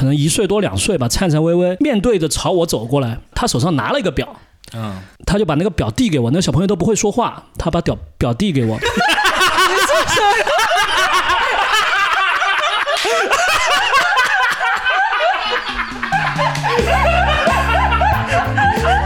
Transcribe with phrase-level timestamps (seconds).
[0.00, 4.34] 可能一岁多两岁吧，颤颤巍巍面对着朝我走过来，他手上拿了一个表，
[4.72, 8.78] 嗯，他就把那个表递给我，那个小朋友都不会说话，他把表表递给我。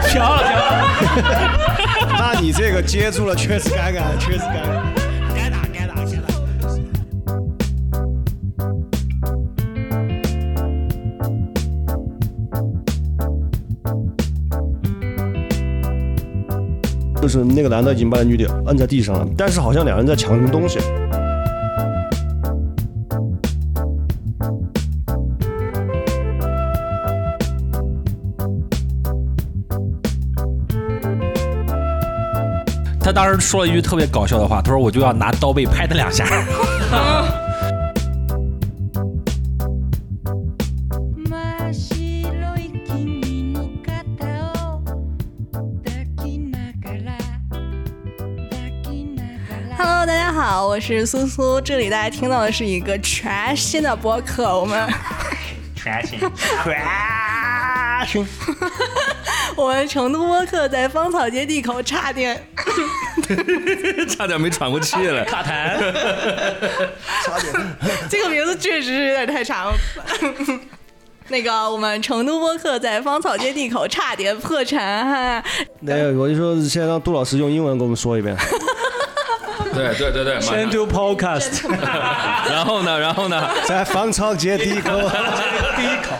[0.07, 0.87] 飘了飘了，
[2.17, 5.04] 那你这个接住了，确实尴尬，确实尴尬。
[17.25, 20.77] 就是那个男的已经把女的摁在地上了，但是好像两人在抢什么东西。
[32.99, 36.25] 他当时说了一句特别搞笑的话，他说我就要拿刀背拍他两下。
[50.87, 54.87] 是苏苏，这里大家听到的是一个全新的播客，我们
[55.75, 56.79] 全新全
[58.07, 58.27] 新，
[59.55, 62.39] 我们成都播客在芳草街地口差点
[64.07, 65.23] 差点没喘过气来。
[65.25, 65.75] 卡痰。
[67.25, 67.51] 差点
[68.07, 69.73] 这个名字确实是有点太长了。
[71.29, 75.43] 那个，我们成都播客在芳草街地口差点破产哈。
[75.79, 78.37] 那个我就说，现在让杜老师用英文给我们说一遍。
[79.75, 81.69] 对对对对， 马上 do podcast，
[82.49, 83.47] 然后呢，然后呢？
[83.65, 84.99] 在芳草街地口，
[85.75, 86.15] 第一口。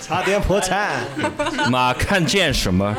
[0.00, 1.04] 差点破产。
[1.70, 2.94] 妈看见什么？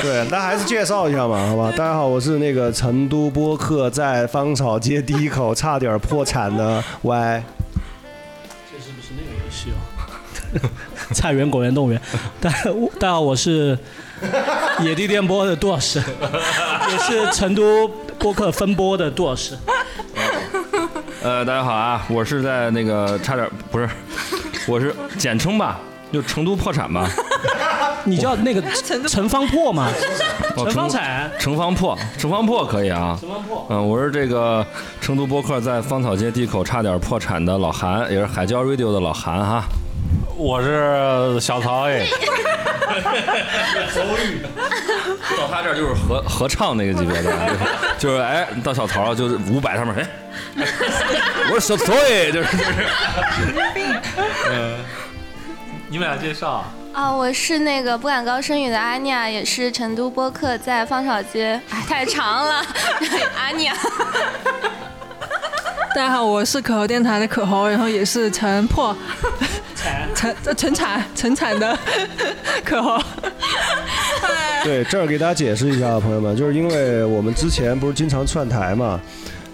[0.00, 1.70] 对，那还是介绍一下嘛，好吧？
[1.72, 7.42] 大家好，我是那个成都播客在芳草街第一口差点破产的 Y。
[8.70, 10.70] 这是不是那个游戏哦？
[11.12, 12.00] 菜园果园动物园。
[12.40, 12.50] 大
[13.00, 13.76] 大家好，我是
[14.82, 16.02] 野地电波的杜老师，
[16.90, 19.56] 也是成都播客分播的杜老师。
[21.22, 23.88] 呃，大家好啊，我是在那个差点不是，
[24.68, 25.78] 我是简称吧，
[26.12, 27.08] 就成都破产吧。
[28.06, 28.62] 你叫那个
[29.08, 29.88] 陈方破吗？
[30.56, 31.30] 哦陈方产。
[31.38, 33.16] 陈方破，陈方破可以啊。
[33.18, 33.66] 陈方破。
[33.70, 34.64] 嗯，我是这个
[35.00, 39.64] 成都播客在芳草街地口差点破产的老韩，也是海椒 radio 的老韩哈。
[40.36, 42.04] 我是小曹哎，
[45.36, 47.58] 到他这儿就是合合唱那个级别的，就是
[47.98, 50.06] 就是哎，到小曹就是五百上面哎，
[51.52, 52.70] 我是小曹哎，就是就是。
[55.88, 56.64] 你们俩介绍。
[56.92, 62.64] 啊，我是那个不敢高声语的阿尼亚，也是成都播客在芳草街，哎，太长了，
[63.38, 63.74] 阿尼亚。
[65.94, 68.96] 大家好，我是可猴电台的可猴，然后也是陈破
[70.14, 71.78] 陈呃成产成产的
[72.64, 72.98] 可猴。
[74.62, 78.98] 对，这儿给大家解释一下，朋友们，就是因为我们之前不是经常串台嘛，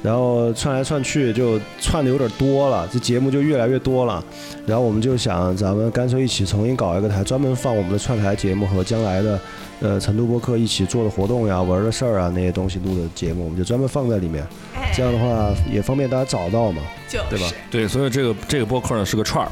[0.02, 4.22] 然后串来串去就串的有点多了，这节目就越来越多了，
[4.66, 9.40] 然后我们就想，咱们干脆一起重新搞一个台，专门放我们的串台节目和将来的
[9.80, 14.46] 呃成都播客一起做的活动呀、玩的事儿啊那些东西录的节目，我们就专门放在里面，
[14.94, 17.46] 这样的话也方便大家找到嘛，就是对吧？
[17.68, 19.50] 对，所以这个这个播客呢是个串儿，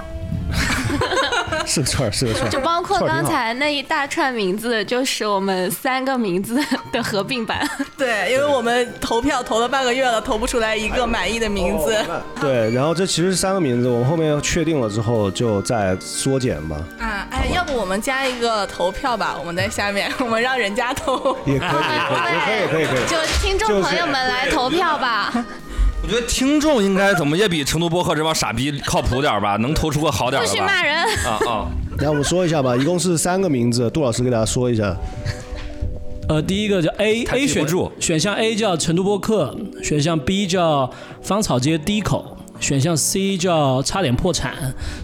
[1.67, 6.59] 是个串儿，是个串儿，就包括刚才那一大串名字，就是我们三个名字
[6.91, 7.69] 的合并版。
[7.99, 11.95] 对，因为我们投票投了半个月了，投不出来一个满意的名字。
[12.41, 19.37] 对，然后这其实是三个名字，我们后面确定了之后就再缩减吧，啊，哎，要不我们加一个投票吧？
[19.39, 21.37] 我们在下面，我们让人家投。
[21.45, 23.07] 也可以，也可以，也可以，可以，可以。
[23.07, 25.33] 就听众朋友们来投票吧。
[26.01, 30.67] 我觉得听众应该怎么也比成都播客这帮傻逼靠谱点儿吧，能投出个好点儿不的吧？
[30.67, 30.97] 许骂人。
[31.25, 31.69] 啊啊！
[31.99, 34.97] 来，我们说一下吧，一共是三个名字，杜老师给大家说一下。
[36.29, 40.89] 呃，第一个叫 A 他 A 选记不住选项 A 叫成都播客，选项 B 叫
[41.21, 44.55] 芳草街低口，选项 C 叫差点破产。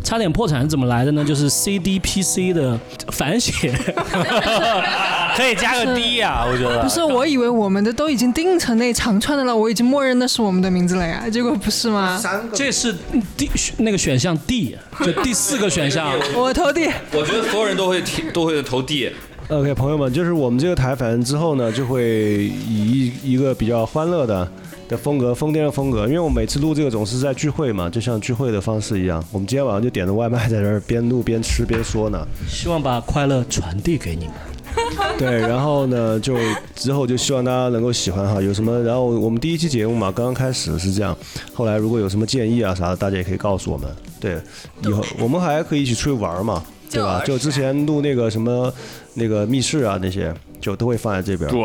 [0.02, 1.24] 差点破产是怎么来的呢？
[1.24, 2.78] 就是 CDPC 的
[3.12, 3.72] 反写。
[5.36, 6.80] 可以加个 D 呀、我觉得。
[6.82, 12.16] 不是，我以为我们的都已经定成那长串的了，我已经默认那是我们的名字了呀，结果不是吗？
[12.16, 12.94] 三个这是
[13.36, 16.12] 第那个选项 D，就第四个选项。
[16.36, 16.88] 我投 D。
[17.12, 19.10] 我觉得所有人都会提都会投 D。
[19.48, 24.48] OK，朋友们，就是我们这个台，反正之后呢，就会以一一个比较欢乐的
[24.88, 26.06] 的风格，疯癫的风格。
[26.06, 29.22] 因为我每次录这个总是在聚会嘛，就像聚会的方式一样。
[29.32, 32.26] 我们今天晚上就点着外卖在这儿边录边吃边说呢。
[32.48, 34.34] 希望把快乐传递给你们。
[35.16, 36.36] 对，然后呢，就
[36.74, 41.16] 之后就希望大家能够喜欢哈，有什么，然后我们第一期节目嘛，刚刚开始是这样，
[41.52, 43.88] 后来如果有什么建议啊啥的，大家也可以告诉我们。
[44.18, 44.40] 对，
[44.82, 47.22] 以后我们还可以一起出去玩嘛， 对吧？
[47.24, 48.72] 就之前录那个什么
[49.14, 51.48] 那个密室啊那些，就都会放在这边。
[51.48, 51.60] 对，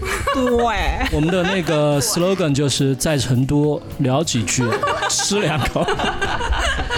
[0.34, 4.64] 对，我们的那个 slogan 就是在成都聊几句，
[5.08, 5.86] 吃两口。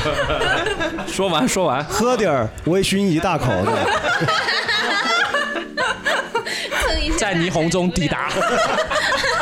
[1.06, 3.72] 说完说完，喝点儿微醺一大口的，
[7.19, 8.31] 在霓虹中抵达。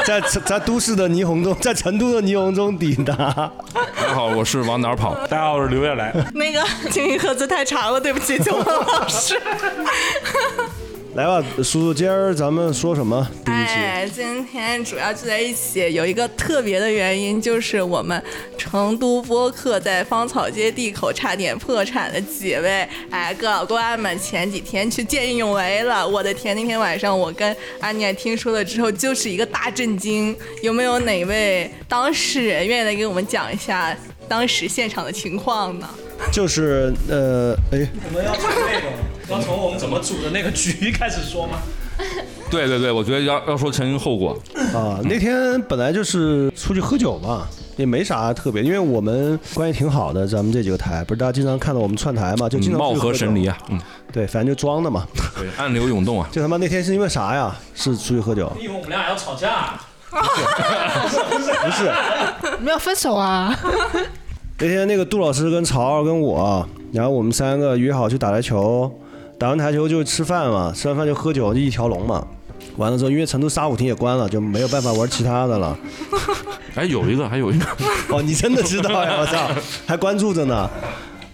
[0.03, 3.15] 在在都市的霓虹中，在成都的霓虹中抵达。
[3.15, 5.15] 大家好，我是往哪儿跑？
[5.27, 6.13] 大家好，我是刘月来。
[6.35, 6.61] 那个
[6.91, 9.39] 静音盒子太长了，对不起，九文老师。
[11.15, 13.29] 来吧，叔叔，今儿咱们说什么？
[13.45, 13.73] 第一期。
[13.73, 18.23] 哎，今天主要聚在一起有一个特别的原因，就是我们
[18.57, 26.07] 成都播客在芳草街地口差点破产的几位哎哥老倌们前几天去见义勇为了。
[26.07, 30.35] 我的天，那天晚上我跟安妮听说了之后，就是一个大震惊。
[30.63, 33.97] 有没有哪位当事人愿意来给我们讲一下
[34.29, 35.89] 当时现场的情况呢？
[36.31, 38.87] 就是呃，哎，怎么要从那个，
[39.31, 41.59] 要从我们怎么组的那个局开始说吗？
[42.51, 44.37] 对对对，我觉得要要说前因后果。
[44.75, 47.47] 啊，那天本来就是出去喝酒嘛，
[47.77, 53.79] 也没啥特别，因为我们关系挺好的，咱们这几个台不是大家经常看到我们串台嘛，就经常貌合神离啊，嗯，
[54.13, 55.07] 对，反正就装的嘛。
[55.39, 56.29] 对，暗流涌动啊。
[56.33, 57.55] 就他妈那天是因为啥呀？
[57.75, 58.51] 是出去喝酒？
[58.59, 59.79] 你以为我们俩要吵架？
[60.11, 61.87] 不是，
[62.57, 63.57] 我们要分手啊！
[64.59, 68.93] 那天那个杜老师跟曹二跟我，然后我们三个约好去打台球，
[69.41, 72.23] 打完台球就吃饭嘛，吃完饭就喝酒，就一条龙嘛。
[72.77, 75.75] 完了之后，因为成都沙舞厅也关了，就没有办法玩其他的了。
[76.77, 77.65] 哎，有一个，还有一个，
[78.11, 79.17] 哦，你真的知道呀！
[79.19, 79.49] 我操，
[79.89, 80.69] 还关注着呢。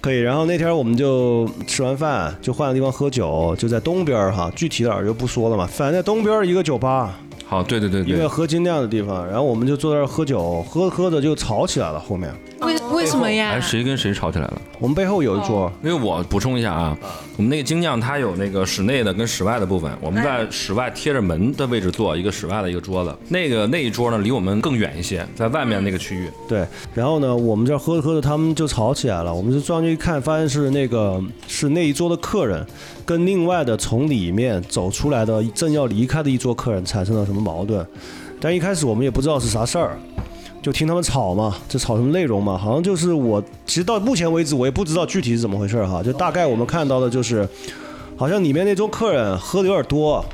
[0.01, 5.67] 可以，然后那天我们就吃完饭就换个地方喝酒，就在东边儿哈，具体点儿就不说了嘛。
[5.67, 11.99] 反正在东边儿一个酒吧，好，对对对一个对，喝精酿的地方，然后我们就坐在那儿喝酒，喝着喝着就吵起来了。
[11.99, 13.61] 后面为为什么呀哎，？
[13.61, 14.63] 谁跟谁吵起来了？
[14.79, 16.97] 我们背后有一桌，因为我补充一下啊，
[17.37, 23.15] 我们那个精酿它有那个室内的跟室外的部分，我们在室外贴着门的位置坐，一个室外的一个桌子。
[23.29, 26.31] 那个那一桌呢，离我们更远一些，在外面那个区域。
[26.49, 29.35] 对，然后呢，我们这儿喝着喝着，他们就吵起来了。
[29.35, 32.65] 我们就转进去一看，发现是那个是那一桌的客人，
[33.05, 37.87] 跟另外的从里面走出来的正要离开的一桌客人产生了什么矛盾。
[38.41, 39.99] 但一开始我们也不知道是啥事儿，
[40.67, 42.59] 就听他们吵嘛，这吵什么内容嘛？
[42.59, 47.49] 好像就是我，其实到目前为止我也不知道具体是怎么回事哈，就大概我们看到的就是，
[48.17, 50.25] 好像里面那桌客人喝的有点多。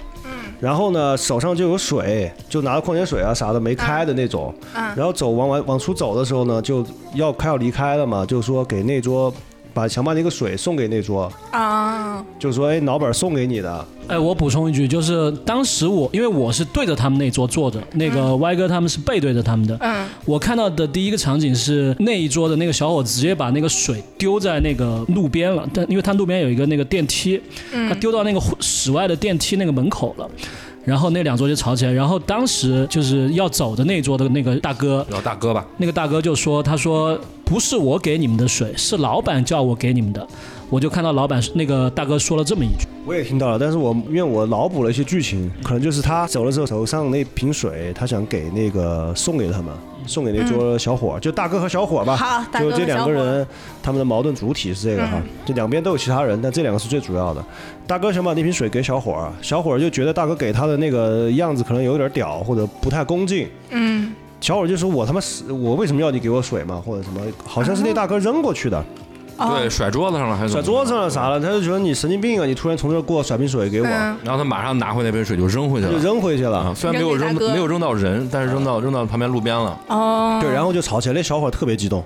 [0.58, 4.54] 然后呢，手上就有水，就拿着矿泉水啊啥的没开的那种。
[4.72, 6.82] 然后走往往往出走的时候呢，就
[7.12, 9.30] 要快要离开了嘛，就说给那桌
[9.74, 19.76] 把想把那个水送给那桌，啊，就说哎老板送给你的，哎，我补充一句，就是当时我因为我是对着他们那桌坐着，那个歪哥他们是背对着他们的。
[19.80, 27.40] 嗯，我看到的第一个场景是那一桌的那个小伙子直接把那个水丢在那个路边了，但因为他路边有一个那个电梯，
[27.88, 30.28] 他丢到那个户室外的电梯那个门口了。
[30.84, 40.26] 然后那两桌就吵起来，然后当时就是要走的那桌的那个大哥，老大哥吧，那个大哥就说：“他说不是我给你们的水，是老板叫我给你们的。”
[40.72, 42.88] 我就看到老板那个大哥说了这么一句。
[43.04, 49.70] 我也听到了，但是我因为我脑补了一些剧情，可能就是他走的时候手上那瓶水，他想给那个送给他们，
[50.06, 52.16] 送给那桌小伙儿，就大哥和小伙儿吧。
[52.16, 53.46] 好大哥就这两个人，
[53.82, 57.44] 他们的矛盾主体是这个哈，就两边都有其他人，但这两个是最主要的。
[57.86, 63.46] 大哥想把那瓶水给小伙，小伙就觉得大哥给他的那个样子可能有点屌，或者不太恭敬。
[63.68, 64.10] 嗯，
[64.40, 66.82] 小伙就说：“我他妈死我为什么要你给我水嘛？
[66.82, 67.20] 或者什么？
[67.44, 68.84] 好像是那大哥扔过去的，哦
[69.38, 71.40] 对，甩桌子上了还是甩桌子上了啥了？
[71.40, 72.46] 他就觉得你神经病啊！
[72.46, 75.98] 你突然从这儿过甩瓶水给我，嗯然后他马上拿回那杯水就扔回去就了。
[75.98, 76.74] 扔回去了啊，。
[76.74, 79.78] 虽然没有扔扔给大哥没有扔到人，但是扔到扔到旁边路边了。
[79.88, 82.04] 哦，对，然后就吵起来，那小伙儿特别激动。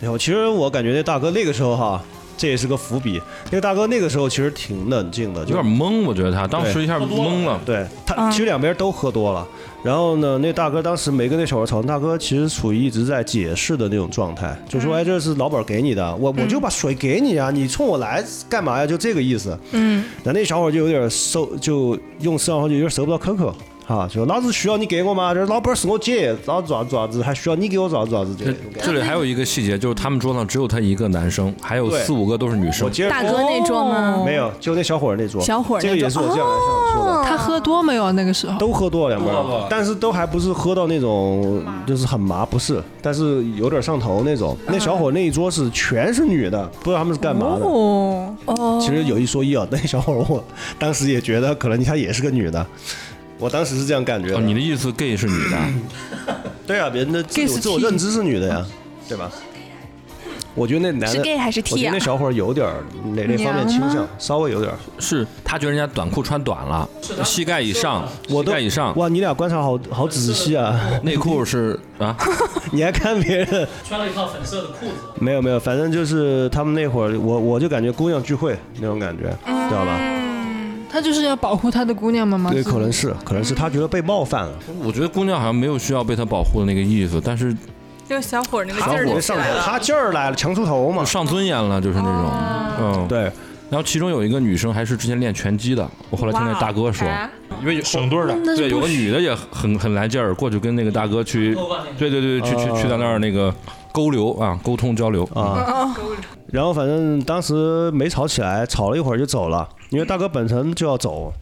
[0.00, 2.02] 然后其实我感觉那大哥那个时候哈，
[2.36, 3.20] 这也是个伏笔。
[3.46, 7.60] 那个大哥那个时候其实挺冷静的，有点懵，我觉得他当时一下懵了。
[7.64, 9.46] 对他嗯其实两边都喝多了。
[9.82, 19.56] 然后呢，那大哥当时没跟那小伙吵，大哥其实处于一直在解释的那种状态，就说：“哎，这是老板给你的，我我就把水给你啊，你冲我来干嘛呀？”就这个意思。
[19.70, 23.54] 嗯，然后那小伙就有点受，就用四川话就有点舍不得可可。
[23.86, 25.32] 哈，就老子需要你给我吗？
[25.32, 28.86] 这老板是我姐，老子咋子咋子，还需要你给我咋子咋子这这种感觉。
[28.86, 32.90] 这里还有一个细节，就是他们桌上只有他一个男生，还有四五个都是女生我。
[32.90, 34.24] 接着大哥那桌吗？
[34.26, 37.24] 没有，就那小伙儿那桌，小伙儿这个也是我这样来想说的。
[37.24, 38.10] 他喝多没有？
[38.10, 39.30] 那个时候都喝多了两杯
[39.70, 44.56] 但是都还不是喝到那种就是很麻，不是，但是有点上头那种。
[44.66, 47.64] 那小伙那一桌是全是女的，不知道他们是干嘛的。
[47.64, 50.42] 哦，哦，其实有一说一啊，那小伙我
[50.76, 52.66] 当时也觉得可能他也是个女的，
[53.38, 55.58] 我当时是这样感觉哦，你的意思 gay 是女的？
[56.66, 58.66] 对啊，别人的自 gay 是我自我认知是女的呀，
[59.08, 59.30] 对吧？
[60.54, 62.02] 我觉得那男是的，gay 还是我觉 T 啊得那？
[62.02, 62.82] 小伙有点儿
[63.14, 64.78] 哪那方面倾向，稍微有点儿。
[64.98, 66.88] 是他觉得人家短裤穿短了，
[67.22, 70.80] 膝盖以上，膝我都盖以上，哇，你俩观察好好仔细啊！
[71.02, 72.16] 内裤是 啊，
[72.72, 73.68] 你还看别人？
[73.86, 79.24] 穿了一套粉色的裤子，没有没有，反正就是他们那会儿，我我就感觉姑娘聚会那种感觉，
[79.68, 80.00] 知道吧？
[80.96, 82.50] 他就是要保护他的姑娘们吗？
[82.50, 87.54] 对，可能是，可能是他觉得被冒犯了，我觉得姑娘好像没有需要被他保护的那个意思，但是
[88.08, 89.60] 就小伙儿那个小劲儿。
[89.62, 91.04] 他劲儿来了，强出头嘛。
[91.04, 92.30] 上尊严了，就是那种，
[92.80, 93.08] 嗯，。
[93.08, 93.24] 对，
[93.68, 97.28] 然后其中有一个女生还是之前练拳击的，我后来听那大哥说，哎
[97.60, 101.54] 因为有省队的，对有个女的也很很来劲儿，过去跟那个大哥去，
[101.98, 103.54] 对对对，去去去在那儿那个
[103.92, 105.24] 沟流啊，沟通交流。
[105.34, 105.94] 啊。
[106.52, 111.32] 然后反正当时没吵起来，吵了一会儿就走了，因为大哥本身就要走，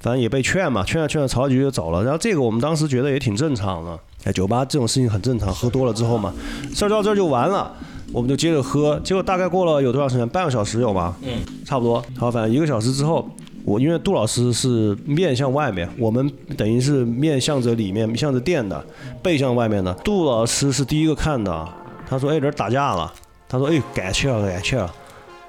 [0.00, 2.02] 反正也被劝嘛，劝着劝着吵几句就走了。
[2.02, 6.32] 然后这个我们当时觉得也挺正常的，哎，酒吧这种事情很正常，喝多了之后嘛，
[6.74, 7.72] 事儿到这儿就完了。
[8.12, 10.28] 我们就接着喝，结果大概过了有多长时间？
[10.28, 11.16] 半个小时有吗？
[11.22, 11.30] 嗯，
[11.64, 12.04] 差不多。
[12.18, 13.26] 好，反正一个小时之后，
[13.64, 18.84] 我因为杜老师是面向外面，我们等于是面向着里面，向着店的，
[19.22, 19.94] 背向外面的。
[20.04, 21.66] 杜老师是第一个看的，
[22.06, 23.10] 他说：“哎，这儿打架了。”
[23.48, 24.94] 他说：“哎，改去了，改去了。”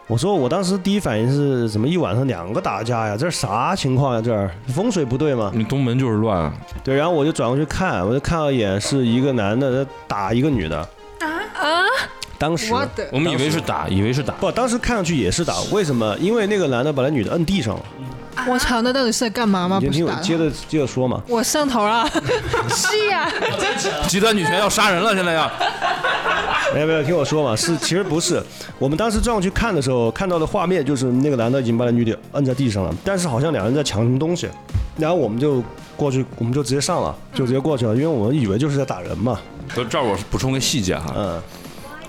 [0.07, 3.15] 我说：“我当时第一反应是怎么一晚上两个打架呀？
[3.17, 4.22] 这是啥情况呀？
[4.22, 6.51] 这儿风水不对吗？”你东门就是乱，
[6.83, 10.77] 对，然后我就转过去看，我就看了一眼，是一个男的在打一个女的。
[10.77, 11.83] 啊啊
[12.38, 12.74] 当时
[13.12, 16.17] 我们以为是打，以为是打，不，当时看上去也是打，为什么？
[16.19, 17.86] 因为那个男的把那女的摁地上了。
[18.47, 19.79] 我操，那到底是在干嘛吗？
[19.81, 21.21] 你不是打的听我接着接着说嘛。
[21.27, 22.07] 我上头了，
[22.69, 23.29] 是呀，
[24.07, 25.50] 极端女权要杀人了，现在要。
[26.73, 28.41] 没有没有，听我说嘛，是其实不是，
[28.79, 34.50] 我们当时转过去看的时候，看到的画面就是那个男的已经把那女的摁在地上了，但是好像两人在抢什么东西，
[34.97, 35.63] 然后我们就
[35.95, 39.39] 过去，我们就直接上了，就直接过去了，因为我们以为就是在打人嘛，
[39.75, 41.39] 就这儿我补充个细节哈，嗯，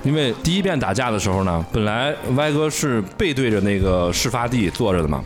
[0.03, 5.23] 因为第一遍打架的时候呢，本来歪哥是背对着那个事发地坐着的嘛，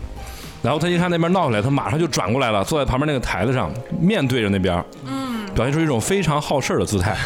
[0.62, 7.16] 然后他一看那边闹起来，他马上就转过来了，坐在旁边那个台子上，面对着那边，嗯，表现出一种非常好事儿的姿态。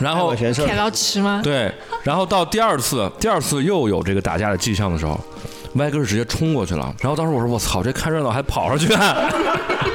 [0.00, 1.40] 然后管闲事儿凯劳奇吗？
[1.42, 1.72] 对，
[2.02, 5.18] 然后到第二次，第二次又有这个打架的迹象的时候，
[5.74, 6.92] 歪哥是直接冲过去了。
[7.00, 9.16] 然后当时我说我操，这看热闹还跑上去看。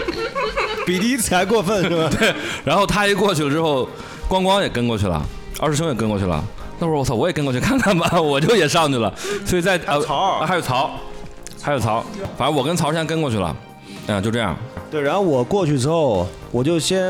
[0.86, 2.10] 比第一次还过分是吧？
[2.17, 2.34] 对，
[2.65, 3.88] 然后他一过去了之后，
[4.27, 5.22] 光光也跟过去了，
[5.60, 6.43] 二师兄也跟过去了。
[6.79, 9.13] 那会儿我操，我也跟过去看看吧，我就也上去了。
[9.46, 10.00] 所以在啊
[10.48, 10.89] 还有曹，
[11.62, 12.04] 还有曹，
[12.38, 13.56] 反正我跟曹先跟过去了，
[14.08, 14.56] 嗯，就这样。
[14.89, 17.01] 对，然后我过去之后，我就先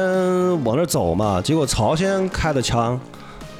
[0.63, 3.00] 往那儿走嘛，结果曹先开的枪。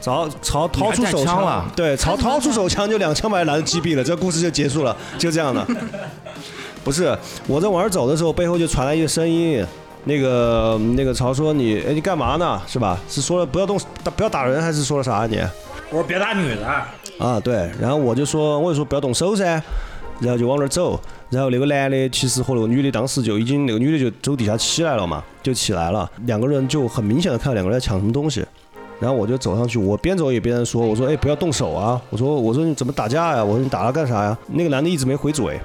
[0.01, 5.62] 曹曹掏出手枪了对，曹掏出手枪就两枪把那男的击毙了，这故事就结束了，就这样的。
[6.86, 7.13] 不是，
[7.48, 9.62] 我在往那走的时候，背后就传来一个声音，
[10.05, 12.62] 那个那个曹说你哎你干嘛呢？
[12.65, 12.98] 是吧？
[13.10, 13.77] 是说了不要动
[14.15, 15.38] 不要打人，还是说了啥你？
[15.89, 16.65] 我说别打女的，
[17.19, 19.62] 啊，对，然后我就说，我就说不要动手噻，
[20.19, 20.99] 然后就往那儿走，
[21.29, 28.45] 然后那个男的其实和那个女的当时就已经那个女的就走地下起来了嘛，就起来了，两个人就很明显的看到两个人在抢什么东西，
[28.99, 33.43] 然后我就走上去，我边走也边说，我说哎不要动手啊，我说我说你怎么打架呀？
[33.43, 34.38] 我说你打他干啥呀？
[34.47, 35.59] 那个男的一直没回嘴。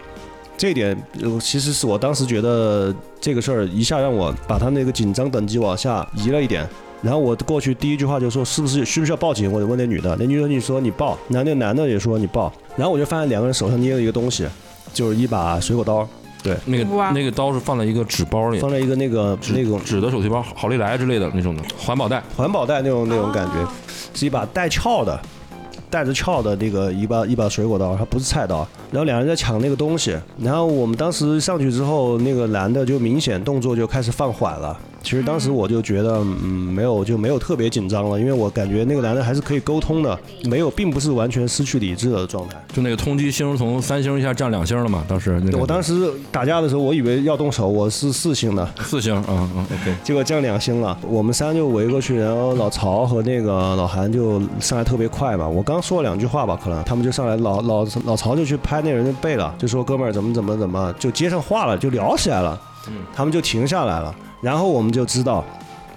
[0.56, 6.64] 这一点，呃，其实是我当时觉得这个事儿一下让我把他那个紧张等级往下移了一点，
[7.04, 9.52] 然后我过去第一句话就说是不是需不需要报警？
[9.52, 14.46] 我就问那女的，那女的你说你报，然后那男的也说你报，然后我就发现两个人手上捏了一个东西，
[14.94, 16.08] 就是一把水果刀，
[16.42, 22.23] 对，那个那个刀是放在一个纸包里，放在一个那个那种纸的手提包，好利来之类的那种的环保袋。
[22.34, 23.68] 环保袋那种那种感觉，
[24.14, 25.20] 是一把带鞘的，
[25.90, 28.66] 带着鞘的那个一把一把水果刀，它不是菜刀。
[28.90, 34.80] 然后两人在抢那个东西，然后我们当时上去之后，那个男的就明显动作就开始放缓了。
[35.04, 42.56] 其实当时我就觉得，嗯，没有就没有特别紧张了，因为我感觉那个男的还是可以沟通的，没有，并不是完全失去理智的状态。
[42.73, 45.04] 就那个通缉星从三星一下降两星了嘛？
[45.06, 49.94] 当时那个我当时打架的时候，我以为要动手，我是四星的，四星，嗯嗯，OK。
[50.02, 55.46] 结果降两星了，我们三就围过去，然后老曹和那个老韩就上来特别快嘛。
[55.46, 62.58] 我刚说了两句话吧，可能他们就上来，老老老曹就去拍那人的背了，就说哥们儿怎么怎么怎么，就接上话了，就聊起来了。
[63.14, 64.14] 他们就停下来了，
[64.45, 65.43] 然后我们就知道，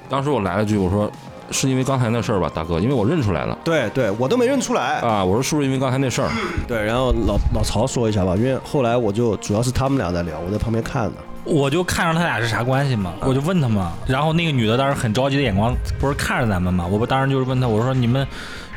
[0.08, 1.12] 当时我来了句，我说
[1.52, 5.00] 是因为刚才那事儿吧，大哥，因为我认出来了对对，我都没认出来。
[5.02, 6.30] 啊，我说是不是因为刚才那事儿？
[6.66, 11.14] 对，然后老老曹说一下吧，因为后来我就主要是他们俩在聊，我在旁边看的。
[11.44, 18.26] 我就看着他俩是啥关系嘛，我就问他嘛，然后那个女的当时很着急的眼光不是看着咱们嘛，我不当时就是问他，我说你们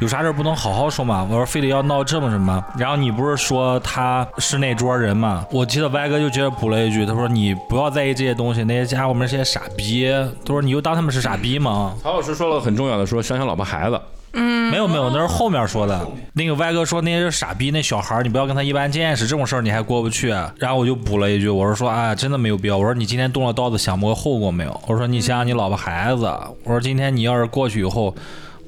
[0.01, 10.11] 有啥事儿不能好好说嘛，我说非得要闹这么什么，然后你不是说他是那桌人嘛，我记得歪哥就接着补了一句，他说你不要在意这些东西，那些家伙们是些傻逼，
[10.45, 14.01] 他说你就当他们是傻逼吗，曹老师说了很重要的，说想想老婆孩子，
[14.33, 16.07] 嗯没有没有，那是后面说的。
[16.33, 20.29] 那个歪哥说那些是傻逼，那小孩儿你不要跟他一般见识，这种事儿你还过不去。
[20.57, 22.79] 然后我就补了一句，我说说啊，真的没有必要。
[22.79, 24.81] 我说你今天动了刀子，想过后果没有？
[24.87, 26.25] 我说你想想你老婆孩子。
[26.65, 28.15] 我说今天你要是过去以后，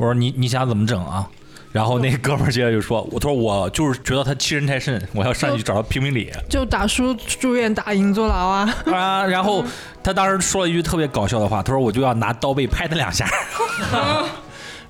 [0.02, 1.28] 我说你你想怎么整啊？
[1.70, 6.30] 然后那哥们儿接着就说，我他说我就是觉得他欺人太甚，我要上去找他评评理。
[6.50, 8.74] 就打输住院，打赢坐牢啊！
[8.86, 9.64] 啊，然后
[10.02, 13.26] 他当时说了一句特别搞笑的话，他说我就要拿刀背拍他两下。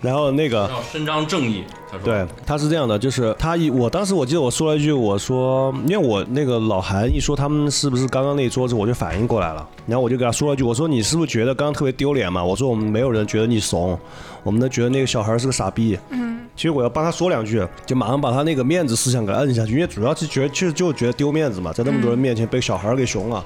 [0.02, 1.64] 然后那个要伸张正义。
[1.90, 12.42] 他说，对，他是这样的，就是他一，我当时我记得我说了一句，我说，因为我那个老韩一说他们是不是刚刚那一桌子，我就反应过来了，然后我就给他说了一句，我说你是不是觉得刚刚特别丢脸嘛？
[12.42, 13.98] 我说我们没有人觉得你怂，
[14.42, 15.98] 我们都觉得那个小孩是个傻逼。
[16.08, 23.44] 嗯，其实我要帮他说两句，就马上把他那个面子思想给摁下去，因为主要是觉得其实就觉得丢面子嘛，在那么多人面前被小孩给熊了。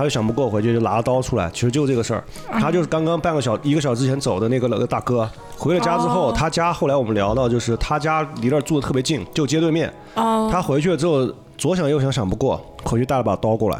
[0.00, 2.24] 他就想不过，回去就拿了刀出来，其实就这个事儿。
[2.52, 5.28] 他就是刚刚半个小一个小时之前走的那个那个大哥，
[5.58, 9.92] 回了家之后，他家后来我们聊到，就是他家离那儿住的特别近，就街对面。
[10.14, 13.78] 哦，他回去了之后，左想右想想不过，回去带了把刀过来，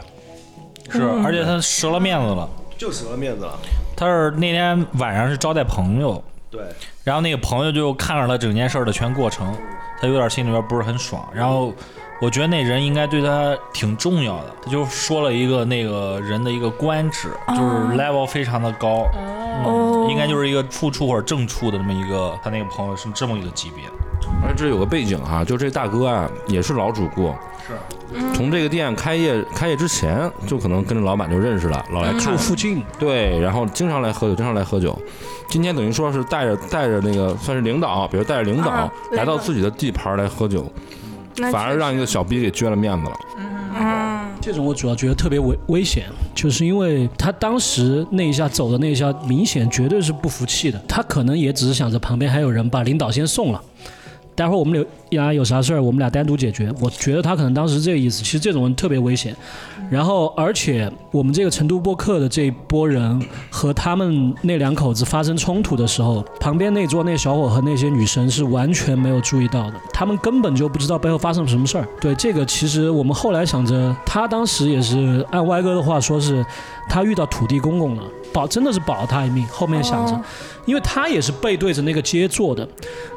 [0.91, 2.47] 是，而且他折了面子了。
[2.77, 3.59] 就折了面子了。
[3.97, 6.61] 他是那天晚上是招待朋友，对，
[7.03, 9.57] 然后那个朋友就看着他整件事儿的全过程，
[10.03, 11.27] 他有点心里边不是很爽。
[11.33, 11.73] 然后
[12.21, 19.07] 我觉得那人应该对他挺重要的，他就说了一个那个人的一个官职，就是 level 非常的高，
[19.65, 20.07] 哦。
[20.11, 23.85] 应该就是一个副处或者正处的这么一个，他那个朋友是这么一个级别。
[24.45, 27.35] 而这有个背景哈，就这大哥啊，也是老主顾，
[27.67, 27.75] 是。
[28.35, 32.19] 从这个店开业开业之前，就可能跟着老板就认识了，老来看。
[32.19, 32.37] 住。
[32.37, 34.99] 附近，对，然后经常来喝酒，经常来喝酒。
[35.49, 41.00] 今天等于说是带着带着那个算是领导，比如带着领导啊来到自己的地盘来喝酒，那
[41.51, 43.17] 反而让一个小逼给撅了面子了。
[43.79, 50.83] 嗯这种我主要觉得特别危危险，就是因为他当时那一下走的那一下，明显绝对是不服气的。
[50.89, 53.63] 他可能也只是想着旁边还有人把领导先送了，
[54.35, 56.73] 待会儿我们有呀有啥事儿我们俩单独解决。
[56.81, 58.23] 我觉得他可能当时这个意思。
[58.23, 59.35] 其实这种人特别危险。
[59.91, 63.21] 然后，而且我们这个成都播客的这一波人
[63.51, 71.89] 和他们那两口子发生冲突的时候，旁边那桌那小伙和那些女生是完全没有注意到的，他们根本就不知道背后发生了什么事儿。
[72.01, 76.47] 对这个，其实我们后来想着，他当时也是按歪哥的话说是，
[76.89, 79.45] 他遇到土地公公了，保真的是保了他一命。
[79.49, 80.23] 后面想着，哦
[80.67, 82.69] 因为他也是背对着那个街坐的，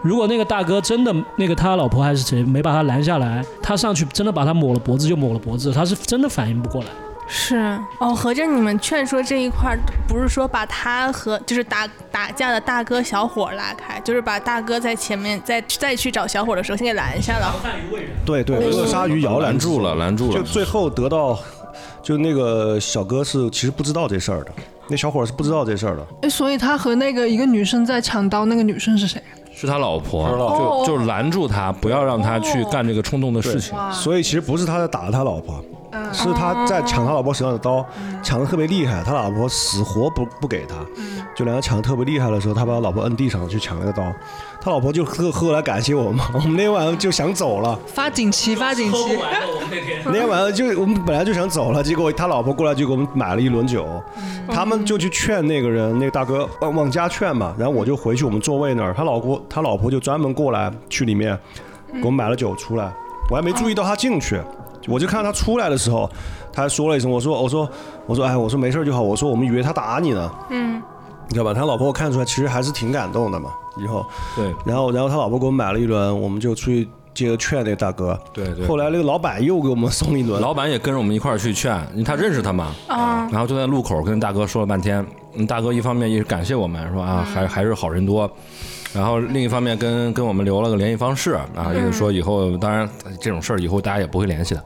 [0.02, 6.88] 如果那个大哥真的那个他老婆还是谁没把他拦下来，他上去真的把他抹了脖子就抹了脖子，他是真的反应不过来。
[7.26, 17.56] 是哦，合着你们劝说这一块，不是说把他和就是打打架的大哥小伙拉开，就是把大哥在前面再再去找小伙的时候先给拦下了。
[18.26, 20.38] 对对，扼杀于摇篮拦住了，拦住了。
[20.38, 21.40] 就最后得到，
[22.04, 24.52] 就那个小哥是其实不知道这事儿的，
[24.90, 26.06] 那小伙是不知道这事儿的。
[26.24, 29.24] 哎，所以他和那个一个女生在抢刀，那个女生是谁？
[29.56, 30.84] 是他老婆，哦。
[30.86, 33.78] 就就拦住他，不要让他去干这个冲动的事情。
[33.92, 35.64] 所以其实不是他在打他老婆，
[36.12, 37.86] 是他在抢他老婆手上的刀，
[38.22, 40.76] 抢的特别厉害，他老婆死活不不给他，
[41.36, 44.04] 就两个抢的特别厉害的时候，他把他老婆摁地上去抢那个刀，
[44.62, 49.18] 他老婆就后后来感谢我们， 我们那天晚上就想走了，发锦旗，发锦旗。
[50.06, 50.28] 那天。
[50.28, 53.86] 晚上就我们本来就想走了，结果他老婆过来就给我们买了一轮酒，
[54.50, 61.38] 他们就去劝那个人，那个大哥往往家劝嘛，然后我就回去我们座位那儿，他老婆他老婆就专门过来去里面
[61.92, 62.92] 给我们买了酒出来，
[63.30, 64.42] 我还没注意到他进去，
[64.88, 66.10] 我就看到他出来的时候，
[66.52, 67.70] 他还说了一声，我说我说
[68.06, 70.82] 我说哎我说没事就好，我说我们以为他打你呢，嗯，
[71.28, 71.54] 你知道吧？
[71.54, 78.66] 他老婆我看出来其实还是挺感动的嘛，以后对然后然后他老婆给我们买了一轮，我们就出去接着劝那个大哥，对对。
[78.68, 82.74] 后来那个老板又给我们送一轮，老板也跟着我们一块儿去劝，因为他认识他嘛。
[82.88, 85.06] 啊然后就在路口跟大哥说了半天。
[85.36, 88.30] 嗯，大哥一方面也是感谢我们，说啊还还是好人多，
[88.94, 92.88] 然后另一方面跟跟我们留了个联系方式啊，意思说以后当然
[93.20, 94.64] 这种事儿以后大家也不会联系的，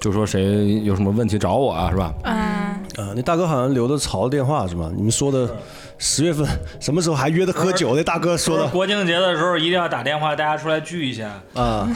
[0.00, 2.12] 就说谁有什么问题找我啊，是吧？
[2.24, 4.90] 嗯，啊，那大哥好像留的曹的电话是吧？
[4.96, 5.54] 你们说的
[5.98, 6.46] 十月份
[6.80, 7.94] 什么时候还约的喝酒？
[7.94, 11.30] 那大哥说的国庆节的时候一定要打电话，大家出来聚一下。
[11.54, 11.86] 啊，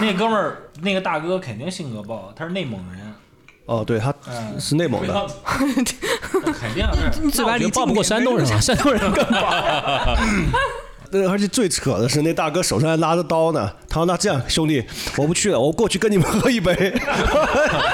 [0.00, 3.00] 那哥们儿，那个大哥肯定性格暴，他是内蒙人，
[3.64, 4.14] 哦，对，他
[4.58, 7.20] 是内蒙的， 肯定是。
[7.24, 9.50] 你嘴巴离近我觉得爆不过山东人啊，山东人更爆。
[11.12, 13.70] 呃，而且最扯的是，那大哥手上还拿着刀呢。
[13.88, 14.82] 他说：“那这样，兄弟，
[15.16, 16.72] 我不去了，我过去跟你们喝一杯。”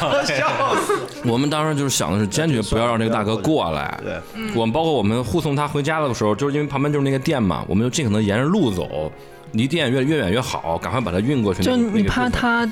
[0.00, 1.28] 我笑死。
[1.28, 3.98] 我们当时就是想的是坚决不要让这个大哥过来。
[4.04, 4.14] 对，
[4.54, 9.10] 我们包括我们护送他回家的时候，就是因为旁边就是那个店嘛，我们就尽可能沿着路走，
[9.52, 11.60] 离店越越远越好，赶快把他运过去。
[11.60, 12.28] 就你怕。
[12.28, 12.64] 他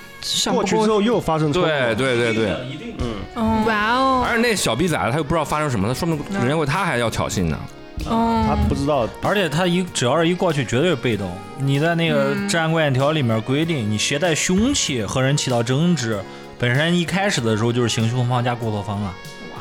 [0.53, 1.69] 过去之后又发生冲突。
[1.69, 2.51] 对对对对，
[3.67, 7.59] 哇哦，而且那小逼崽子他又不知道发生什么，他说明人家为他还要挑衅呢。
[8.05, 11.31] 他不知道，而且他一只要是一过去，绝对是被动。
[11.59, 16.21] 你在那个治安管理条里面规定，你携带凶器和人起到争执，
[16.59, 19.15] 本身一开始的时候就是行凶方加过错方啊。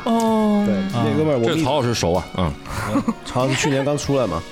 [0.04, 2.52] 哦，对，那哥们儿，我们这曹老师熟啊，嗯，
[3.26, 4.42] 曹老师去年刚出来嘛？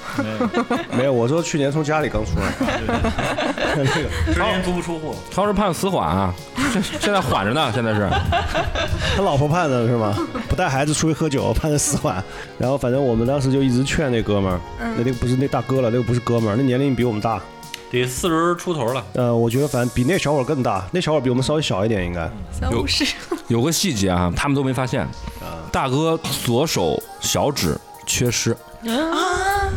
[0.97, 2.53] 没有，我说去年从家里刚出来。
[3.77, 6.35] 那个之前足不出户，曹老师判死缓啊，
[6.73, 8.09] 现现在缓着呢，现在是。
[9.17, 10.15] 他老婆判的是吗？
[10.49, 12.23] 不带孩子出去喝酒，判的死缓。
[12.59, 17.41] 然后反正我们当时就一直劝那哥们儿，那那个不是那大哥了，那个不是哥们儿，那年龄比我们大。
[18.03, 19.05] 得四十出头了。
[19.15, 22.29] 呃，我觉得反正比那小伙儿更大，那小伙儿比我们稍微小一点，应该。
[22.51, 23.05] 三五十，
[23.49, 25.07] 有个细节啊，他们都没发现，
[25.71, 27.77] 大哥左手小指
[28.07, 29.69] 缺失啊，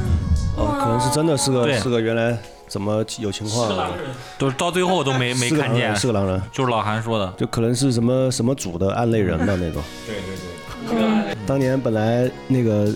[0.58, 3.92] 哦，可能是真的是个是个原来怎么有情况了，
[4.38, 7.34] 都到最后都没 没看见是个狼人，是个狼人，就是老韩说的。
[7.38, 9.82] 就可能是什么什么组的暗类人吧 那种。
[10.06, 11.36] 对对对。
[11.46, 12.90] 当年本来那个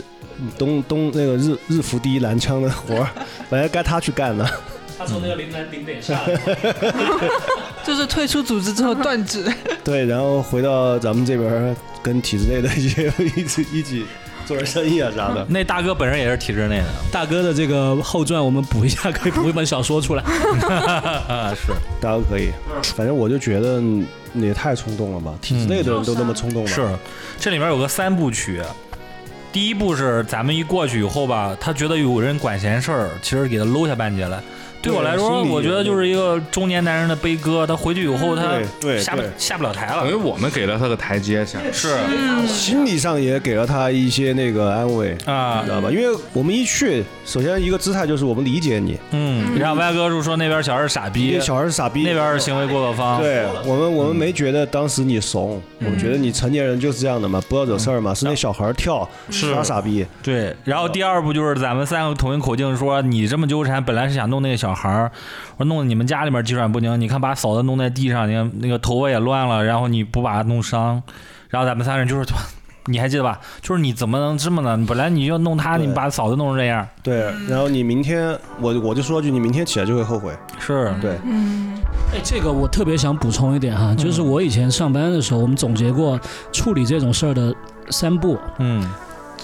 [0.58, 3.08] 东东那个日日服第一蓝枪的活儿，
[3.50, 4.46] 本来该他去干的。
[5.02, 6.40] 他从那个零零零点下来，
[7.84, 9.44] 就是退出组织之后断指。
[9.84, 14.06] 对，然后回到咱们这边跟体制内的一些一起一起
[14.46, 15.44] 做点生意啊啥的。
[15.50, 20.22] 那大哥本人也是体制内的大哥的这个后传我们补一下，可以补一本小说出来。
[20.22, 22.52] 啊，是大哥可以，
[22.96, 26.70] 反正我就觉得你也太冲动了吧，体制内的人都那么冲动吗？
[26.70, 26.88] 是，
[27.40, 28.62] 这里面有个三部曲。
[29.52, 34.40] 第一步是咱们一过去以后吧，他觉得有人管闲事儿，其实给他搂下半截来。
[34.82, 37.66] 对我来说，我觉得就是一个中年男人的悲歌。
[37.68, 38.60] 他回去以后，他
[38.98, 40.14] 下不下不了台了等于。
[40.14, 41.60] 我们给了他个台阶下。
[41.72, 41.96] 是
[42.48, 45.90] 心理上也给了他一些那个安慰，啊知，道吧？
[45.92, 53.22] 因为我们一去，首先一个姿态就是我们理解你，嗯，然后歪哥就说那边小孩是傻逼小孩是傻逼，那边是行为过错方。
[53.22, 58.14] 对我们，我们没觉得当时你怂，我们觉得你成年人就是这样的嘛，不要惹事儿嘛。
[58.14, 65.12] 是那小孩跳，是耍傻逼，对，然后第二步就是咱们三个统一口径说，你这么纠缠，本来是想弄那个小孩儿，
[65.58, 71.02] 我说弄得你们家里面鸡软不宁，你看把嫂子弄在地上，你看那个头发也乱了，然后你不把她弄伤，
[71.50, 72.26] 然后咱们三人就是，
[72.88, 73.40] 你还记得吧？
[73.62, 74.86] 就是你怎么能这么呢？
[74.88, 77.32] 本来你就弄她，你把嫂子弄成这样，对。
[77.48, 80.34] 然后你明天，我我就说句，你明天起来就会后悔。
[80.60, 81.12] 是对，
[82.14, 86.20] 哎，这个我特别想补充一点哈，就是我以前上班的时候，我们总结过
[86.52, 87.54] 处理这种事儿的
[87.90, 88.84] 三步，嗯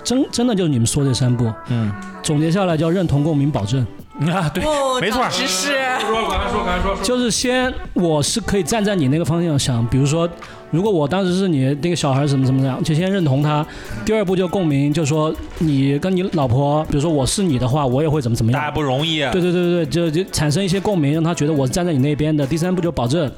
[0.04, 1.92] 真真的就是你们说这三步，嗯
[2.24, 3.86] 总结下来叫认同、共鸣、保证。
[4.32, 5.68] 啊，对，哦没错长知识。
[6.00, 10.28] 说，刚才说，刚才说，就是先我是可以站在你那个方向想，比如说，
[10.72, 13.66] 如果我当时是你那个小孩怎么怎么样，就先认同他。
[14.06, 18.72] 第二步就共鸣，就说你跟你老婆，比如说我是你的话，我也会怎么怎么大家。
[18.72, 22.46] 不容易，对对对对，就就产生一些共鸣，让他觉得我是站在你那边的。
[22.46, 23.32] 第三步就保证，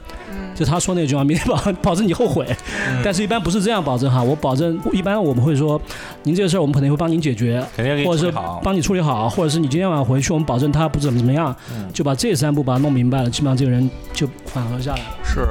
[0.55, 2.45] 就他说那句话，明天保保证你后悔。
[3.03, 5.79] 但是一般不是这样保证哈，我保证一般我们会说，
[6.23, 8.33] 您这个事儿我们肯定会帮您解决，肯定或者是。
[8.63, 11.55] 帮你处理好，或者是你今天晚上回去，我们保证他不怎么怎么样，
[11.93, 15.05] 就把这三步把它弄明白了，基本上这个人就缓和下来了。
[15.23, 15.47] 是，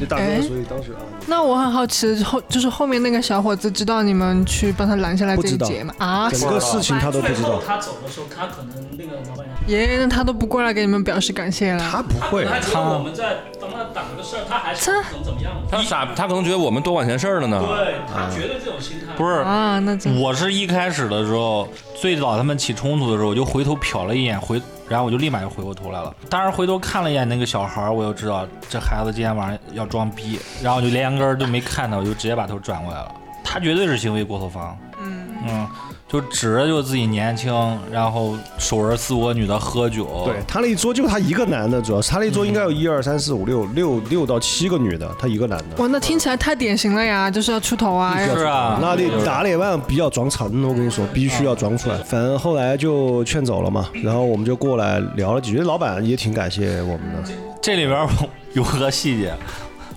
[0.00, 0.38] 那大哎。
[0.38, 5.94] 哥，所以当时啊，那我很好奇，后就是后面那个小伙子知道你们去帮他拦下来这一节吗？
[5.98, 12.02] 啊，整个事情他都不知道，他走的时候，他可能那个老板娘，爷那他都不过来给你们表示感谢了他。
[12.02, 15.52] 不会，他觉得我们在帮他挡个事儿，他还是这怎么怎么样？
[15.70, 17.62] 他傻，他可能觉得我们多管闲事儿了呢。
[17.66, 19.14] 对他绝对这种心态。
[19.16, 21.68] 不是啊，那真我是一开始的时候，
[22.00, 26.14] 最早他们起冲突的时候，我就回头瞟了一眼，回，然后我就立马就回过头来了。
[26.28, 33.14] 当时回头看了一眼那个小孩儿，我就知道这孩子今天晚上要装逼，然后我就连根儿都没看他，我就直接把头转过来了。
[33.44, 35.68] 他绝对是行为过错方，嗯
[36.10, 37.54] 就指着就自己年轻，
[37.88, 45.76] 然后手着四五个女的喝酒，对他那一桌就他一个男的，主要是他那一桌应该有一二三四五六六六到七个女的，他一个男的。
[45.76, 48.18] 哇，那听起来太典型了呀，就是要出头啊。
[48.18, 51.96] 是啊，那得打脸腕比较装沉，我跟你说，必须要装出来。
[51.98, 57.30] 反正后来就劝走了嘛，然后我们就过来聊了几句，老板也挺感谢我们的。
[57.62, 58.08] 这里边
[58.54, 59.32] 有个细节，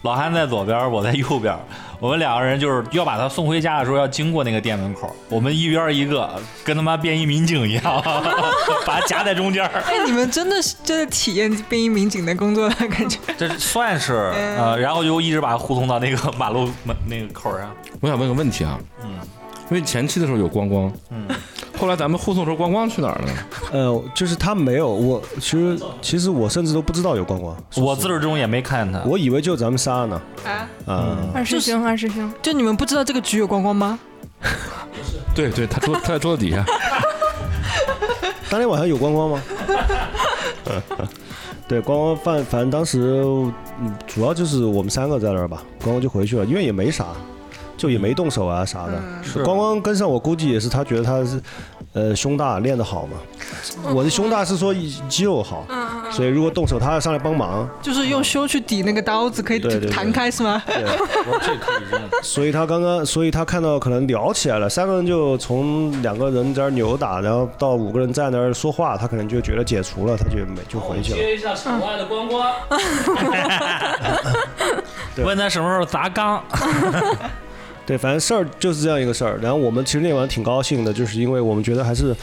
[0.03, 1.57] 老韩在左边，我在右边。
[2.03, 6.29] 我们两个人就是要把他送回家的时候，要经过那个店门口，我们一边一个，
[6.61, 7.81] 跟他妈便衣民警一样，
[8.85, 9.71] 把他夹在中间儿。
[9.87, 13.17] 哎，你们真的是真的体验便衣民警的工作的感觉。
[13.39, 17.73] 这算是呃，然后就一直把他护送到那个马路门那个口上。
[18.01, 19.19] 我想问个问题啊，嗯，
[19.73, 21.25] 因为前期的时候有光光，嗯，
[21.75, 23.27] 后来咱们护送的时候光光去哪儿了？
[23.71, 29.01] 呃，就是他没有我，其实其实我甚至都不知道有光光，我自始至终也没看见他。
[29.09, 30.21] 我以为就咱们仨呢。
[30.45, 33.97] 啊，啊，二师兄，二师兄，就你们不知道这个局有光光吗？
[35.33, 36.63] 对对，他桌他在桌子底下。
[38.51, 39.41] 当天晚上有光光吗？
[41.67, 43.23] 对，光光反反正当时
[43.81, 47.07] 嗯主要就是我们三个在那儿吧，光光就回去了，因为也没啥，
[47.83, 48.93] 就也没动手啊啥的。
[49.21, 51.37] 是光光跟上我估计也是他觉得他是
[51.91, 53.17] 呃胸大练得好嘛，
[53.93, 54.73] 我的胸大是说
[55.09, 55.65] 肌肉好，
[56.09, 60.63] 所以如果动手他要上来帮忙，就是用胸去抵那个刀子，可以弹开是吗？
[60.65, 60.75] 对，
[61.41, 61.83] 这可以。
[62.23, 71.17] 所以他刚刚，所以他看到可能聊起来了，三个人就从两个人在那儿扭打，然后到五个人在那儿说话，他可能就觉得解除了，他就没就回去了。
[71.17, 72.49] 接一下场外的光光，
[75.23, 76.41] 问他什么时候砸缸？
[77.85, 79.37] 对，反正事儿就是这样一个事儿。
[79.41, 82.15] 然后我们其实那晚挺高兴的，就是因为我们觉得还是，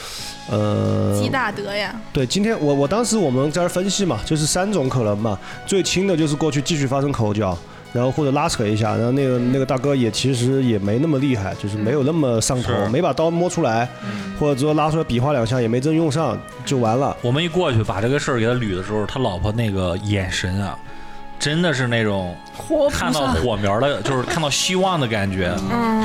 [0.51, 1.94] 呃，积大德呀。
[2.12, 7.57] 对，今天我我当时我们在这儿分析嘛，就是三种可能嘛，最轻的就是过去继续发生口角，
[7.92, 13.87] 然后或者拉扯一下，然后那个那个大哥也其实也没那么厉害，就是没有那么上头，没把刀摸出来，
[14.38, 17.14] 或者说拉出来比划两下也没真用上，就完了。
[17.20, 20.79] 我们一过去把这个事儿给他捋的时候，他老婆那个眼神啊，
[21.40, 22.37] 真的是那种
[22.92, 25.53] 看到火苗的，就是看到希望的感觉。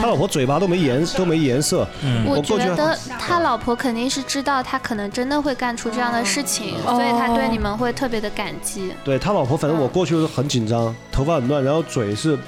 [0.01, 8.93] 他老婆嘴巴都没颜都没颜色，嗯，我觉得他老婆肯定是知道他可能真的会干出这样的事情，所以他对你们会特别的感激。
[9.03, 12.39] 对他老婆，反正我过去是很紧张，头发很乱，然后嘴是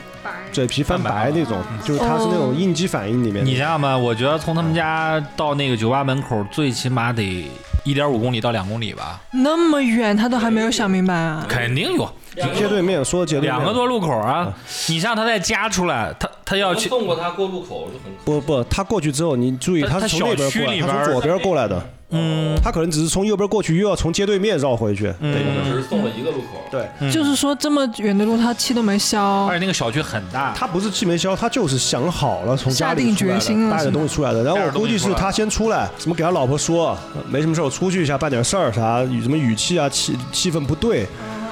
[0.54, 3.45] 嘴皮翻白那种，就是他是那种应激反应里面。
[3.45, 7.52] 你想想吧，我觉得从他们家到那个酒吧门口，最起码得
[7.88, 11.45] 一点五公里到两公里吧，那么远，他都还没有想明白啊！
[11.47, 12.06] 肯定有。
[12.36, 14.54] 街对面说的街对面，两个多路口啊。
[14.89, 25.13] 你像他再加出来，他他要去，送过他过路口就很不不，他过去之后，你注意，他他是从那边过来，他从左边过来的，嗯，他可能只是从右边过去，又要从街对面绕回去。
[25.20, 26.63] 嗯对只是送了一个路口。
[26.72, 29.56] 对，就是说这么远的路，他气都没消而。
[29.56, 33.38] 且那个小区很大，他不是气没消，他就是想好了从家里出来
[33.70, 34.43] 带着东西出来的。
[34.43, 36.98] 然后我估计是他先出来，什么给他老婆说
[37.30, 41.06] 没什么事，我出去一下办点事儿啥，语什么语气啊气气氛不对。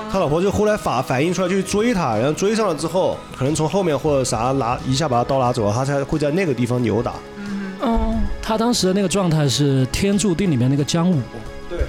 [0.10, 7.12] 他老婆就后来反反应出来，就去追他，然后追上了之后，可能从后面或者啥拿一下把他刀拿走了，他才会在那个地方扭打。
[7.86, 11.22] 哦，他当时的那个状态是《天注定》里面那个姜武，
[11.70, 11.80] 对，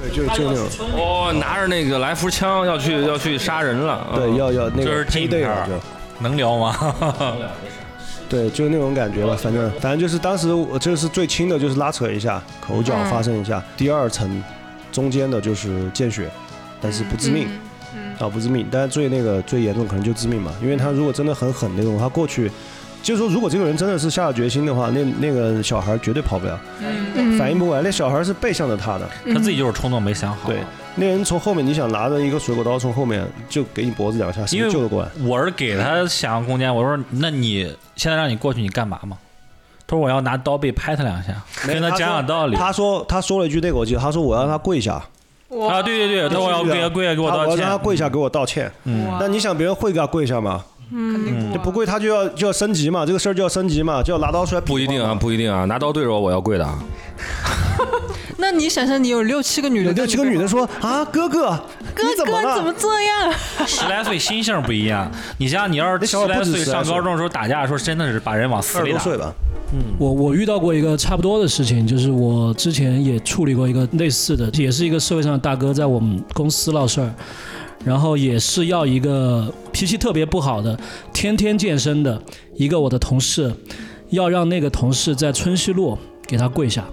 [0.00, 4.04] 对就就那种，哦，拿着那个来福枪要去要去杀人了。
[4.16, 5.46] 对，嗯要要那个这是配对。
[6.20, 6.76] 能聊吗？
[8.28, 13.62] 对，就是那种感觉吧，反正反正就是当时我这是最轻的，就是拉扯一下，口角发生一下。
[13.76, 14.42] 第二层
[14.90, 16.28] 中间的就是见血，
[16.80, 17.48] 但是不致命，
[18.18, 22.50] 啊不致命，但是最那个最严重可能就致命嘛，因为他如果真的很狠那种，他过去。
[23.04, 27.82] 就是说，如果这个人真的是下了决心的话，那那个小孩绝对跑不了，嗯反应不过来。
[27.82, 30.48] 那小孩是背向着他的，他自己就是冲动没想好。
[30.48, 30.60] 对，
[30.96, 35.08] 那人从后面，你想拿着一个水果刀从后面就给你脖子两下，谁因为救得过来？
[35.22, 39.18] 我是给他想象空间，我说那你现在让你过去，你干嘛嘛？
[39.86, 41.34] 他说我要拿刀背拍他两下，
[41.66, 42.56] 跟他讲讲道理。
[42.56, 47.76] 他说他说了一句那个我记得，他说我要让他跪下，啊，对对对，他说我要跪下跪下给我道他我要让他。
[47.76, 48.72] 跪下给我道歉。
[48.84, 50.64] 嗯，那你想别人会给他跪下吗？
[50.90, 54.60] 肯定这不贵他就要就要升级嘛，这个事儿就要升级嘛，就要拿刀出来。
[54.60, 56.78] 不一定啊，不一定啊，拿刀对着我，我要跪的啊。
[58.36, 61.48] 那你想想，你有六七个女的，六七个女的说啊，哥哥，
[61.94, 62.48] 哥你怎么了？
[62.48, 63.32] 哥怎么这样？
[63.66, 65.10] 十来岁心性不一样。
[65.38, 68.96] 你想想，你要是十来岁上高中的时候打架的时候，真的是把人往死里打。
[68.96, 69.32] 二十多岁吧，
[69.98, 77.14] 我我遇到过一个差不多的事情，就是我之前也处理过一个类似的，也是一个社会上的大哥在我们公司闹事儿，
[77.84, 80.78] 然后也是要一个脾气特别不好的，
[81.12, 82.20] 天天健身的
[82.56, 83.54] 一个我的同事，
[84.10, 86.84] 要让那个同事在春熙路给他跪下。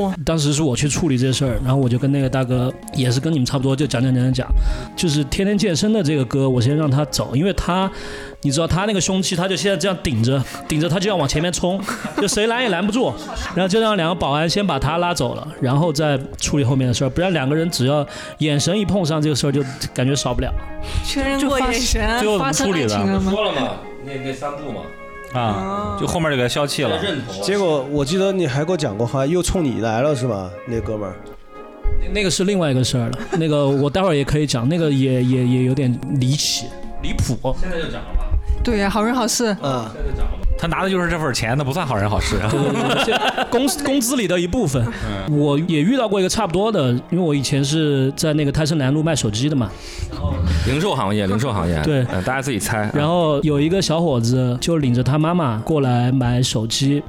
[0.00, 4.48] 哇，当时是我去处理这事儿，然后我就跟那个大哥也是跟你们差不多，就讲讲讲讲讲，
[4.96, 7.90] 就是天天健身的这个哥，我先让他走，因为他，
[8.40, 11.80] 你知道他那个凶器，他就现在这样顶着，顶着他就要往前面冲，
[12.20, 13.12] 就谁拦也拦不住，
[13.54, 18.06] 然后就让两个保安先把他拉走了，然后再处理后面的事儿，不然两个人只要
[18.38, 19.62] 眼神一碰上，这个事儿就
[19.94, 20.52] 感觉少不了。
[21.04, 23.44] 确认过眼神，最后怎么处理了说？
[23.44, 24.80] 了嘛，那那三步嘛，
[25.32, 27.02] 啊，就后面就给他消气了。
[27.02, 30.50] 认头结果我记得你还给我讲过，好像又冲你来了是吧？
[30.66, 31.14] 那哥们儿，
[32.12, 36.66] 那个是另外一个事儿了，那个我待会儿也可以讲，那个也也也有点离奇。
[37.02, 37.54] 离谱。
[37.60, 38.24] 现在就讲了吧？
[38.64, 39.56] 对呀，好人好事。
[39.62, 39.88] 嗯，
[40.58, 42.36] 他拿的就是这份钱，那不算好人好事。
[42.50, 44.84] 对对对，这工工资里的一部分。
[45.30, 49.70] 我也遇到过一个差不多的，因为我以前是在那个泰森南路卖手机的嘛，
[50.66, 52.90] 零售行业，零售行业，对嗯大家自己猜。
[52.92, 57.00] 然后有一个小伙子就领着他妈妈过来买手机，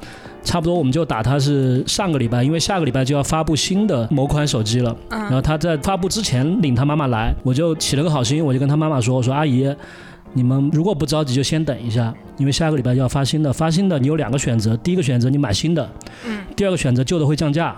[0.44, 4.96] 差不多我们就打他是上个礼拜，因为下个礼拜就要发布新的某款手机了。
[5.08, 9.68] 然后他在发布之前领他妈妈来，我就起了个好心，我就跟他妈妈说：“我说阿姨，
[10.32, 15.88] 你们如果不着急就先等一下，因为下个礼拜就要发新的，发新的你有两个选择，第一个选择你买新的，
[16.26, 17.76] 嗯第二个选择旧的会降价，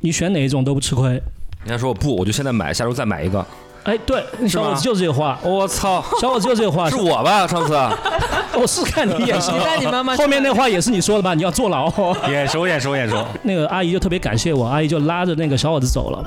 [0.00, 1.20] 你选哪一种都不吃亏。”
[1.64, 3.44] 人家说我不，我就现在买，下周再买一个。
[3.84, 7.46] 哎，对，小伙子就是这个话，我操，小伙子就是这个话，是我吧？
[7.46, 7.72] 上次
[8.60, 11.32] 我是看你眼熟，你带你妈妈后面那话也是你说的吧？
[11.32, 11.90] 你要坐牢。
[12.28, 13.24] 眼熟眼熟眼熟。
[13.44, 16.22] 那个阿姨就特别感谢我，阿姨就拉着那个小伙子走了。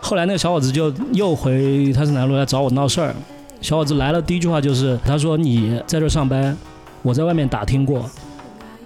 [0.00, 3.14] 后来那个小伙子就又回他是南路来找我闹事儿。
[3.60, 6.56] 小伙子来了，第一句话就是他说：“你在这上班，
[7.02, 8.08] 我在外面打听过，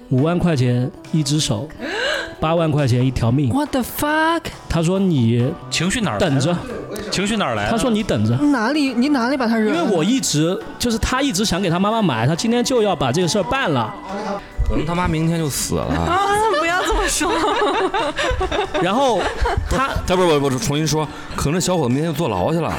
[0.09, 1.69] 五万块钱一只手，
[2.39, 3.49] 八万块钱一条命。
[3.51, 6.57] What the fuck？” 他说：“你情绪哪儿来等着。
[7.11, 7.69] 情绪哪儿来”？
[7.71, 9.77] 他说：“你等着。”哪里你哪里把他惹了？
[9.77, 13.95] 因为我一直就是他一直想给他妈妈买，他今天就要把这个事儿办了。
[14.69, 15.83] 可能他妈明天就死了。
[15.83, 16.29] 啊，
[16.61, 17.33] 不要这么说。
[18.81, 19.21] 然后
[19.69, 22.73] 他他不是我，我重新说，可能这小伙子明天就坐牢去了。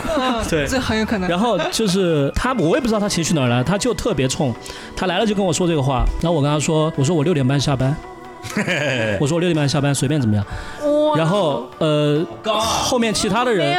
[0.50, 1.30] 对 这很有可能。
[1.30, 4.56] 然后就是他，我也不知道他情绪哪儿来，他就特别冲，
[4.96, 7.94] 他来了就跟我说这个话，然后我跟他说，我说我六点半下班，
[9.20, 10.46] 我说我六点半下班，随便怎么样。
[11.18, 13.76] 然后呃，后面其他的人，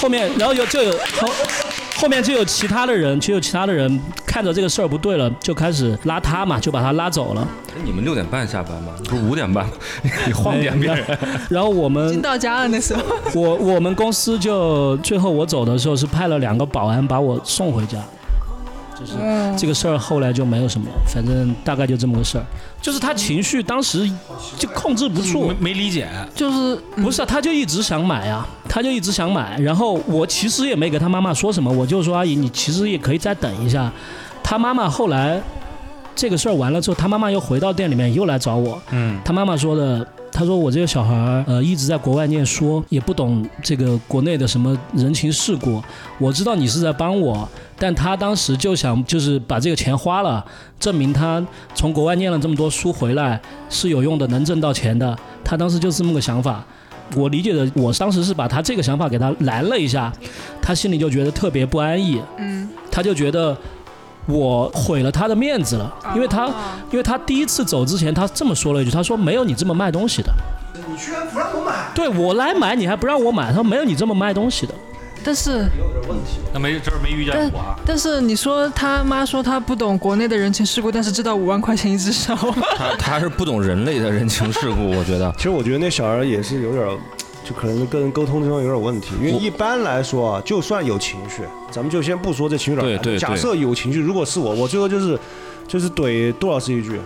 [0.00, 1.28] 后面然后有就有后
[1.96, 7.46] 后面就有其他的人，就有其他的人看着这个事儿不对了，就开始拉他嘛，就把他拉走了。
[7.70, 8.92] 哎你们六点半下班吗？
[9.08, 9.66] 不是五点半？
[10.26, 11.04] 你晃点别人。
[11.50, 13.02] 然后我已们经到家了那时候。
[13.34, 17.98] 我我们公司就最后我走的时候是派了两个保安把我送回家，
[18.98, 19.12] 就是
[19.56, 22.44] 这个事儿后来就没有什么了，反正大概就这么个事儿。
[22.80, 24.10] 就是他情绪当时
[24.56, 29.58] 就控制不住没，没理解，就是不是啊，他就一直想买啊，他就一直想买。
[29.60, 33.92] 然后我其实也没给他妈妈说什么，我就说阿姨，你其实也可以再等一下。
[34.42, 35.40] 他妈妈后来
[36.14, 40.06] 这个事儿完了之后，他妈妈又回到店里面又来找我，嗯，他妈妈说的，
[40.38, 45.82] 他说我这个小孩儿呃一直在国外念书，也不懂这个国内的什么人情世故。
[46.16, 50.46] 我知道你是在帮我，但他当时就想就是把这个钱花了，
[50.78, 55.18] 证明他从国外念了这么多书回来是有用的，能挣到钱的。
[55.42, 56.64] 他当时就是这么个想法。
[57.16, 60.12] 我理解的，我当时是把他这个想法给他拦了一下，
[60.62, 63.56] 他心里就觉得特别不安逸，嗯，他就觉得
[64.28, 66.46] 我毁了他的面子了，因为他
[66.90, 70.32] 因为他第一次走之前，他这么说了一句，他说没有你这么卖东西的。
[70.74, 73.48] 你居然不让我买，对我来买，你还不让我买？
[73.48, 74.74] 他说没有你这么卖东西的。
[75.24, 75.66] 但是
[76.54, 77.76] 那没这儿没遇见过啊。
[77.84, 82.34] 但是你说他妈说他不懂国内的人情世故，但是知道五万块钱一只手，
[82.76, 85.32] 他他是不懂人类的人情世故，我觉得。
[85.36, 86.96] 其实我觉得那小孩也是有点儿，
[87.48, 89.14] 就可能跟人沟通这方面有点问题。
[89.20, 95.18] 因为一般来说啊，就算有情绪，咱们就先不说这情绪哪来的对对对假设有情绪，如果是我，我最后就是
[95.66, 97.00] 就是怼杜老师一句，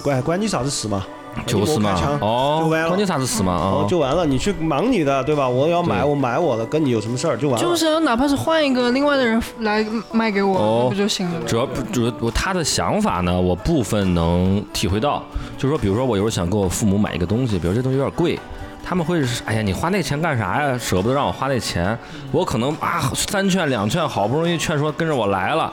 [0.00, 1.04] 关关你啥子事嘛？
[1.46, 3.54] 就是嘛哦就完，了关你啥子事嘛？
[3.54, 5.48] 哦啊，，就完了，你去忙你的，对吧？
[5.48, 7.66] 我要买我买我的，跟你有什么事儿就完了。
[7.66, 11.46] 就是哪怕是换一个另外的人来卖给我，哦不就行了吗？
[11.46, 15.22] 主要不主要我他的想法呢，我部分能体会到，
[15.56, 18.38] 就是说，比如说我有时候想给我父母买一个东西，比如这东西有点贵。
[18.84, 20.76] 他们会是，哎呀，你花那钱干啥呀？
[20.78, 21.96] 舍不得让我花那钱，
[22.30, 25.72] 我可能啊三劝两劝，好不容易劝说跟着我来了，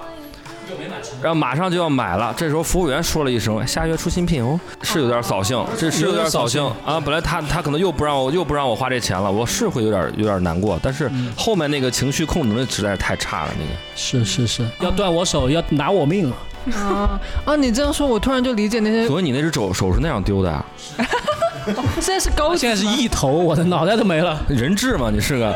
[1.22, 2.34] 然后马上就要买了。
[2.38, 7.00] 这时候服务员说了一声：“下月出新品哦。”是有点扫兴，这是有点扫兴啊！
[7.00, 10.80] 本来他他可能又不让我又不让我花这钱了，我是会有点有点难过。
[10.82, 13.72] 但是后面那个情绪控制能力实在是太差了，那个。
[13.96, 16.36] 是是是，要断我手，要拿我命了。
[16.76, 17.56] 啊啊！
[17.56, 20.64] 你这样说，我突然就理解那些所以你那只手手是那样丢的啊？
[22.00, 24.40] 现在是高现在是一头，我的脑袋都没了。
[24.48, 25.10] 人质嘛？
[25.12, 25.56] 你是个？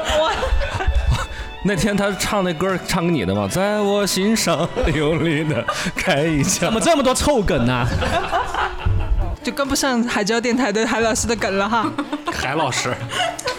[1.65, 3.47] 那天他唱那歌唱给你的嘛？
[3.47, 5.63] 在我心上用力的
[5.95, 6.73] 开一枪怎。
[6.73, 7.87] 么这么多臭梗啊？
[9.41, 11.85] 就跟不上海椒电台的海老师的梗了哈。
[12.31, 12.93] 海老师，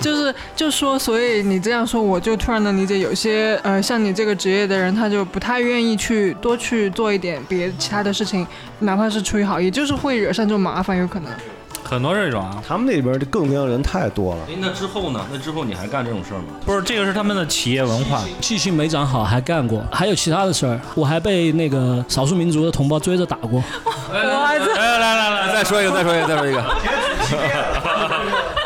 [0.01, 8.47] 就是就说，所以你这样说，我就突然能理解，有些呃像你这个职业的人，他就不太愿意去多去做一点别其他的事情，
[8.81, 11.31] 哪怕是出于好意，就是会惹上这种麻烦，有可能。
[11.85, 14.41] 很多这种啊，他们那边的各种各样的人太多了。
[14.49, 15.21] 哎，那之后呢？
[15.31, 16.47] 那之后你还干这种事儿吗？
[16.65, 18.23] 不是这个是他们的企业文化。
[18.41, 23.63] 记性没长好，还干过，还有其他的事儿，我还被那个少数民族的同胞追着打过。
[24.13, 26.65] 来来来来来，再说一个，再说一个，再说一个。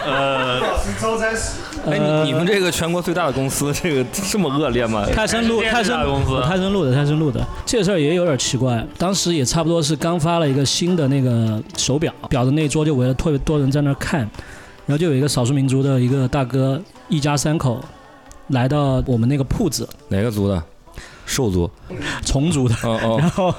[0.06, 1.60] 老师招灾死。
[1.90, 5.06] 哎，呃你你们这个全国最大的公司，这个这么恶劣吗？
[5.14, 8.84] 泰森路，泰森大公司泰森路的，泰森路的，这事儿也有点奇怪。
[8.96, 14.20] 当时也差不多是刚发了一个新的那个手表，表的那一桌就围了特别多人在那儿看，
[14.86, 17.80] 然后就有一个少数民族的一个大哥，一家三口
[18.48, 20.62] 来到我们那个铺子，哪个族的？
[21.26, 21.70] 兽族。
[22.24, 23.18] 虫族的，哦哦。
[23.20, 23.54] 然后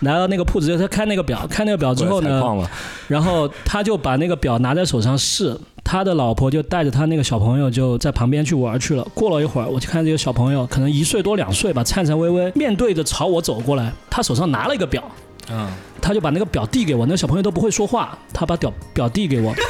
[0.00, 2.68] 来到那个铺子，他看那个表，看那个表之后呢。
[3.06, 9.06] 然后他就把那个表拿在手上试，他的老婆就带着他那个小朋友就在旁边去玩去了。
[9.14, 15.04] 过了一会儿，我就看这个小朋友可能一岁多两岁吧，颤颤巍巍面对着朝我走过来，他手上拿了一个表，
[15.50, 15.70] 嗯，
[16.00, 19.54] 他就把那个表递给我，那个小朋友都不会说话，他把表表递给我。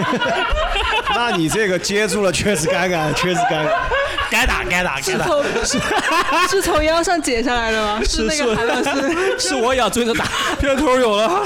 [1.14, 3.70] 那你这个接住了，确实尴尬，确实尴尬。
[4.30, 5.24] 该打该打 该打。
[5.24, 5.78] 是从是
[6.48, 8.00] 是从腰上解下来的吗？
[8.08, 9.38] 是那个韩老师。
[9.48, 10.24] 是我也要追着打，
[10.60, 11.28] 片头有了。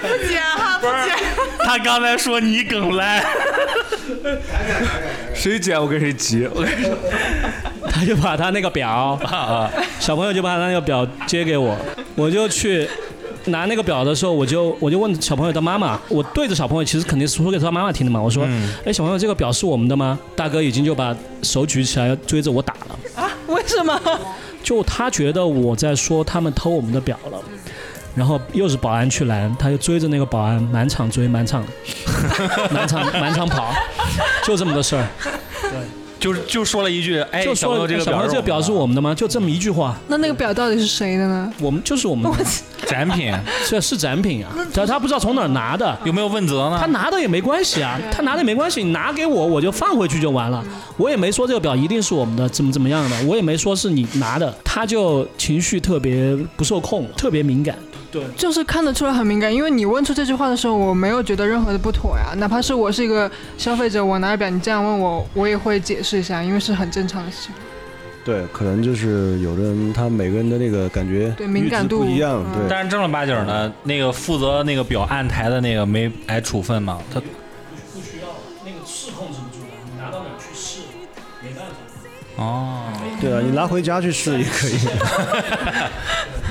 [0.00, 1.14] 不剪哈，不剪。
[1.64, 3.24] 他刚才说你梗来，
[5.34, 6.48] 谁剪我跟谁急。
[6.52, 6.96] 我跟你说，
[7.90, 9.18] 他就把他那个表，
[9.98, 11.76] 小朋友就把他那个表接给我，
[12.14, 12.88] 我就去
[13.46, 18.46] 拿那个表的时候，我就我就问小朋友的妈妈，我对着小朋友其实肯定是说给他妈妈听的嘛，我说，
[18.84, 20.18] 哎，小朋友这个表是我们的吗？
[20.34, 23.30] 大哥已经就把手举起来追着我打了，啊？
[23.48, 24.00] 为什么？
[24.62, 27.38] 就他觉得我在说他们偷我们的表了。
[28.16, 31.64] 然后又是保安去拦，他就追着那个保安满场追，满场，
[32.70, 33.74] 满场满场跑，
[34.46, 35.04] 就这么个事儿。
[36.24, 39.14] 就就说了一句，哎，就说这个表这个表是我们的吗？
[39.14, 41.52] 就这么一句话，那那个表到底是谁的呢？
[41.60, 42.38] 我们就是我们的，
[42.86, 43.30] 展品，
[43.68, 45.98] 这是展品啊，他他不知道从哪儿拿的。
[46.04, 46.78] 有没有问责呢？
[46.80, 50.64] 他拿的也没关系啊，他拿的也没关系，你拿给我我就放回去就完了。
[50.96, 57.76] 我也没说这个表一定是我们的，怎么怎么样的，我也没说是你拿的，他就情绪特别不受控，特别敏感。
[58.14, 62.32] 对，就是看得出来很敏感，因为你问出这句话的时候，我没有觉得任何的不妥呀。
[62.36, 67.52] 哪怕是我是一个消费者，我拿着表，你这样问我，我也会解释一下，因为是很正常的事情。
[68.24, 72.68] 对，可能就是有的人他每个人的那个感觉对敏感度不一样，嗯对。
[72.70, 77.00] 但是正儿八经的，那个负责那个表按台的那个没挨处分吗？
[77.12, 77.26] 他不
[78.00, 78.28] 需要，
[78.64, 80.82] 那个是控制不住的，你拿到哪儿去试，
[81.42, 81.74] 没办法。
[82.36, 82.84] 哦，
[83.20, 84.78] 对啊，你拿回家去试也可以。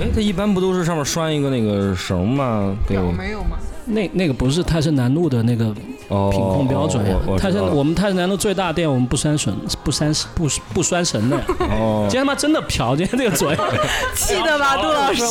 [0.00, 2.76] 哎，它一般不都是上面拴一个那个绳吗？
[2.88, 2.94] 没
[3.30, 3.56] 有吗？
[3.84, 5.74] 那那个不是泰森南路的那个
[6.08, 6.28] 哦。
[6.30, 11.36] 品控标准呀泰森知道了我们泰森南路最大店，我们不拴绳，不拴不不拴绳的。
[11.70, 12.18] 哦 今。
[12.18, 13.56] 天他妈真的嫖，今天这个嘴，
[14.14, 15.22] 气的吧，杜老师？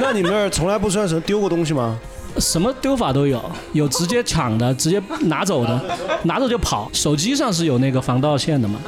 [0.00, 1.98] 那你们那儿从来不拴绳，丢过东西吗？
[2.38, 5.80] 什么丢法都有，有直接抢的，直接拿走的，
[6.24, 6.88] 拿走就跑。
[6.92, 8.78] 手机上是有那个防盗线的嘛，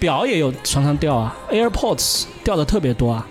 [0.00, 3.24] 表也有常常掉啊，AirPods 掉的特别多啊，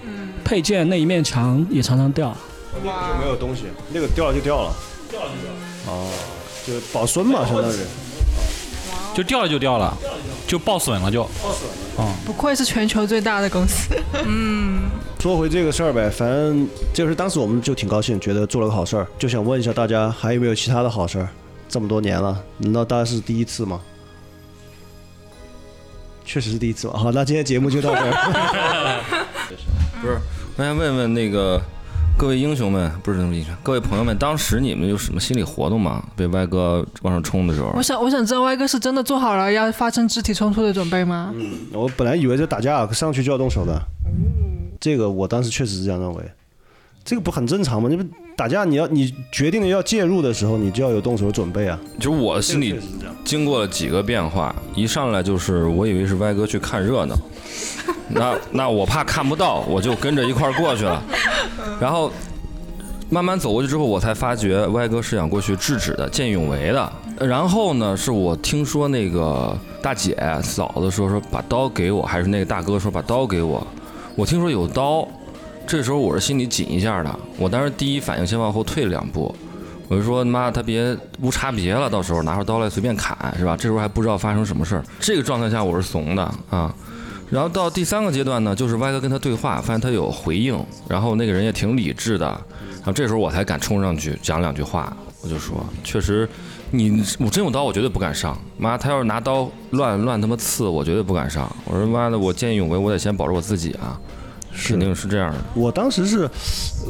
[0.52, 2.36] 配件那一面墙也常常掉。
[2.74, 4.76] 就没有东西，那个掉了就掉了。
[5.10, 5.58] 掉了就掉了。
[5.88, 6.12] 哦，
[6.68, 7.76] 就保孙嘛，相当于。
[9.14, 9.98] 就掉了就掉了，
[10.46, 11.26] 就报损了就。
[12.26, 13.96] 不愧是全球最大的公司。
[14.26, 14.82] 嗯
[15.22, 21.30] 说回这个事儿呗，反正这个是当时我们就挺高兴，觉得做了个好事儿，就想问一下大家还有没有其他的好事儿？
[21.70, 23.80] 这么多年了，难道大家是第一次吗？
[26.26, 27.00] 确实是第一次吧。
[27.00, 29.02] 好，那今天节目就到这儿。
[30.02, 30.18] 不是，
[30.58, 31.62] 我想问问那个
[32.18, 36.04] 各位英雄们，不是英雄，各位朋友们，当时你们有什么心理活动吗？
[36.16, 41.34] 被歪哥往上冲的时候我，想，我想知道歪哥是真的做好了要发生肢体冲突的准备吗？
[41.36, 43.82] 嗯我本来以为这打架上去就要动手的，
[44.80, 46.24] 这个我当时确实是这样认为。
[47.04, 47.90] 这个不很正常吗？
[47.90, 48.04] 你不
[48.36, 51.80] 打架，你要你决定了要介入的时候，你就要有动手的准备啊。
[52.00, 52.80] 就是我心里
[53.26, 57.18] 经过了几个变化，一上来就是我以为是歪哥去看热闹，
[58.14, 61.02] 那那我怕看不到，我就跟着一块儿过去了，
[61.80, 62.12] 然后
[63.10, 66.92] 慢慢走过去之后，我才发觉歪哥是想过去制止的，见义勇为的。
[67.20, 73.66] 然后呢，是我听说那个大姐嫂子说说把刀给我，还是那个大哥说把刀给我，
[74.16, 75.08] 我听说有刀，
[75.68, 79.36] 这时候我是心里紧一下的，我当时第一反应先往后退了两步，
[79.88, 83.56] 我就说妈，他别无差别了，到时候拿出刀来随便砍，是吧？
[83.56, 86.74] 这时候还不知道发生什么事儿，这个状态下我是怂的啊。
[87.32, 90.54] 然后到第三个阶段呢，就是歪哥跟他对话，发现他有回应，
[90.88, 96.28] 然后那个人也挺理智的，然后这时候我才敢冲上去讲两句话，我就说，确实，
[96.72, 98.38] 你我真有刀，我绝对不敢上。
[98.58, 101.50] 妈，他要是拿刀乱乱他妈刺，我绝对不敢上。
[101.64, 103.98] 我说妈的，我见义勇为，我得先保住我自己啊，
[104.68, 105.38] 肯定是这样的。
[105.56, 106.30] 我当时是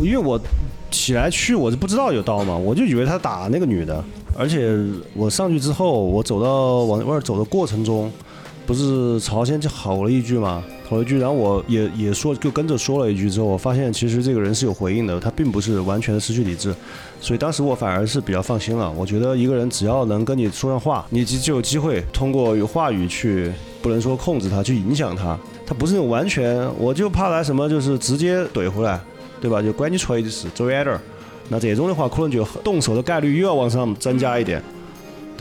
[0.02, 0.42] 因为我
[0.90, 4.04] 起来去，我就不知道有刀嘛，我就以为他打那个女的，
[4.36, 4.76] 而且
[5.14, 8.12] 我上去之后，我走到往外走的过程中，
[8.66, 16.74] 不是朝鲜就吼了一句嘛，吼了一句，然后我也也说就跟着说了一句之后，我发现其实这个人是有回应的，他并不是完全的失去理智，
[17.20, 18.92] 所以当时我反而是比较放心了。
[18.92, 23.52] 我觉得一个人只要能跟你说上话，你就就有机会通过话语去，
[23.82, 25.38] 不能说控制他，去影响他。
[25.66, 29.00] 他不是那种完全，我就怕来什么就是直接怼回来，
[29.40, 29.62] 对吧？
[29.62, 31.02] 就关你锤的事，走远点儿。
[31.50, 34.62] 那这种的话，可能就动手的概率又要往上增加一点。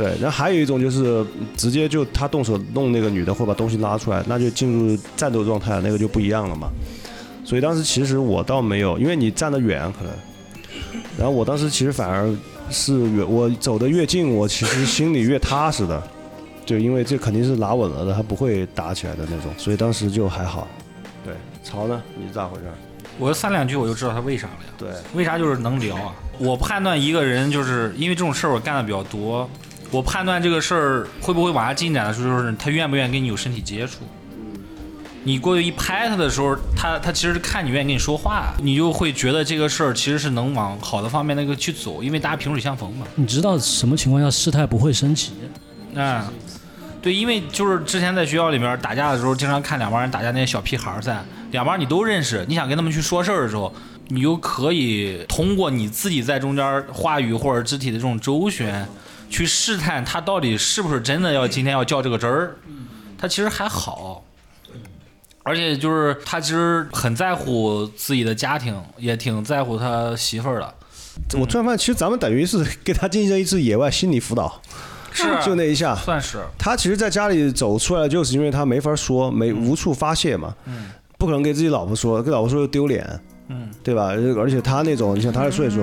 [0.01, 1.23] 对，然后还有一种就是
[1.59, 6.71] 直接就他动手弄那个女的，或把东西拉出来，那就进入战斗状态了，那个就不一样了嘛。
[7.45, 10.13] 所以当时其实我倒没有，因为你站得远可能，
[11.19, 12.35] 然后我当时其实反而
[12.71, 16.03] 是越我走得越近，我其实心里越踏实的，
[16.65, 20.67] 就因为这肯定是拿稳了的，他不会打起来的那种，所以当时就还好。
[21.23, 22.01] 对，曹呢？
[22.17, 22.65] 你是咋回事？
[23.19, 24.73] 我三两句我就知道他为啥了呀。
[24.79, 26.15] 对，为啥就是能聊啊？
[26.39, 29.47] 我判断一个人就是因为这种事儿我干的比较多，
[29.91, 34.01] 我判断这个事儿会不会往下进展的时候，就是他愿不愿意跟你有身体接触。
[35.22, 43.07] 你过去一拍他的时候，他他其实是看你愿意跟你说话，你就会觉得这个事儿其实是能往好的方面那个去走，因为大家萍水相逢嘛。
[43.16, 45.32] 你知道什么情况下事态不会升级？
[45.95, 46.32] 啊，
[47.03, 53.70] 对，因为就是之前在学校里面打架的时候，经常看两帮人打架那些小屁孩儿噻，两帮你都认识，你想跟他们去说事儿的时候，
[54.09, 58.88] 你就可以通过你自己在中间话语或者肢体的这种周旋，
[59.31, 62.57] 去试探他到底是不是真的要今天要较这个真儿，
[63.16, 64.24] 他其实还好。
[65.43, 70.74] 而且就是他其实很在乎自己的家庭，也挺在乎他媳妇儿的。
[71.39, 74.61] 我突然发现，其实咱们等于是给他进行一次野外心理辅导，
[75.11, 75.97] 是就那一下。
[75.97, 83.20] 算是他其实在家里走出来，就是因为他没法说，没无处发泄嘛，嗯不可能给自己老婆说，给老婆说又丢脸，
[83.51, 83.69] 嗯。
[83.83, 84.13] 对吧？
[84.37, 85.81] 而且他那种，你像他的岁数，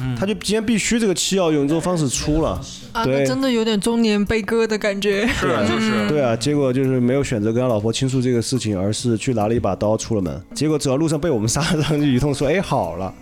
[0.00, 0.16] 嗯。
[0.18, 2.60] 他就今天必须这个气要用这种方式出了，
[2.92, 3.18] 啊，对。
[3.18, 5.26] 那真的有点中年悲歌的感觉。
[5.26, 6.08] 是就是。
[6.08, 13.12] 对啊，结果就是没有选择跟他老婆倾诉这个事情，而是去拿了一把刀出了门，结果走到路上被我们杀上去 一通，说哎好了，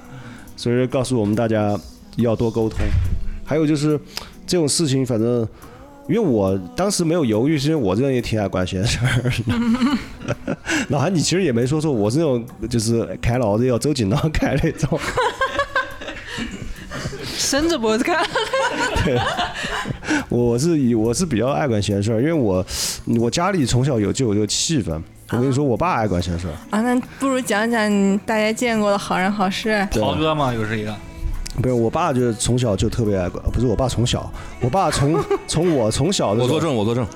[0.56, 1.78] 所以说告诉我们大家
[2.16, 2.80] 要多沟通，
[3.44, 3.98] 还有就是
[4.46, 5.46] 这种事情，反正
[6.08, 9.32] 因为我当时没有犹豫，是因为我这人也挺爱管闲事儿。
[10.90, 14.98] 老韩，你其实也没说错，我是那种就是开脑子要走紧道开那种。
[17.36, 18.24] 伸着脖子看，
[19.04, 19.18] 对，
[20.28, 22.64] 我是以我是比较爱管闲事儿，因为我
[23.20, 25.00] 我家里从小有就有这个气氛。
[25.30, 29.86] 我跟你说，我爸爱管闲事儿，啊，那不如讲讲你大家见过的好人好事。
[29.90, 30.96] 对豪哥嘛，又是一个。
[31.62, 34.30] 不是我爸就是从小就特别爱管，不是我爸从小，
[34.60, 37.06] 我爸从 从我从小的时候我作证，我作证。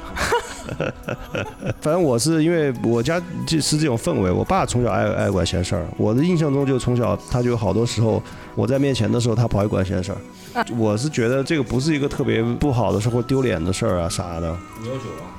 [1.80, 5.84] 反正我是因为我家就是这种氛围，我爸从小爱爱管闲事儿。
[5.96, 8.22] 我的印象中，就从小他就有好多时候
[8.54, 10.18] 我在面前的时候，他跑去管闲事儿。
[10.76, 14.56] 我是觉得这个不是一个特别不好的事或丢脸的事儿啊啥的。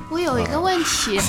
[0.09, 1.19] 我有一个问题，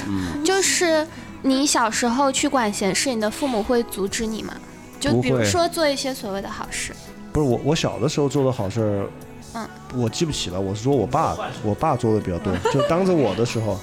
[0.45, 1.07] 就是
[1.43, 4.53] 你小时候去管闲事，你的父母会阻止你吗？
[4.99, 6.93] 就比如说做一些所谓的好事，
[7.33, 9.07] 不是我，我小的时候做的好事儿，
[9.55, 9.67] 嗯，
[9.97, 10.61] 我记不起了。
[10.61, 13.79] 我是说我爸，我爸做的比较多， 就当着我的时候，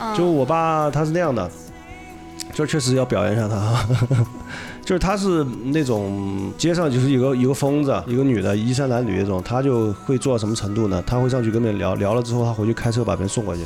[0.00, 1.50] 嗯，就我爸他是那样的，
[2.52, 3.86] 就确实要表扬一下他，
[4.84, 11.02] 就是他是那种街上就是一个一个疯子，一个女的衣衫褴褛那种，他就会做到什么程度呢？
[11.06, 13.62] 他会上去跟别人聊聊了之后，他回去开车把别人送过去。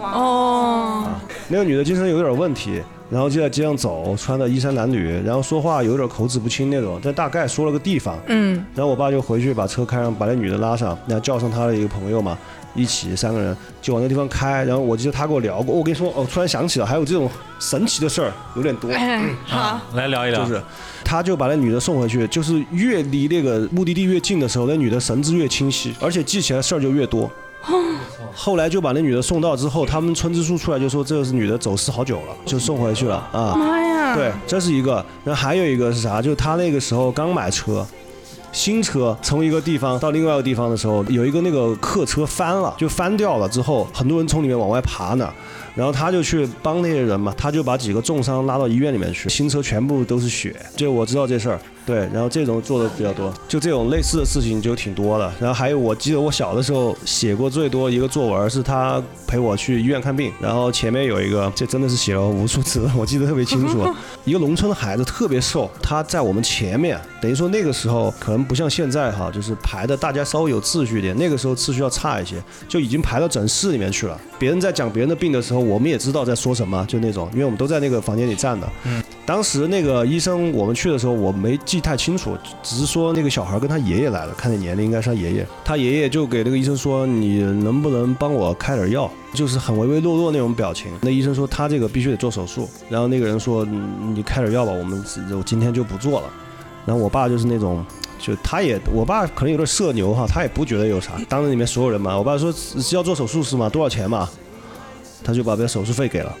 [0.00, 1.06] 哦，
[1.48, 2.80] 那个女的精神有点问题，
[3.10, 12.36] 然后就在街上走，穿的衣衫褴褛，然后说话有点口齿不清那种，但大概说了个地方，嗯，然后我爸就回去把车开上，把那女的拉上，然后叫上他的一个朋友嘛，
[12.74, 14.62] 一起三个人就往那地方开。
[14.64, 20.44] 然后我记得他跟我聊过，我跟你说，哦，突然想起了还有这种神奇的事儿，有点多，哎，好，来聊一聊。
[20.44, 20.62] 就是
[21.02, 27.30] 他就把那女的送回去，就是越离那个目的地越近的时候，那女的神志越清晰，而且记起来事儿就越多。
[28.34, 33.54] 后来就把那女的送到之后，他们村支书出来就说这个是女的走失好久了，就送回去了啊。
[33.56, 35.04] 妈呀，对，这是一个。
[35.24, 36.22] 然后还有一个是啥？
[36.22, 37.86] 就是他那个时候刚买车，
[38.52, 45.30] 新车从一个地方到另外一个地方的时候，有一个那个客车翻了，就翻掉了之后，很多人从里面往外爬呢。
[45.78, 50.56] 然后他就去帮那些人嘛，他就把几个重伤拉到医院里面去，新车全部都是血。
[50.74, 55.32] 就我知道这事儿，对，然后这种做的比较多，就这种类似的事情就挺多的。
[55.38, 63.88] 然后还有，我记得我小的时候写过最多一个作文，是他陪我去医院看病，然后前面有一个，这真的是写了无数次， 我记得特别清楚。
[64.24, 72.34] 一个农村的孩子特别瘦，他在我们前面，等于说那个时候可能不像现在哈，就是排的大家稍微有秩序一点，那个时候秩序要差一些，
[72.66, 74.20] 就已经排到诊室里面去了。
[74.40, 78.68] 别人在讲别人的病的时候，我们也知道在说什么，就那种，因为我们都在那个房间里站的。
[78.86, 85.46] 嗯当时那个医生我们去的时候，我没记太清楚，只是说那个小孩跟他爷爷来了，看那年龄应该是他爷爷。
[85.62, 90.90] 他爷爷就给那个医生说：“你能不能帮我开点药？”就是很唯唯诺诺那种表情。
[91.02, 95.04] 那医生说他这个必须得做手术，然后那个人说：“嗯你开点药吧，我们
[95.36, 96.30] 我今天就不做了。”
[96.86, 97.84] 然后我爸就是那种。
[98.18, 101.12] 就他也，我爸可能有点社牛哈，他也不觉得有啥。
[101.28, 103.68] 当着里面所有人嘛，我爸说是要做手术是吗？
[103.68, 104.28] 多少钱嘛？
[105.22, 106.34] 他就把这手术费给了。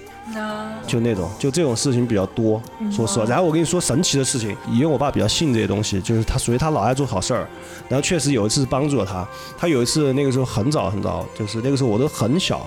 [0.86, 3.24] 就那种，就这种事情比较多，说实话。
[3.24, 7.48] 然后我跟你说神奇的事情，因为我爸比较信这些东西，就是他属于他老爱做好事儿。
[7.88, 9.26] 然后确实有一次帮助了他，
[9.56, 12.66] 他有一次那个时候很早很早，就是那个时候我都很小，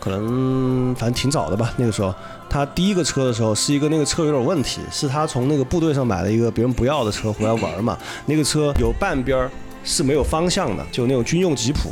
[0.00, 1.72] 可能反正挺早的吧。
[1.76, 2.12] 那个时候
[2.48, 7.96] 他第一个车的时候是一个那个车有点问题，是他从那个部队上买了一个别人不要的车回来玩嘛。
[8.24, 9.50] 那个车有半边儿
[9.84, 11.90] 是没有方向的，就那种军用吉普，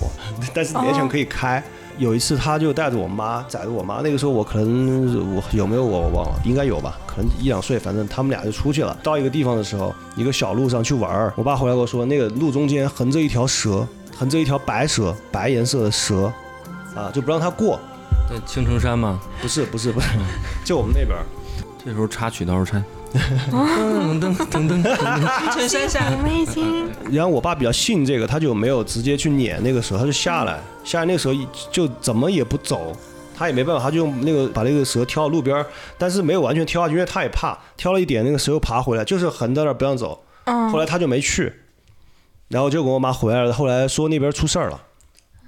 [0.55, 1.63] 但是勉强可以开。
[2.01, 4.01] 有一次，他就带着我妈，载着我妈。
[4.01, 7.79] 那个时候我可能我有没有我忘了，应该有吧，可能一两岁。
[7.79, 8.97] 反正他们俩就出去了。
[9.03, 11.31] 到一个地方的时候，一个小路上去玩儿。
[11.37, 13.87] 我爸回来跟我说，那个路中间横着一条蛇，
[14.17, 16.33] 横着一条白蛇，白颜色的蛇，
[16.97, 17.79] 啊，就不让他过。
[18.31, 19.21] 在青城山吗？
[19.43, 20.09] 不是不是不是，
[20.65, 21.27] 就我们那边儿。
[21.85, 22.83] 这时候插曲倒是插。
[23.13, 26.01] 噔噔噔噔噔，陈山下
[27.11, 31.31] 然后我爸比较信这个，他就没有直接去撵那个蛇，他就下来，下来那个蛇
[31.73, 32.93] 就怎么也不走，
[33.37, 35.65] 他也没办法，他就用那个把那个蛇挑到路边，
[35.99, 40.23] 但是没有完全挑下去，因为他也怕，挑了一点，那个蛇又爬回来，就是横在那儿不让走。
[40.45, 41.53] 后来他就没去，
[42.49, 44.81] 然后就跟我妈回来了，后来说那边出事儿了。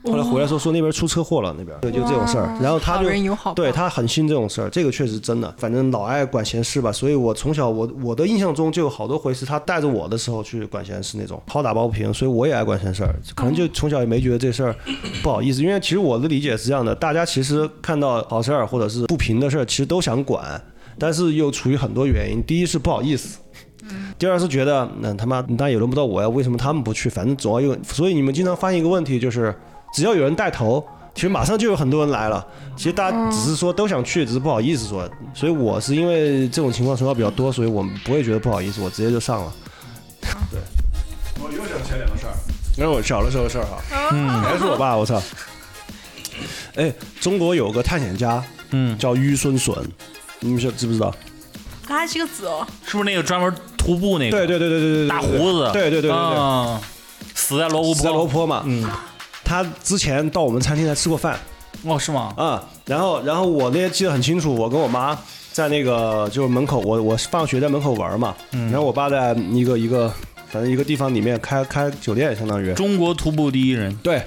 [0.04, 1.76] 后来回来说说那边出车祸了，那边。
[1.80, 3.08] 对就这种事儿，然后他就
[3.54, 14.74] 对他很信这种事儿，这个确实真的，反正老爱管闲事吧，所以我从小我我的印象中就有好多回是他带着我的时候去管闲事那种，好打抱不平，所以我也爱管闲事儿，可能就从小也没觉得这事儿
[15.22, 20.60] 不好意思，因为其实我的理解是这样的，大家其实看到好事儿或者是不平的事儿，其实都想管，
[20.98, 23.38] 但是又出于很多原因，第一是不好意思。
[24.18, 27.08] 第二是觉得，那他妈那也轮不到我呀，为什么他们不去？
[27.08, 29.52] 反正总要有，所以你们经常发现一个问题，就是
[29.92, 30.84] 只要有人带头，
[31.14, 32.44] 其实马上就有很多人来了。
[32.76, 35.08] 其实大家只是说都想去，只是不好意思说。
[35.34, 39.52] 所以我是因为这种情况说话比较多，所以我们不会觉得不好意思，我直接就上了。
[40.50, 40.60] 对，
[41.42, 42.34] 我又想起来两个事儿，
[42.78, 43.78] 那是我小的时候的事儿哈。
[44.12, 45.20] 嗯，还是我爸，我操。
[46.76, 49.74] 哎，中国有个探险家，嗯，叫于孙笋，
[50.40, 51.14] 你们知知不知道？
[51.86, 54.38] 他这个字哦，是不是那个专门徒步那个？
[54.38, 56.78] 对对对对对对，大胡子，对对对对
[57.34, 58.32] 死在罗湖死在罗泊。
[58.32, 58.88] 坡嘛，嗯，
[59.52, 61.38] 他之前到我们餐厅来吃过饭
[61.84, 62.32] 哦，是吗？
[62.38, 65.18] 啊、然后然后我那些记得很清楚，我跟我妈
[65.52, 70.10] 在那个就是门口，我我放学在门口玩嘛，然后我爸在一个一个
[70.48, 73.94] 反正一个地方里面开开酒店，相当于中国徒步第一人。
[73.96, 74.22] 对，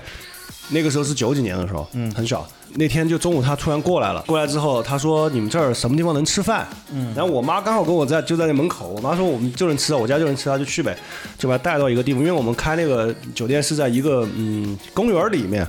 [0.69, 2.47] 那个时候是九几年的时候，嗯，很小。
[2.77, 6.67] 那天就中午他突然过来了，过来之后他说你们这儿什么地方能吃饭？
[6.91, 10.97] 嗯，然后我妈刚好跟我在就在那门口，我妈说我们就能吃到，我家就能吃到，就去呗，
[11.37, 15.65] 就把他带到一个地方，因为我们开那个酒店是在一个嗯公园里面，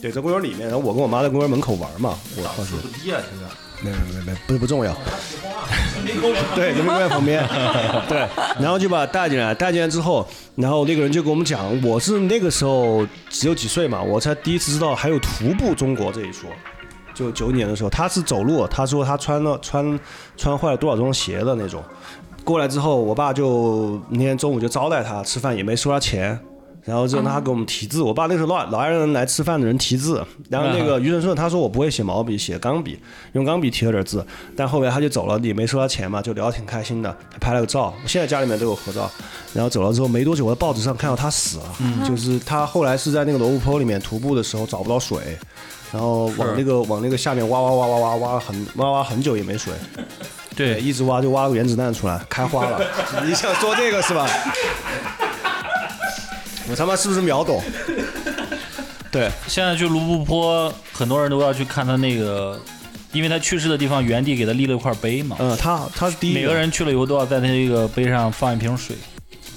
[0.00, 2.74] 对，在公园里面，然后我跟我妈在公园门口玩嘛，我当时。
[2.76, 3.63] 不低啊，现在。
[3.90, 4.96] 没没没有，不不重要。
[6.54, 7.46] 对，人民公园旁边，
[8.08, 8.26] 对，
[8.60, 10.26] 然后就把他带进来，带进来之后，
[10.56, 16.48] 然后那个人就跟我们讲，我是那个时候只有几岁嘛，我才第一次知道还有徒步中国这一说。
[17.14, 19.98] 就九几年的时候，他是走路，他说他穿了穿
[20.36, 21.82] 穿坏了多少双鞋的那种。
[22.42, 26.38] 过来之后，我爸就那天中午就招待他吃饭，也没收他钱。
[26.84, 32.98] 然后就让他给我们题字，我爸那时候老老爱让来吃饭的人题字，然后那个于顺顺他说我不会写毛笔，写钢笔，
[33.32, 34.24] 用钢笔提了点字，
[34.54, 39.10] 但后来他就走了，也没收他钱嘛，就聊得挺开心的，还拍了个照，现在家里面都有合照。
[39.54, 41.64] 然后走了之后没多久，我在报纸上看到他死了，
[42.06, 45.38] 就是他后来是在那个罗布泊里面徒步的时候找不到水，
[45.90, 49.72] 然后往那个往那个下面挖挖挖挖挖挖很挖挖很久也没水，
[50.54, 52.78] 对，一直挖就挖个原子弹出来，开花了。
[53.24, 54.28] 你想说这个是吧？
[56.68, 57.62] 我他妈是不是秒懂？
[59.10, 62.60] 对，现在去卢布坡，很多人都要去看他那个，
[63.12, 65.36] 因为他去世的地方原地给他立了一块碑嘛。
[65.38, 68.96] 嗯，他他是第一，每个人去了以后都要在那个碑上放一瓶水。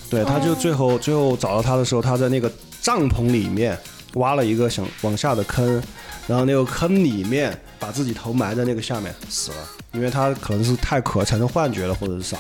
[0.10, 2.52] 对，他就最后最后找到他的时候，他在那个
[2.82, 3.78] 帐篷里面
[4.14, 5.82] 挖了一个想往下的坑，
[6.28, 9.58] 然后那个坑里面把自己头埋在那个下面死了，
[9.94, 12.38] 因为他可能是太渴产生幻觉了或者是啥，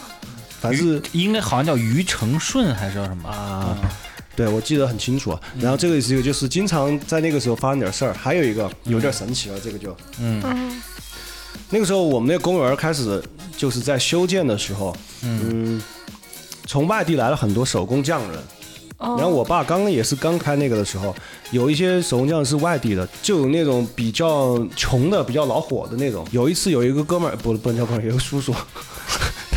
[0.62, 3.28] 反正应该好像叫于承顺还是叫什么？
[3.28, 3.76] 啊，
[4.38, 5.38] 对，我记得很清楚。
[5.60, 8.14] 然后这个是一个，就是经常在那个时候发生点事儿。
[8.14, 10.80] 还有一个有点神奇了，这个就，嗯
[11.70, 13.22] 那个时候我们那个公园开始
[13.58, 15.82] 就是在修建的时候，嗯，
[16.68, 18.40] 从外地来了很多手工匠人，
[19.00, 21.14] 然后我爸刚刚也是刚开那个的时候，
[21.52, 26.26] 有一些手工匠是外地的，就有那种比较穷的、比较老火的那种。
[26.32, 28.54] 有一次有一个哥们儿，不不能叫哥们儿，有个叔叔，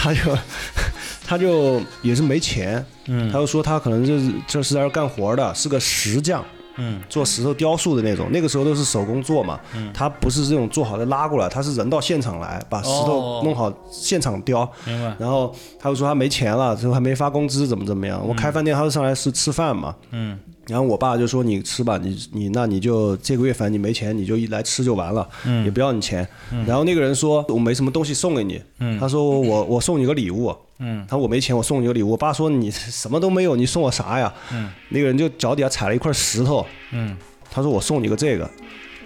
[0.02, 0.38] 他就
[1.26, 6.42] 他就也是没钱，嗯他就说他可能就是这是在这干活的，是个石匠。
[6.82, 14.66] 嗯做石头雕塑的那种，那个时候都是手工做嘛，嗯他不是这种做好的拉过来，他是人到现场来把石头哦弄好，现场雕。
[14.86, 15.14] 明白。
[15.18, 18.24] 然后他就说他没钱了，之后还没发工资，怎么怎么样？
[18.26, 19.94] 我开饭店，他就上来是吃饭嘛。
[20.12, 20.38] 嗯
[20.70, 26.26] 然后我爸就说你吃吧，你你那你就这个月反正你没钱，你就一来吃就完了，嗯也不要你钱。
[26.66, 30.54] 然后那个人说我没什么东西送给你，嗯他说我我送你个礼物。
[30.82, 32.12] 嗯他说我没钱，我送你个礼物。
[32.12, 34.32] 我爸说你什么都没有，你送我啥呀？
[34.52, 37.16] 嗯那个人就脚底下踩了一块石头，嗯
[37.50, 38.48] 他说我送你个这个。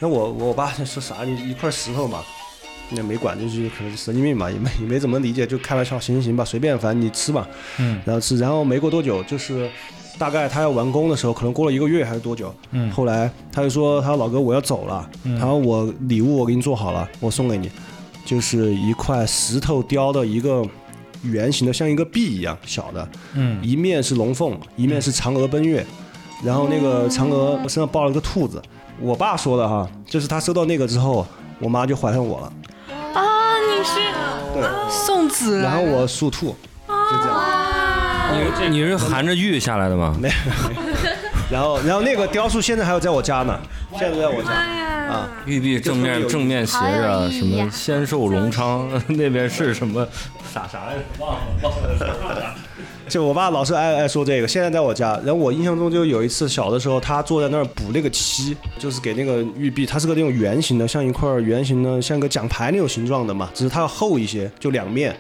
[0.00, 1.24] 那我我爸就说啥？
[1.24, 2.22] 你一块石头嘛，
[2.90, 7.48] 那没管，就是可能是神经病吧，也没也没怎么理解，就开玩笑，行行行吧，随便，反正你吃吧。
[7.78, 9.68] 嗯然后吃，然后没过多久，就是
[10.18, 12.90] 大概他要完工的时候，可能过了一个月还是多久，嗯。
[12.90, 15.38] 后来他就说他说老哥我要走了，嗯。
[15.38, 17.70] 他说我礼物我给你做好了，我送给你，
[18.24, 20.64] 就是一块石头雕的一个
[21.22, 23.58] 圆形的，像一个币一样小的，嗯。
[23.62, 25.84] 一面是龙凤，一面是嫦娥奔月，
[26.44, 28.62] 然后那个嫦娥身上抱了个兔子。
[29.00, 31.26] 我爸说的哈，就是他收到那个之后，
[31.58, 32.52] 我妈就怀上我了，
[33.12, 33.98] 啊，你是
[34.54, 36.54] 对，送子然后我属兔，
[36.86, 37.83] 就这样。
[38.68, 40.16] 你你是含着玉下来的吗？
[40.20, 40.34] 没有，
[41.50, 43.58] 然后然后那个雕塑现在还有在我家呢，
[43.98, 45.28] 现在在我家啊。
[45.46, 50.06] 玉璧正面正面斜着什么“仙寿隆昌”， 那边是什么？
[50.52, 51.00] 啥啥来着？
[51.18, 51.72] 忘了忘
[52.34, 52.54] 了。
[53.06, 55.12] 就我爸老是爱爱说这个，现在在我家。
[55.22, 65.14] 然后我印象中就有一次小的时候，他坐在那儿补那个漆，就是给那个玉璧，它是个那种圆形的，像一块圆形的，像个奖牌那种形状的嘛，只是它要厚一些，就两面。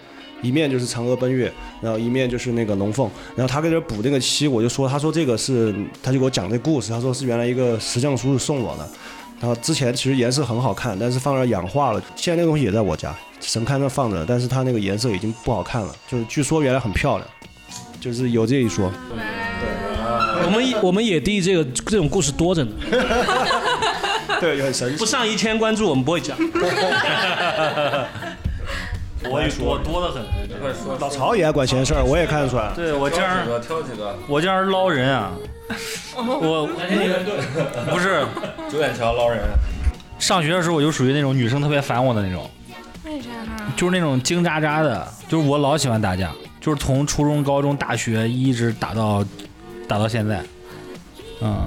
[0.44, 8.86] 一面就是嫦娥奔月，然后一面就是那个龙凤，然后他给这补那个漆，我就说，他说这个是，他就给我讲这故事，他说是原来一个石匠叔叔送我的，
[9.40, 17.28] 然后之前其实颜色很好看，但是放那儿氧化了，现在那个东西也在我家神龛那放着，但是它那个颜色已经不好看了，就是据说原来很漂亮，
[18.00, 18.92] 就是有这一说。
[19.16, 22.72] 对我们我们野地这个这种故事多着呢，
[24.40, 24.98] 对，很神奇。
[24.98, 26.36] 不上一千关注我们不会讲。
[29.30, 30.22] 我也多多的很。
[31.00, 32.72] 老曹也爱管闲事儿，我也看得出来。
[32.74, 34.16] 对我这样，挑几个。
[34.28, 35.32] 我这样捞人啊，
[36.16, 36.68] 我
[37.90, 38.24] 不是
[38.70, 39.40] 九眼桥捞人。
[40.18, 42.48] 上学的时候我就属于那种女生特别烦我的那种，
[43.04, 43.72] 为啥呢？
[43.76, 49.24] 就是那种精渣渣的，就是我老喜欢打架，就是从初中、高中、大学一直打到
[49.88, 50.40] 打到现在，
[51.42, 51.58] 嗯，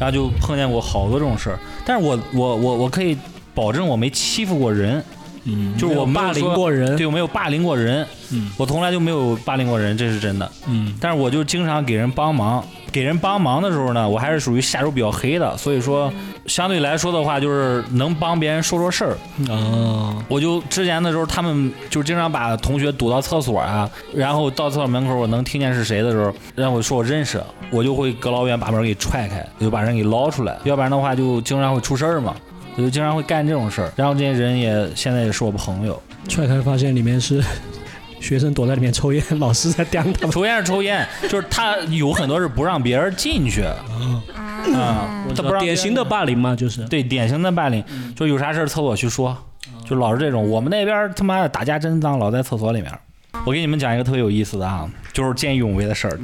[0.00, 3.18] 然后就碰见过好多这种事儿，但是我我我我可以
[3.54, 5.04] 保证我没欺负过人，
[5.46, 10.50] 嗯，就是我没有霸凌说过人，对我没有霸凌过人，嗯我从来就没有霸凌过人，这是真的。
[10.66, 16.12] 嗯，但是我就经常给人帮忙，给人帮忙的时候呢，我还是属于下手比较黑的，所以说
[16.46, 19.16] 相对来说的话，就是能帮别人说说事儿。
[19.48, 27.40] 哦，我就之前的时候，他们就经常把同学堵到厕所啊，然后到厕所门口，我能听见是谁的时候，然后我说我认识，
[27.70, 32.34] 我就会隔老远把门给踹开，就把人给捞出来，要不然的话就经常会出事儿嘛。
[32.76, 36.00] 我就经常会干这种事儿，然后这些人也现在也是我朋友。
[36.28, 37.42] 踹开发现里面是
[38.20, 40.30] 学生躲在里面抽烟， 老师在刁他们。
[40.32, 47.82] 抽烟是抽烟，就是他有很多是不让别人进去，啊，他不让典型的霸凌嘛，就是对典型的霸凌，
[48.14, 49.36] 就有啥事儿厕所去说，
[49.84, 50.48] 就老是这种。
[50.48, 52.92] 我们那边他妈的打架真脏，老在厕所里面。
[53.44, 56.18] 我给你们讲一个特别有意思的啊，就是见义勇为的事儿。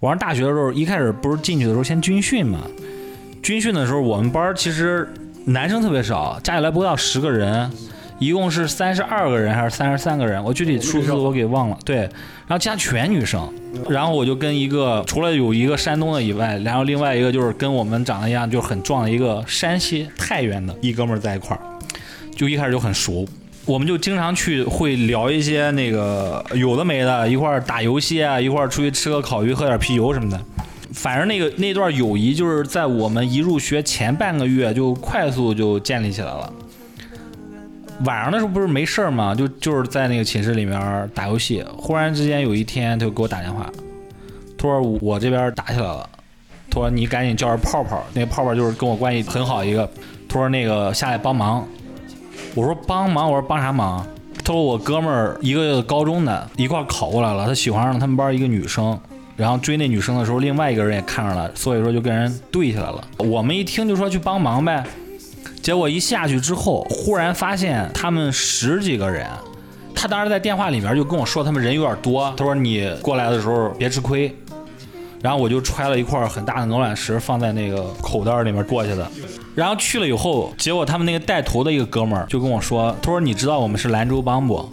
[0.00, 2.60] 我上大学的时候，一开始不是进去的时候先军训嘛，
[3.42, 5.08] 军训的时候我们班儿其实
[5.48, 7.70] 男生特别少，加起来不到十个人。
[8.18, 10.42] 一共是三十二个人还是三十三个人？
[10.42, 11.78] 我具体数字我给忘了。
[11.84, 13.50] 对，然后其他全女生，
[13.88, 21.60] 然后我就跟一个除了有一个山东的以外，然后另外一个就是跟我们长得一样，就很壮的一个山西太原的一哥们在一块儿，
[22.36, 23.26] 就一开始就很熟。
[23.64, 30.38] 我们就经常去会聊一些那个有的没的，一块儿打游戏啊，一块儿出去吃个烤鱼，喝点啤酒什么的。
[30.92, 36.52] 反正那个那段友谊就是在我们一入学前半个月就快速就建立起来了。
[38.04, 41.64] 晚上的时候不是没事儿嘛，就就是在那个寝室里面打游戏。
[41.76, 43.68] 忽然之间有一天，他就给我打电话，
[44.56, 46.08] 他说我这边打起来了，
[46.70, 49.84] 他说你赶紧叫上泡泡，那个泡泡就是跟我关系很好一个，
[50.28, 51.66] 他说那个下来帮忙。
[52.54, 54.06] 我说帮忙，我说帮啥忙？
[54.44, 58.98] 他说我哥们儿一个高中的一块儿考过来了，他喜欢上他们班一个女生，
[59.38, 63.02] 然后追那女生的时候，另外一个人也看上了，所以说就跟人对起来了。
[63.18, 64.84] 我们一听就说去帮忙呗，
[65.62, 69.26] 结果一下去之后，忽然发现他们十几个人。
[69.94, 72.34] 他当时在电话里面就跟我说，他们人有点多。
[72.36, 74.36] 他说你过来的时候别吃亏。
[75.20, 79.10] 然后我就揣了一块很大的鹅卵石放在那个口袋里面过去的。
[79.54, 84.68] 然后去了以后，结果他们那个带头的一个哥们儿就跟我说：“他说你知道我们是兰州帮不？”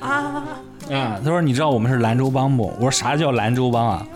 [0.00, 0.44] 啊，
[0.90, 2.72] 啊，他说你知道我们是兰州帮不？
[2.78, 4.06] 我说啥叫兰州帮啊？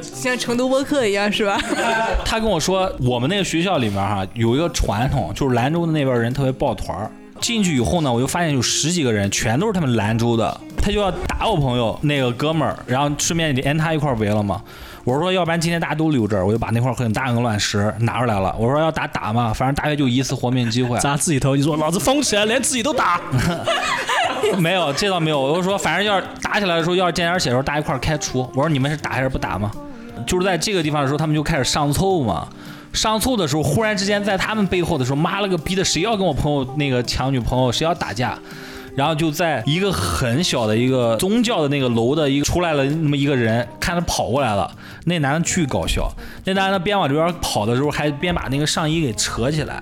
[0.00, 1.58] 像成都播客一样是吧？
[2.24, 7.10] 他跟我说，我们那个学校里面哈有一个传统，就是兰州的那边人特别抱团儿。
[7.40, 10.60] 进去以后呢，我就发现有十几个人，全都是他们兰州的。
[10.82, 14.62] 他就要打我朋友那个哥们儿，然后顺便连他一块儿围了嘛。
[15.04, 18.54] 我说要不然今天大家都留这儿，我就把那块很大鹅卵石拿出来了。
[18.58, 20.98] 我说要打打嘛，反正大约就一次活命机会。
[20.98, 23.20] 砸自己头，你说老子疯起来连自己都打，
[24.58, 25.40] 没有，这倒没有。
[25.40, 28.40] 我就说，反正要是打起来的时候，要是见点血的时候，大家一块开除。
[28.54, 29.70] 我说你们是打还是不打嘛？
[30.26, 32.48] 就是在这个地方的时候，他们就开始上凑嘛。
[32.92, 38.38] 上凑的时候，忽然之间在他们背后的时候，妈了个逼的，谁要跟我朋友那个抢女朋友，谁要打架，
[38.94, 44.70] 然后就在一个很小的一个宗教的那个楼的一个出来了那么一个人，看他跑过来了，
[45.08, 46.10] 那男的巨搞笑，
[46.44, 49.80] 那男的边往这边跑的时候，还边把那个上衣给扯起来，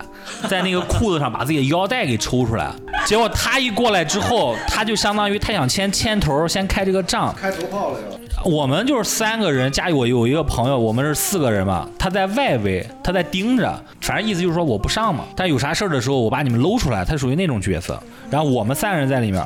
[0.49, 2.71] 在那个裤子上把自己的腰带给抽出来，
[3.07, 7.99] 结果他一过来之后，他就相当于他想先牵头，先开这个仗，开头炮了。
[8.45, 11.89] 我们就是三个人，加我有一个朋友，我们是四个人嘛。
[11.99, 15.25] 他在外围，他在盯着，反正意思就是说我不上嘛。
[15.35, 17.99] 但有啥事儿的时候，我把你们搂出来，他属于那种角色。
[18.31, 19.43] 然后我们三个人在里面，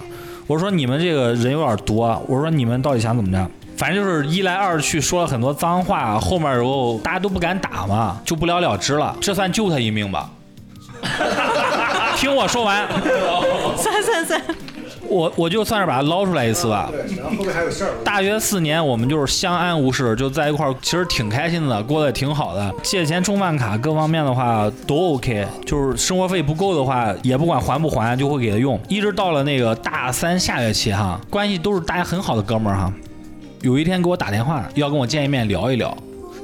[0.49, 3.49] 我说你们这个人有点多，我说你们到底想怎么着？
[3.79, 9.17] 反正就是一来二去说了很多脏话，后面然后大家都不敢打嘛，就不了了之了。
[9.21, 10.29] 这算救他一命吧？
[12.19, 12.85] 听我说完，
[13.77, 14.43] 三三三，
[15.09, 16.89] 我我就算是把他捞出来一次吧。
[16.91, 17.91] 对，然后后面还有事儿。
[18.05, 22.75] 大约四年，我们就是相安无事，就在一块儿，其实挺开心的，过得也挺好的。
[22.83, 28.81] 借钱充饭卡各方面的话都 OK，就是生活费不够的话，也不管还不还，就会给他用。
[28.89, 32.93] 一直到了那个大三下学期哈，关系都是大家很好的哥们儿哈。
[33.63, 35.97] 有一天给我打电话，要跟我见一面聊一聊。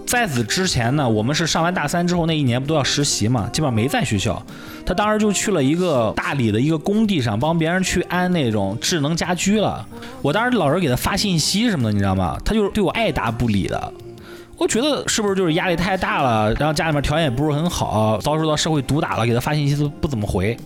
[0.06, 4.40] 在此之前呢，我们是上完大三之后那一年不都要实习嘛，基本上没在学校。
[4.84, 9.86] 他当时就去了一个大理的一个工地上，帮别人去安那种智能家居了。
[10.20, 12.36] 我当时老是给他发信息什么的，你知道吗？
[12.44, 13.92] 他就对我爱答不理的。
[14.56, 20.56] 我觉得是不是就是压力太大了，然后家里面条件也不是很好，遭受到社会毒打了，给他发信息都不怎么回。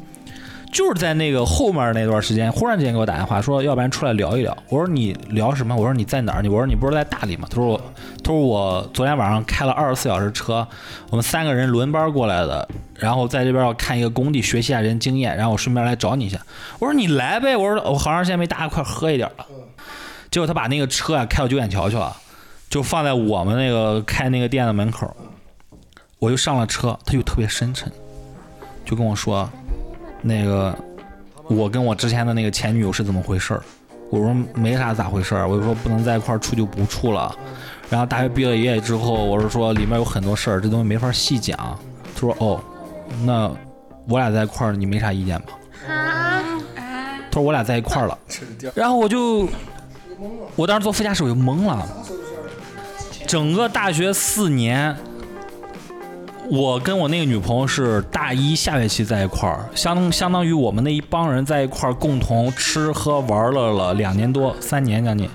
[0.72, 4.56] 就是在那个后面那段时间，忽然之间给我打电话说，要不然出来聊一聊。
[4.68, 5.74] 我说你聊什么？
[5.74, 6.42] 我说你在哪儿？
[6.42, 7.46] 你我说你不是在大理吗？
[7.50, 7.80] 他说我，
[8.22, 10.66] 他说我昨天晚上开了二十四小时车，
[11.10, 16.38] 我们三个人轮班过来的，然后在这边要看一个工地，学习一下人经验，然后我顺便来找你一下。
[16.78, 19.46] 我说你来呗，我说我好长时间没大家快喝一点了。
[20.30, 22.14] 结果他把那个车啊开到九眼桥去了，
[22.68, 25.16] 就放在我们那个开那个店的门口。
[26.18, 27.90] 我就上了车，他就特别深沉，
[28.84, 29.48] 就跟我说。
[30.22, 30.76] 那个，
[31.48, 33.62] 我跟我之前的那个前女友是怎么回事儿？
[34.10, 37.34] 我说没啥咋回事儿，我就说不能在一块儿处就不处了。
[37.90, 41.56] 然后大学毕了业之后，我是说里面有很多事儿，这东西没法细讲。
[42.14, 42.60] 他说哦，
[43.24, 43.50] 那
[44.08, 45.52] 我俩在一块儿，你没啥意见吧？
[47.30, 48.18] 他说我俩在一块儿了。
[48.74, 49.46] 然后我就，
[50.56, 51.86] 我当时坐副驾驶我就懵了。
[53.26, 54.96] 整个大学四年。
[56.50, 65.28] 我跟我那个女朋友是大一下学期在一块儿，相相当于我们那一帮人在一块儿共同吃喝玩乐了两年多，三年将近。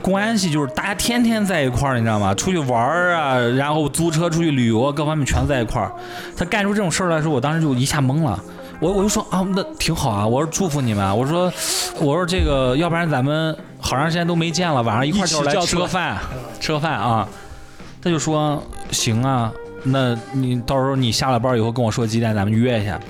[0.00, 2.32] 关系就是大家天天在一块儿，你知道吗？
[2.32, 2.80] 出去玩
[3.12, 5.92] 啊，然后租车出去旅游，各方面全在一块儿。
[6.36, 8.42] 他干出这种事儿来说，我当时就一下懵了。
[8.80, 11.18] 我我就说啊，那挺好啊，我说祝福你们。
[11.18, 11.52] 我说
[12.00, 16.16] 我说这个，要不然咱们好长时间都没见了，晚上一块儿叫来吃个饭，
[16.60, 17.28] 吃个饭啊。
[18.00, 19.52] 他就说行啊。
[19.82, 23.00] 那你到时候你下了班以后跟我说几点，咱们约一下。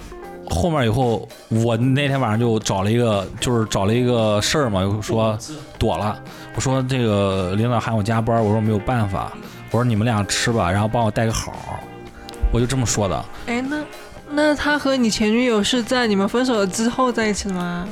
[0.50, 5.38] 后面以后我那天晚上就找了一个，就是找了一个事儿嘛，又说
[5.78, 6.18] 躲了。
[6.54, 9.32] 我说这个领导喊我加班，我说没有办法。
[9.70, 11.80] 我说你们俩吃吧，然后帮我带个好。
[12.50, 13.24] 我就这么说的。
[13.46, 13.84] 哎，那
[14.30, 17.86] 那他和你前女友是在你们分手了之后在一起的吗？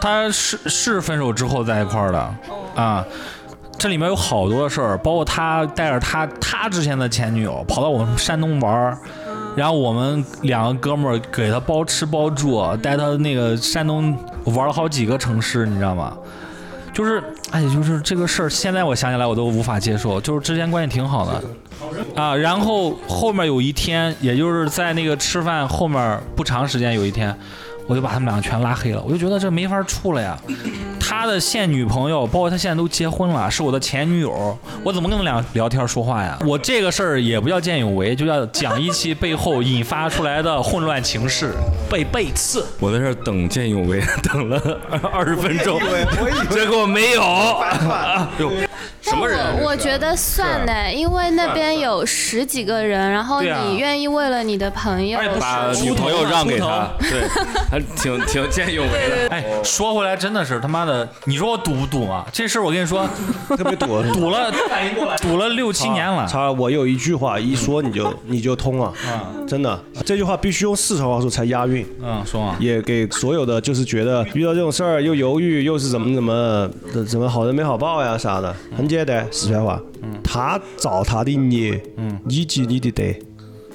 [0.00, 2.34] 他是是分手之后在一块儿的
[2.74, 3.04] 啊。
[3.78, 8.98] 这里面有好多事儿，包括他带着他他之前的前女友跑到我们山东玩儿，
[9.54, 16.16] 然后我们两个哥们儿给他包吃包住，带他那个山东玩了好几个城市，你知道吗？
[16.92, 20.18] 就是，哎，就是这个事儿，现在我想起来我都无法接受。
[20.18, 21.42] 就是之前关系挺好的
[22.20, 27.38] 啊，然后后面有一天，也就是在那个吃饭后面不长时间，有一天。
[27.86, 30.36] 我就把他们两个全拉黑了，我就觉得这没法处了呀。
[30.98, 36.36] 他的现女朋友，包括他现在都结婚了，是我的前女友，我怎么跟他们俩聊天说话呀？
[36.44, 41.52] 我这个事儿也不叫见义勇为，就叫讲一期背后引发出来的混乱情势，
[41.88, 42.66] 被背刺。
[42.80, 44.60] 我在这儿等见义勇为， 等了
[45.12, 45.80] 二十分钟，
[46.50, 47.22] 结果没有。
[49.08, 49.54] 什么人啊？
[49.60, 57.28] 我我觉得算呢，因为那边有十几个人，然后你愿意为了你的朋友把女朋友让给他，对，
[57.70, 59.28] 还挺挺见义勇为的。
[59.30, 62.26] 哎，说回来真的是他妈的，你说我赌不赌啊？
[62.32, 63.08] 这事儿我跟你说，
[63.56, 63.86] 特别赌。
[64.12, 64.52] 赌了
[65.20, 66.26] 赌了六七年了。
[66.26, 68.92] 超，我有一句话一说你就 你就通了，
[69.46, 71.86] 真的，这句话必须用四川话说才押韵。
[72.02, 76.70] 嗯，说嘛，也给所有的就是觉得遇到这种事儿又犹豫又是怎么怎么
[77.04, 79.80] 怎么好人没好报呀啥的，很简单，四川话，
[80.22, 83.02] 他造他的孽，嗯你积你的德，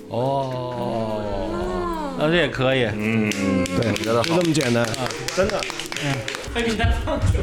[0.09, 1.21] 哦，
[2.17, 2.85] 那这也可以。
[2.95, 3.29] 嗯
[3.77, 4.87] 对，就这么简单，
[5.35, 5.59] 真的。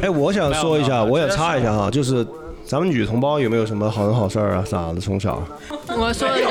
[0.01, 2.25] 哎，我想说一下，我想插一下哈，就是
[2.65, 4.99] 咱们女同胞有没有什么好人好事儿啊啥的？
[5.01, 5.41] 从小，
[5.97, 6.49] 我说一个，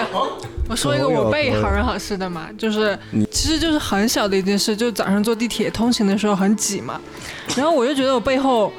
[0.68, 2.98] 我说一个我被好人好事的嘛，就是
[3.30, 7.00] 其实就是很小的一件事，就早上坐地铁通勤的时候很挤嘛，
[7.56, 8.72] 然后我就觉得我背后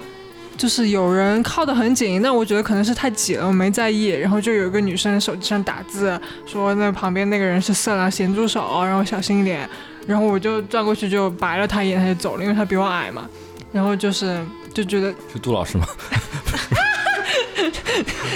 [0.60, 9.68] 就是有人靠得很紧，但我觉得可能是太挤了，我没在意，然后就有一个女生手机上打字说那旁边那个人是色狼，咸猪手，然后小心一点，
[10.05, 13.26] 然后我就转过去就白了他一眼，他就走了，因为他比我矮嘛，
[13.72, 15.88] 然后就是就觉得 是杜老师吗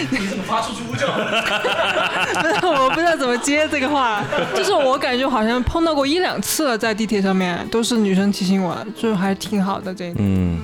[0.09, 1.07] 你怎么发出猪叫？
[2.69, 4.24] 我不知道怎么接这个话，
[4.55, 10.15] 就是我感觉好像碰到过一两次了，在地铁上面都是女生提醒我，就还挺好的这一点。
[10.19, 10.59] 嗯，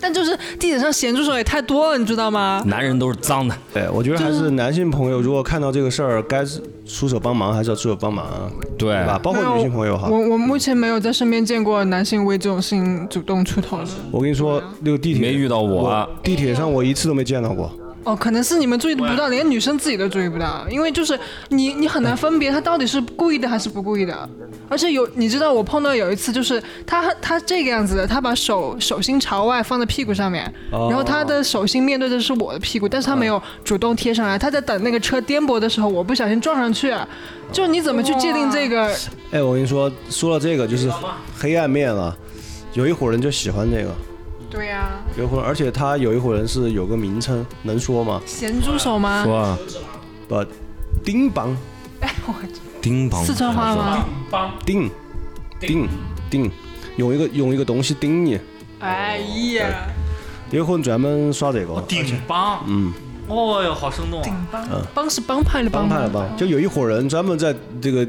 [0.00, 2.62] 但就是地铁上咸猪手也太多了，你知道吗？
[2.66, 3.56] 男人都是脏的。
[3.72, 6.44] 对，我觉得还是男性朋友如果看到这个事儿该
[6.86, 9.18] 出手帮忙还是要出手帮忙啊，对对吧？
[9.22, 13.86] 包括女性朋友哈，我我目前没有在身边见过男性为这种事情主动出头的。
[14.10, 17.70] 我跟你说，那个地铁没遇到我啊地铁上我一次都没见到过。
[18.06, 24.16] 哦，可能是你们注意不到，连女生自己都注意不到，因为就是你你很难分别他到底是故意的还是不故意的。
[24.68, 36.94] 而且有你知道我碰到有一次就是他他这个样子的，他把手手心朝外放在屁股上面，然后他的手心面对的是我的屁股，但是他没有主动贴上来，他在等那个车颠簸的时候，我不小心撞上去，
[37.50, 38.88] 就你怎么去界定这个？
[39.32, 40.88] 哎，我跟你说，说到这个就是
[41.36, 42.16] 黑暗面了，
[42.72, 43.90] 有一伙人就喜欢这个，
[44.48, 48.20] 对呀、有一伙人，而且他有一伙人是有个名称，能说吗？
[48.24, 49.24] 咸猪手吗？
[49.24, 49.58] 说啊，
[50.28, 50.44] 不，
[51.04, 51.56] 丁帮，
[52.80, 53.24] 叮当。
[53.24, 54.06] 四川话吗？
[54.64, 54.88] 丁，
[55.60, 55.88] 丁，
[56.30, 56.50] 丁，
[56.96, 58.38] 用一个用一个东西顶你。
[58.78, 59.18] 哎
[59.54, 59.88] 呀，
[60.50, 62.92] 有伙人专门耍这个，顶帮，嗯，
[63.28, 64.46] 哦哟，好生动啊！
[64.52, 66.12] 帮帮是帮派的帮帮派的？
[66.12, 68.06] 帮，就有一伙人专门在这个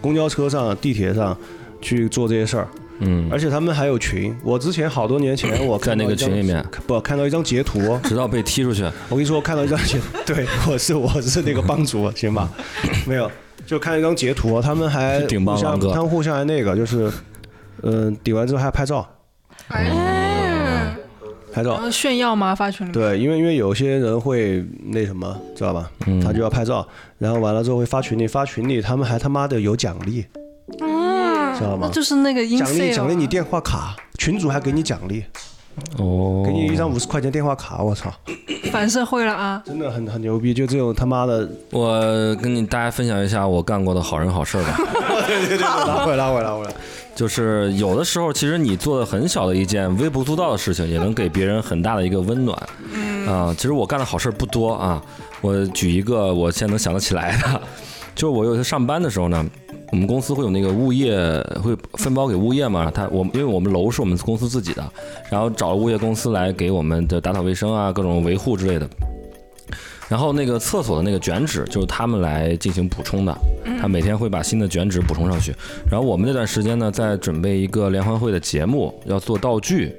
[0.00, 1.36] 公交车上、地铁上
[1.80, 2.68] 去做这些事儿。
[3.00, 8.82] 嗯，而且他们还有群，我之前好多年前 我在那个看到一张群里面，不看到一张截图，直到被踢出去。
[9.08, 12.48] 我跟你说，我看到一张截图， 对我是我是那个帮主， 行吧？
[13.06, 13.30] 没有，
[13.66, 17.10] 就看一张截图，他们还 互相他们互相还那个，就是，
[17.82, 19.08] 嗯、顶完之后还要拍照，
[19.68, 20.96] 哎，
[21.52, 22.54] 拍照炫耀吗？
[22.54, 22.92] 发群里？
[22.92, 25.90] 对，因为因为有些人会那什么，知道吧？
[26.06, 26.86] 嗯他就要拍照，
[27.18, 30.24] 然后完了之后会发群里，发群里他们还他妈的有奖励，
[31.58, 31.78] 知道吗？
[31.82, 35.24] 那就是那个音奖励奖励你电话卡，群主还给你奖励，
[35.98, 38.12] 哦，给你一张五十块钱电话卡，我操，
[38.70, 39.62] 反社会了啊！
[39.66, 42.00] 真的很很牛逼，就这种他妈的，我
[42.36, 44.76] 跟你大家分享一下我干过的好人好事吧。
[45.26, 46.72] 对 对对，拉回来拉回来拉回来，
[47.14, 52.56] 就是有的时候，其实你做的很小的一件微不足道的事情，也能给别人很大的一个温暖。
[53.26, 55.02] 啊，其实我干的好事儿不多啊，
[55.42, 57.60] 我举一个我现在能想得起来的，
[58.14, 59.44] 就是我有一次上班的时候呢，
[59.90, 61.16] 我们公司会有那个物业
[61.62, 64.92] 会分包给物业嘛，他我因为我们楼是我们公司自己的，
[65.30, 68.88] 然后找了物业公司来给我们的打扫卫生啊，各种维护之类的。
[70.08, 73.38] 然后那个厕所的那个卷纸就是他们来进行补充的，
[73.78, 75.54] 他每天会把新的卷纸补充上去。
[75.90, 79.94] 然后我们那段时间呢，在准备一个联欢会的节目，要做道具，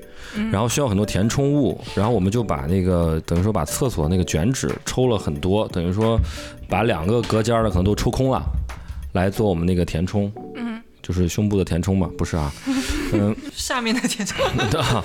[0.52, 6.20] 然后需要很多填充物，然后我们就把那个等于说把厕所那个卷纸抽了很多，等于说
[6.68, 8.42] 把两个隔间儿的可能都抽空了，
[9.14, 10.32] 来做我们那个填充。
[10.56, 12.52] 嗯，就是胸部的填充嘛，不是啊？
[13.14, 15.04] 嗯，下面的填充，对 啊，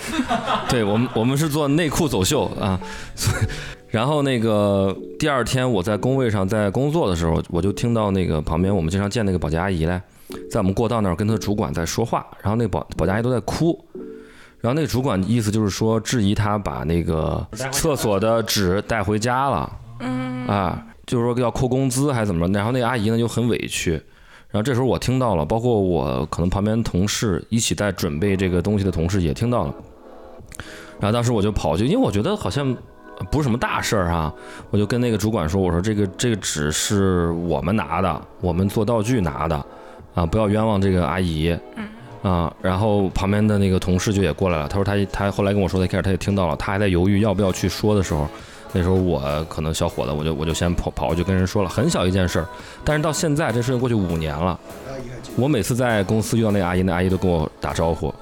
[0.69, 2.79] 对我们我们是做内裤走秀啊，
[3.15, 3.47] 所以
[3.89, 10.01] 然后那个第二天我在工位上在工作的时候，我就听到那个旁边我们经常见那个保洁阿姨嘞，
[10.51, 13.83] 在我们过道那儿跟她的主管在说话，然后那个保保洁阿姨都在哭。
[14.61, 22.53] 然后那个主管意思就是说质疑她把那个厕所的纸带回家了，嗯啊，就是说要扣工资还是怎么着？
[22.53, 23.93] 然后那个阿姨呢就很委屈，
[24.51, 29.75] 然后这时候我听到了，包括我可能旁边同事一起在准备这个东西的同事也听到了，
[31.01, 32.77] 然后当时我就跑去，因为我觉得好像
[33.31, 34.35] 不是什么大事儿哈，
[34.71, 39.67] 我就跟那个主管说，我说这个这个纸是我们拿的，我们做道具拿的，
[40.15, 41.57] 啊，不要冤枉这个阿姨。
[42.25, 48.27] 啊，然后旁边的那个同事就也过来了，他说他他后来跟我说，他一开始他也听到了，他还在犹豫要不要去说的时候，
[48.75, 52.47] 那时候我可能小伙子，我就我就先跑跑过去跟人说了，很小一件事儿，
[52.85, 54.59] 但是到现在这事情过去五年了，
[55.37, 58.13] 我每次在公司遇到那个阿姨，那阿姨都跟我打招呼，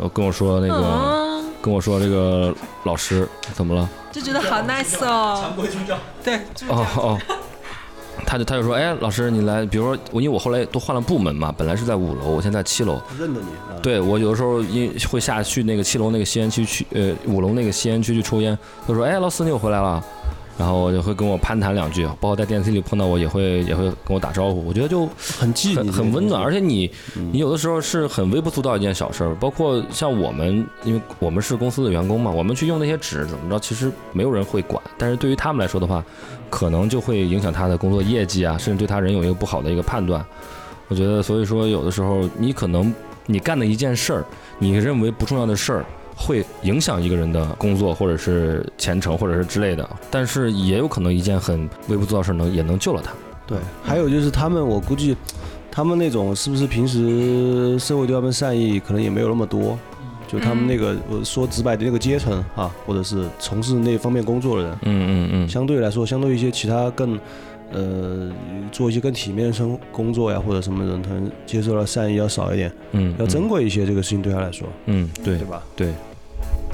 [0.00, 2.54] 呃跟我说那个嗯，跟我说这个
[2.84, 3.88] 老师怎么了？
[4.12, 5.52] 就觉得好 nice 哦。
[6.24, 6.36] 对，
[6.68, 7.18] 哦哦，
[8.24, 13.46] 他就他就说，哎，老师你来，比如说我因为我后来都换了部门嘛，本来是在五楼，我现在在七楼，认得你。
[13.46, 18.56] 啊对我有的时候因会下去那个七楼那个吸烟区去，呃，五楼那个吸烟区去抽烟，
[18.86, 20.02] 他说，哎，老师你又回来了。
[20.58, 36.02] 然后我就会跟我攀谈两句，包括在电梯里碰到我也会也会跟我打招呼，我觉得就很很很温暖，而且你嗯你有的时候是很微不足道一件小事儿，包括像我们，因为我们是公司的员工嘛，我们去用那些纸怎么着，其实没有人会管，但是对于他们来说的话，
[36.48, 40.24] 可能就会影响他的工作业绩啊，甚至对他人有一个不好的一个判断。
[40.88, 42.94] 我觉得，所以说有的时候你可能
[43.26, 44.24] 你干的一件事儿，
[44.58, 45.84] 你认为不重要的事儿。
[46.16, 53.12] 会影响一个人的工作，或者是前程，或者是之类的，但是也有可能一件很微不足道的事能也能救了他。
[53.46, 55.14] 对，还有就是他们，我估计
[55.70, 59.78] 他们那种是不是平时社会对他们善意可能也没有那么多，
[60.26, 67.16] 就他们那个我说直白的那个阶层啊，或者是从事那方面工作的人，嗯嗯嗯，相对来说，相对于一些其他更
[67.72, 68.30] 呃
[68.72, 73.86] 做一些更体面的生工作呀或者什么人，可能接受了善意要少一点，嗯，要珍贵一些。
[73.86, 75.62] 这个事情对他来说，嗯，对对吧？
[75.74, 75.92] 对，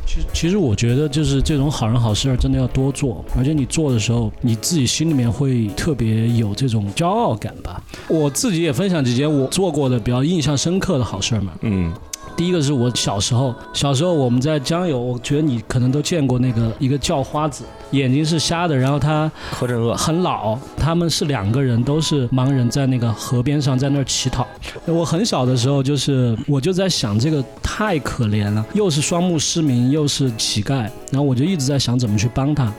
[0.06, 7.82] 其实，其实我觉得就是这种好人好事儿真的要多做，而且你做的时候，你自己心里面会特别有这种骄傲感吧。
[8.08, 11.52] 我自己也分享几件我做过的比较印象深刻的好事儿嘛。
[11.62, 11.92] 嗯
[12.36, 24.46] 第一个是我小时候，小时候我们在江油，我觉得你可能都见过那个一个叫花子，眼睛是瞎的，然后他柯震恶，很老，他们是两个人，都是盲人，在那个河边上在那儿乞讨。
[24.86, 32.72] 我很小的时候，就是我就在想，这个太可怜了，又是双目失明，又是乞丐，然后我就一直在想怎么去帮他。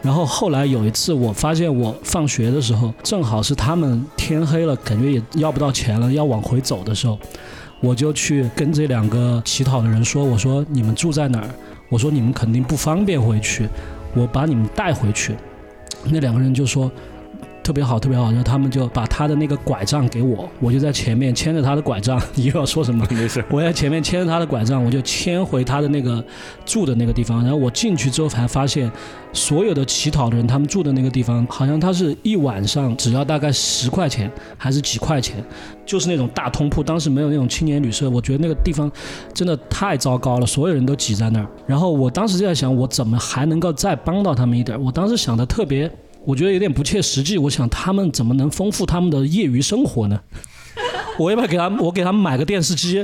[0.00, 7.18] 然后后来有一次，我发现我放学的时候，正好是他们天黑了，感觉也要不到钱了，要往回走的时候，
[7.80, 11.48] 我就去跟这两个乞讨的人说：“我说你们住在哪儿？
[11.88, 13.68] 我说你们肯定不方便回去，
[14.14, 15.34] 我把你们带回去。”
[16.04, 16.90] 那两个人就说
[17.68, 22.18] 特别好，特别好，然后他们就把他的那个拐杖给我，我就在前面牵着他的拐杖。
[22.34, 23.06] 你又要说什么？
[23.12, 26.24] 没事，我在前面牵着他的拐杖，我就牵回他的那个
[26.64, 27.42] 住的那个地方。
[27.42, 28.90] 然后我进去之后才发现，
[29.34, 35.44] 所有的乞讨的人，他们住的那个地方，好像他是一晚上只要大概十块钱，还是几块钱，
[35.84, 36.82] 就是那种大通铺。
[36.82, 38.90] 当时没有那种青年旅社，我觉得那个地方
[39.34, 41.46] 真的太糟糕了，所有人都挤在那儿。
[41.66, 44.82] 然后我当时就在想，我怎么还能够再帮到他们一点？
[44.82, 45.90] 我当时想的特别。
[46.28, 50.20] 我觉得有点不切实际，我想他们怎么能丰富他们的业余生活呢？
[51.18, 51.82] 我要不要给他们？
[51.82, 53.02] 我给他们买个电视机，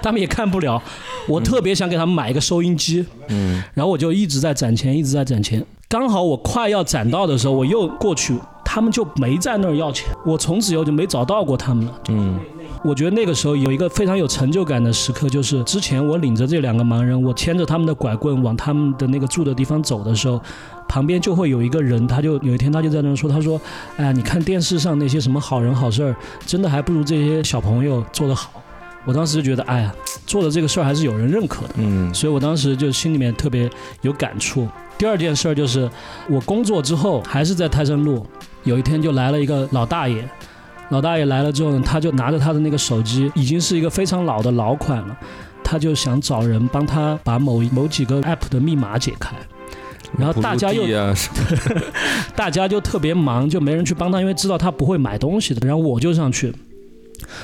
[0.00, 0.80] 他们也看不了。
[1.26, 5.64] 我特别想给他们买一个收音机，嗯然后我就一直在攒钱，一直在攒钱。
[5.88, 10.08] 刚好我快要攒到的时候，我又过去，他们就没在那儿要钱。
[10.24, 12.00] 我从此以后就没找到过他们了。
[12.10, 12.38] 嗯
[12.84, 20.42] 我觉得那个时候有一个非常有成就感的时刻，就是之前我领着这两个盲人，我牵着他们的拐棍往他们的那个住的地方走的时候，
[20.92, 23.58] 旁边就会有一个人，他就有一天他就在那儿说，他说
[23.96, 26.14] ：“哎呀，你看电视上那些什么好人好事儿，
[26.44, 28.62] 真的还不如这些小朋友做得好。”
[29.06, 29.94] 我当时就觉得，哎呀，
[30.26, 31.76] 做的这个事儿还是有人认可的。
[31.78, 33.70] 嗯所以我当时就心里面特别
[34.02, 34.68] 有感触。
[34.98, 35.90] 第二件事儿就是，
[36.28, 38.26] 我工作之后还是在泰山路，
[38.64, 40.22] 有一天就来了一个老大爷，
[40.90, 45.16] 老大爷来了之后呢，他就拿着他的那个手机，已经是一个非常老的老款了，
[45.64, 49.34] 他就想找人帮他把某某几个 app 的密码解开。
[50.18, 51.14] 然后大家又啊，
[52.36, 55.66] 大家就特别忙，就没人去帮他，因为知道他不会买东西的。
[55.66, 56.54] 然后我就上去，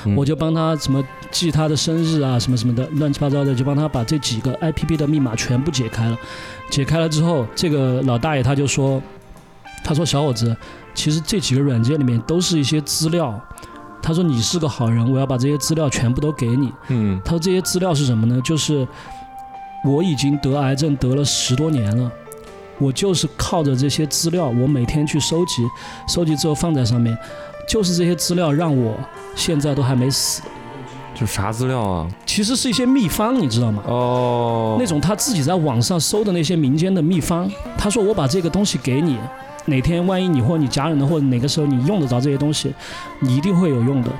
[0.04, 6.16] 嗯我就帮他什么记他的生日啊，什么什么的，乱七八糟的，就帮他把这几个 IPP 的密码全部解开了。
[6.68, 9.02] 解开了之后，这个老大爷他就说，
[9.82, 10.54] 他说小伙子，
[10.94, 13.40] 其实这几个软件里面都是一些资料。
[14.00, 16.72] 他说你是个好人，我要把这些资料全部都给你。
[16.88, 18.40] 嗯他说这些资料是什么呢？
[18.44, 18.86] 就是
[19.84, 22.10] 我已经得癌症得了十多年了，
[22.78, 25.62] 我就是靠着这些资料，我每天去收集，
[26.06, 27.16] 收集之后放在上面，
[27.68, 28.94] 就是这些资料让我
[29.34, 30.42] 现在都还没死。
[31.14, 32.08] 就啥资料啊？
[32.24, 33.82] 其实是一些秘方，你知道吗？
[33.86, 37.50] 哦，那种他自己在网上搜的那些民间的秘方。
[37.76, 39.18] 他说我把这个东西给你，
[39.64, 42.72] 哪天万一你或你家人的或者哪个时候你用得着这些东西，
[43.18, 44.10] 你一定会有用的。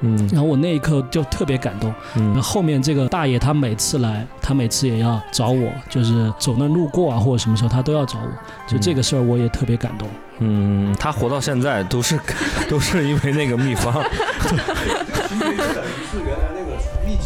[0.00, 1.92] 嗯然后我那一刻就特别感动。
[2.14, 8.28] 然后嗯后面这个大爷他每次来，他每次也要找我，就是走那路过啊或者什么时候他都要找我。
[8.66, 10.08] 就这个事儿我也特别感动。
[10.38, 12.18] 嗯，他活到现在都是
[12.68, 13.94] 都是因为那个秘方。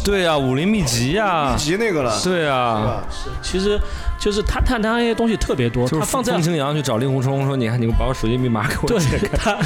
[0.03, 3.03] 对呀，武林秘籍呀，集那个了，对啊，吧？
[3.41, 3.79] 其实
[4.19, 9.27] 就是他他他那些东西特别多，就是他放在风清扬去找令狐冲说：“你看，你把我手机密码给我对解开。
[9.37, 9.57] 他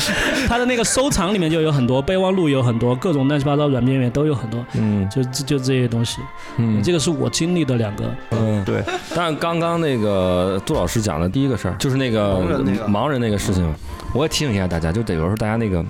[0.48, 6.20] 他的那个收藏里面就有很多备忘录，有很多各种乱七八糟软件里面都有很多，”嗯就就就这些东西。
[6.58, 8.84] 嗯这个是我经历的两个，嗯，对。
[9.16, 13.74] 但刚刚那个杜老师讲的第一个事儿，就是那个盲人那个盲人那个事情，
[14.14, 15.84] 我也提醒一下大家，就得有时候大家那个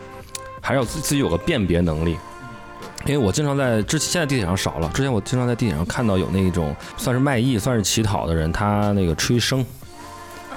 [0.61, 2.15] 还是要自自己有个辨别能力。
[3.05, 9.63] 因为我经常在之现在地铁上少了，之前我经常在地铁上看到有那种算是卖艺、算是乞讨的人，他那个吹笙，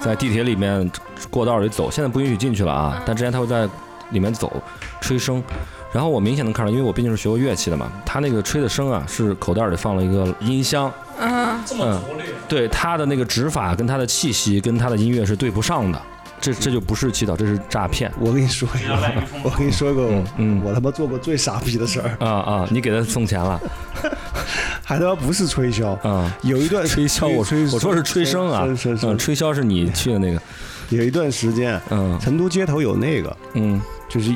[0.01, 0.91] 在地铁里面
[1.31, 3.69] 过道里走，现在不允许进去了啊，但之前他会在
[4.11, 4.51] 里面走
[5.01, 5.43] 吹笙。
[5.91, 11.99] 然后我明显能看到，因为我毕竟是学过乐器的嘛，他那个吹的声啊，是口袋里放了一个音箱，嗯，嗯，
[12.47, 16.01] 对他的那个指法跟他的气息跟他的音乐是对不上的，
[16.41, 18.13] 这这就不是祈祷，这是诈骗。
[18.19, 19.13] 我跟你说一个，
[19.43, 23.61] 我跟你说一个嗯，嗯我他妈做过最傻逼的事儿，啊啊，你给他送钱了
[24.83, 26.33] 还他妈不是吹箫，啊？
[26.43, 28.65] 有一段吹箫，我吹我说是吹笙啊，
[29.03, 30.41] 嗯，吹箫是你去的那个，
[30.91, 34.35] 有一段时间，嗯成都街头有那个，嗯，就是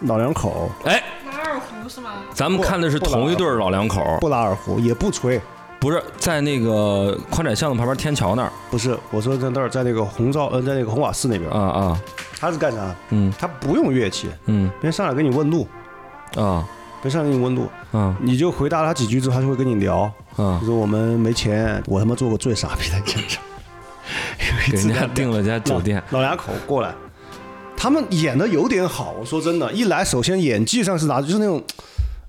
[0.00, 2.10] 老两口哎，拉二胡是吗？
[2.32, 5.40] 咱们看的是同一对老两口，不拉二胡，也不吹，
[5.84, 8.50] 不是在那个宽窄巷子旁边天桥那儿。
[8.70, 11.50] 不是，我说在那儿，在那个红照，呃，在那个红瓦寺那边。
[11.50, 12.00] 啊，啊，
[12.40, 12.96] 他是干啥？
[13.10, 13.30] 嗯。
[13.38, 14.66] 他不用乐器，嗯。
[14.80, 15.68] 别人上来给你问路，
[16.36, 16.66] 啊。
[17.02, 18.16] 别人上来给你问路，啊。
[18.22, 20.56] 你就回答他几句之后，他就会跟你聊，啊。
[20.58, 23.38] 就，说我们没钱，我他妈做过最傻逼的一件事，
[24.72, 26.94] 给人家订了家酒店，老两口过来，
[27.76, 29.14] 他们演的有点好。
[29.20, 31.62] 我说真的，一来首先演技上是拿，就是那种，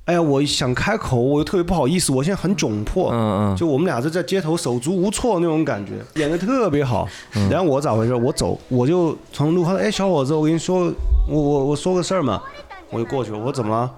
[0.06, 3.10] 哎呀，我想开口，我又特别不好意思，我现在很窘迫。
[3.12, 7.08] 嗯嗯，就我们俩是在街头手足无措那种感觉，演的特别好。
[7.36, 8.14] 嗯然后我咋回事？
[8.14, 10.94] 我走，我就从路上，哎，小伙子，我跟你说，
[11.28, 12.42] 我我我说个事儿嘛，
[12.92, 13.38] 我就过去了。
[13.38, 13.92] 我说怎么了？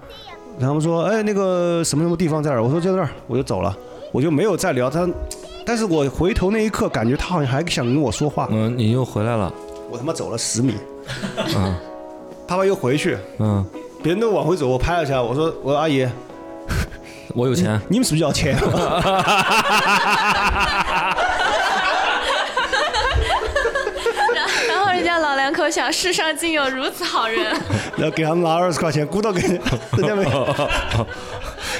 [0.58, 2.62] 然后他们说，哎，那个什么什么地方在哪儿？
[2.62, 3.76] 我说就在那儿，我就走了，
[4.10, 5.06] 我就没有再聊他。
[5.66, 8.48] 但是我回头那一刻，感觉他好像还想跟我说话。
[8.50, 9.52] 嗯，你又回来了，
[9.90, 10.72] 我他妈走了十米，
[11.54, 11.76] 嗯
[12.48, 13.62] 啪啪又回去，嗯，
[14.02, 16.08] 别人都往回走，我拍了一下，我说我说阿姨，
[17.34, 18.56] 我有钱，你们是不是要钱？
[24.68, 27.44] 然后人家老两口想，世上竟有如此好人。
[27.98, 29.60] 然后给他们拿二十块钱，鼓捣给人
[30.06, 30.46] 家没有。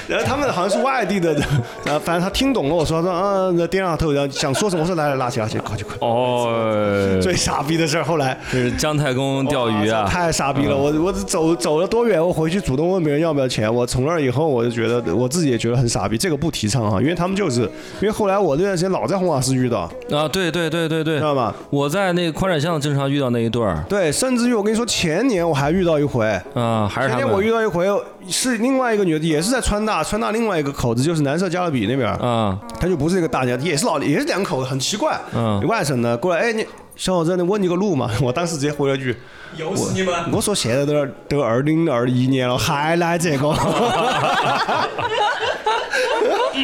[0.09, 1.33] 然后他们好像是外地的，
[1.85, 5.95] 然后反正他听懂了我说，他说啊，那电话头，然后想说什么，我说来来拉起拉起，快去快。
[5.99, 10.75] 哦，最傻逼的事儿，后来这是姜太公钓鱼啊，太傻逼了！
[10.75, 13.73] 我我走走了多远，我回去主动问别人要不要钱。
[13.73, 16.17] 我从那以后，我就觉得我自己也觉得很傻逼。
[16.17, 21.53] 这个不提倡啊，因为他们就是因为后来我那段时间老在红瓦寺遇到，啊，对对对对对知，道吗？
[21.69, 27.87] 我在那个宽窄巷经常遇到那一对儿，对，甚至于我跟你说，前年我还遇到一回，啊，还是他前年我遇，到一回
[28.29, 35.19] 是另外一个女的，也是在川大，川大另外一个口子就是南社加勒比那边，嗯，她就不是这个大家，也是老也是两口子，很奇怪。
[35.35, 36.65] 嗯外省的过来，哎，你
[36.95, 38.09] 小伙子，你问你个路嘛？
[38.21, 39.15] 我当时直接回了句，
[39.55, 40.13] 有死你们！
[40.31, 40.93] 我说现在都
[41.27, 43.49] 都二零二一年了，还来这个？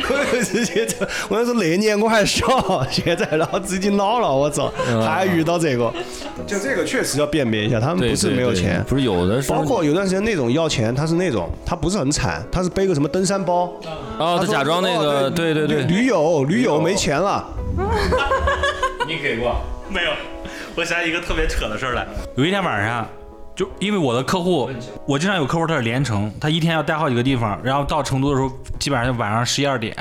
[0.09, 0.95] 我就直接就，
[1.29, 2.45] 我就说那年我还小，
[2.89, 4.71] 现在老子已经老了，我操，
[5.05, 5.91] 还遇到这个，
[6.47, 13.73] 就这个确实要辨别一下，他们，不是没有钱，不是有的是，包括有段时间那种要钱，他是那种他不是很惨，他是背个什么登山包，
[14.17, 16.79] 哦，他假装那个，哦对对对，驴友驴友。
[16.85, 17.43] 没钱了，
[19.07, 19.55] 你给过？
[19.89, 20.11] 没有。
[20.75, 22.05] 我想起一个特别扯的事儿来。
[22.35, 23.07] 有一天晚上，
[23.55, 24.69] 就因为我的客户，
[25.07, 29.95] 我经常有客户他是连城，他一天要待好几个地方，然后到成都的时候，基本上就晚上十一二点。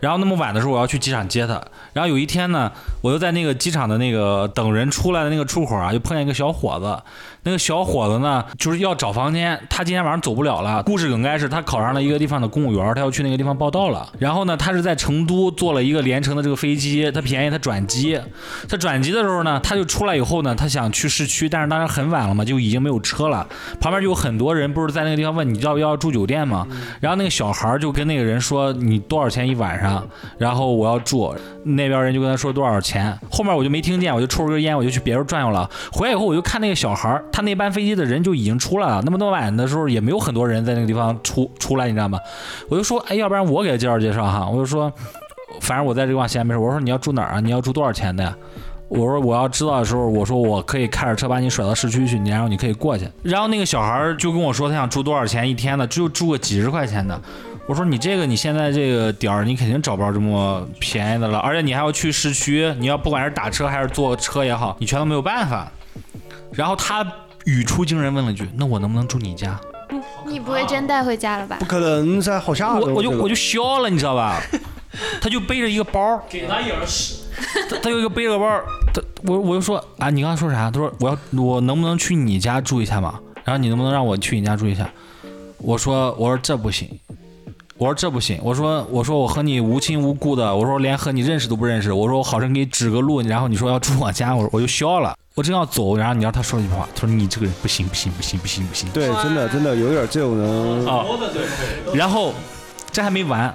[0.00, 1.60] 然后那么晚的时候，我要去机场接他。
[1.92, 2.70] 然后有一天呢，
[3.02, 7.02] 我就在那个机场的那个等人出来的那个出口啊，就碰见一个小伙子。
[7.48, 10.82] 那个小伙子呢，就是要找房间，他今天晚上走不了了。
[10.82, 14.06] 故事梗概是他考上了一个地方的公务员，他要去那个地方报道了。
[14.18, 18.20] 然后呢，他是在成都坐了一个连程的这个飞机，他便宜他转机。
[18.68, 23.46] 他转机的时候呢，他就出来以后呢，他想去市区，但是当时很晚了嘛，就已经没有车了。
[23.80, 26.66] 旁边就有很多人，不是在那个地方问你要不要住酒店吗？
[27.00, 30.06] 然后那个小孩就跟那个人说你多少钱一晚上，
[30.36, 31.34] 然后我要住。
[31.68, 35.68] 那边人就跟他说多少钱，后面我就没听见，我就抽了根烟，我就去别处转悠了。
[35.92, 42.18] 回来以后我就看那个小孩儿，他那班飞机的人就已经出来了，那么多晚的时候也没有很多人在那个地方出出来，你知道吗？
[42.68, 44.92] 我就说，哎，要不然我给他介绍介绍哈，我就说，
[45.60, 47.40] 反正我在这个地方闲没事，我说你要住哪儿啊？
[47.40, 48.34] 你要住多少钱的呀？
[48.88, 53.06] 我说我要知道的时候，我说我可以开着车把你甩到市区去，你然后你可以过去。
[53.22, 57.20] 然后那个小孩儿就跟我说他想住多少钱一天的，就住个几十块钱的。
[57.68, 65.70] 我说你这个你现在这个点儿你肯定找不着这么便宜的了，而且你还要去市区，你要不管是打车还是坐车也好，你全都没有办法。
[66.50, 67.06] 然后他
[67.44, 69.60] 语出惊人问了句：“那我能不能住你家？”
[70.26, 71.66] 你不会真带回家了吧不？
[71.66, 72.80] 可能噻，好吓人。
[72.80, 74.40] 我我就我就笑了，你知道吧？
[75.20, 77.16] 他就背着一个包，给他一耳屎。
[77.68, 78.48] 他他有一个背着个包，
[78.94, 80.70] 他我我就说啊，你刚才说啥？
[80.70, 83.20] 他说我要我能不能去你家住一下嘛？
[83.44, 84.88] 然后你能不能让我去你家住一下？
[85.58, 86.88] 我说我说这不行，
[87.78, 100.86] 我说这不行，我说我说我和你无亲无故的，我说连和你认识都不认识，我说我好生给你指个路，然后你说要住我家，我说我就笑了，我正要走，然后你知道他说了一句话，他说你这个人不行不行不行不行不行，对，真的真的有点这种人。
[100.88, 101.04] 啊，
[101.94, 102.34] 然后
[102.90, 103.54] 这还没完，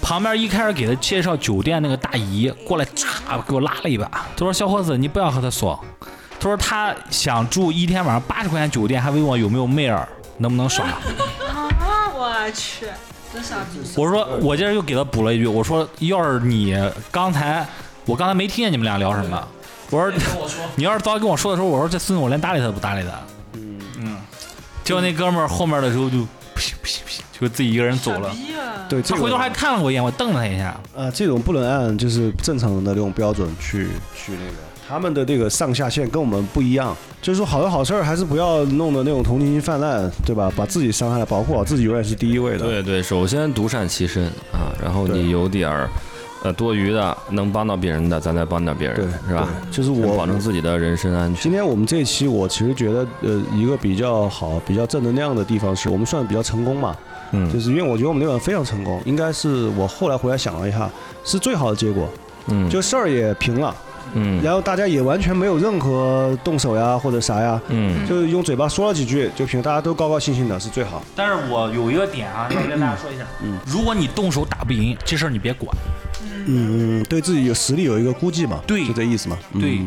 [0.00, 4.10] 旁边一开始给他介绍酒店那个大姨过来，嚓给我拉了一把。
[4.36, 5.78] 他说：“小伙子，你不要和他说。”
[6.40, 10.08] 他说他想住一天晚上八十块钱酒店，还问我有没有妹儿，
[10.38, 10.84] 能不能耍。
[11.46, 12.86] 啊我去。
[13.96, 16.76] 我说我接着又给他补了一句，我说要是你
[17.10, 17.66] 刚才
[18.04, 19.48] 我刚才没听见你们俩聊什么，
[19.90, 20.12] 我说
[20.76, 23.10] 你要是早跟我说的时候，我说这孙子我连搭理他都不搭理他。
[23.54, 23.78] 嗯。
[23.98, 24.16] 嗯，
[24.84, 26.18] 结果那哥们儿后面的时候就
[26.54, 28.34] 不行不行不行，就自己一个人走了。
[28.88, 30.78] 对，他回头还看了我一眼，我瞪了他一下。
[30.94, 34.58] 呃，这种不能按就是正常的那种标准去去那个，
[34.92, 36.94] 他们的这个上下限跟我们不一样。
[37.22, 40.52] 就是说，好的好事儿还是不要弄的那种同情心泛滥，对吧？
[40.54, 42.58] 把自己伤害了，保护好自己永远是第一位的。
[42.58, 45.88] 对对，首先独善其身啊，然后你有点儿
[46.42, 49.48] 呃多余的能帮到别人的，咱再帮点别人，对是吧？
[49.70, 51.42] 就是我保证自己的人身安全。
[51.44, 56.94] 今天我们这一期，我其实觉得，呃，一个比较好、比较正能量的地方是，我们算比较成功嘛，
[57.30, 60.90] 嗯就嗯是因为我觉得我们那晚非常成功，应该是我后来回来想了一下，
[61.24, 62.06] 是最好的结果，
[62.48, 63.91] 嗯，就事儿也平了，嗯
[64.42, 71.02] 然后大家也完全没有任何动手呀或者啥呀，嗯就是用嘴巴说了几句就平，大家都高高兴兴的，是最好。
[71.16, 75.74] 但是我有一个点啊， 要跟大家说一下，嗯如果你动手打不赢，这事儿你别管。
[76.46, 79.36] 嗯嗯，对自己有实力有一个估计嘛，对就这意思嘛。
[79.52, 79.78] 嗯对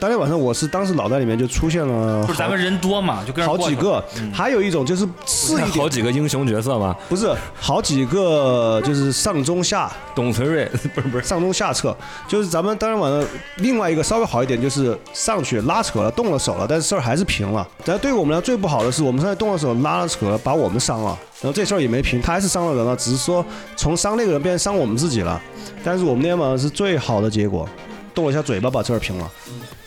[0.00, 4.02] 当天晚上我是当时脑袋里面就出现了好不是咱们人多嘛，就跟好几个，
[4.32, 11.96] 还有一种就是是一点好几个英雄角色嘛，不是好几个，就是上中下 董存瑞不是不是，上中下策，
[12.28, 17.66] 就是咱们当天晚上另外一个稍微好一点，就是上去拉扯了，动了手了，但是事儿还是平了。
[17.84, 23.44] 但对于我们来说最不好的是，我们上去动了手，拉了扯了，把我们伤了，然后这事儿也没平，他还是伤了人了，只是说
[23.76, 25.40] 从伤那个人变成伤我们自己了。
[25.82, 27.68] 但是我们那天晚上是最好的结果，
[28.14, 29.30] 动了一下嘴巴把事儿平了，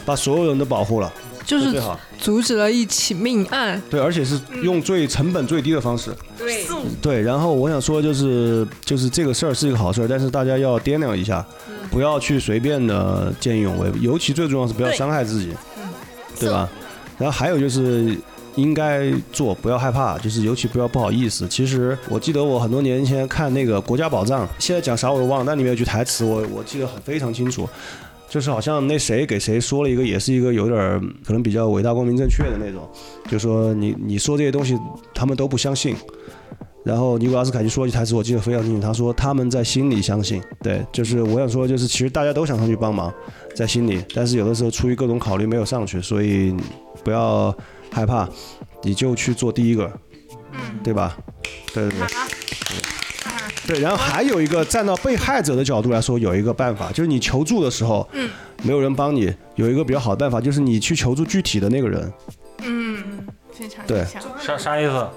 [0.05, 1.11] 把所有人都保护了，
[1.45, 1.81] 就是。
[2.19, 3.81] 阻止了一起命案。
[3.89, 6.15] 对，而且是用最成本最低的方式。
[6.37, 6.63] 对，
[7.01, 11.43] 对，然后我想说就是就是这个事儿是一个好事儿，但是大家要掂量一下，
[11.89, 15.49] 不要去随便的见义勇为，尤其最重要是不要伤害自己，
[16.39, 16.69] 对吧？
[17.17, 18.15] 然后还有就是
[18.53, 21.47] 应该做，不要害怕，就是尤其不要不好意思。
[21.47, 27.67] 其实我记得我很多年前看那个《国家宝藏》，现在讲啥我都忘了，但里面有句台词我我记得很非常清楚。
[28.31, 32.89] 就是好像那谁给谁说了一个，也是一个有点儿可能比较伟大、光明正确的那种，
[33.29, 34.79] 就说你你说这些东西，
[35.13, 35.93] 他们都不相信，
[36.85, 43.13] 然后尼古拉斯凯奇说一句台词，我记得非常清楚，他说他们在心里相信，对，就是我想说，就是其实大家都想上去帮忙，
[43.53, 46.55] 在心里，但是有的时候出于各种考虑没有上去，所以
[47.03, 47.53] 不要
[47.91, 48.29] 害怕，
[48.81, 49.91] 你就去做第一个，
[50.81, 51.17] 对吧？
[51.73, 52.40] 对对对。
[53.67, 58.29] 对，然后还有一个站到被害者的角度来说，有一个办法，就是你求助的时候，嗯，
[58.63, 62.13] 没有人帮你，有一个比较好的办法，就是你去求助具体的那个人，
[62.63, 64.05] 嗯，非常对。
[64.39, 65.07] 啥啥意思？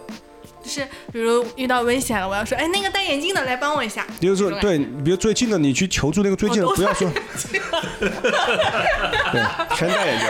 [0.62, 0.81] 就是
[1.12, 4.07] 比如遇到危险了，我要说，哎，那个戴眼镜的来帮我一下。
[4.19, 7.11] 比如说对，比如最近的你去求助那个最近的， 不要说，
[8.01, 9.43] 对，
[9.77, 10.29] 全戴眼镜。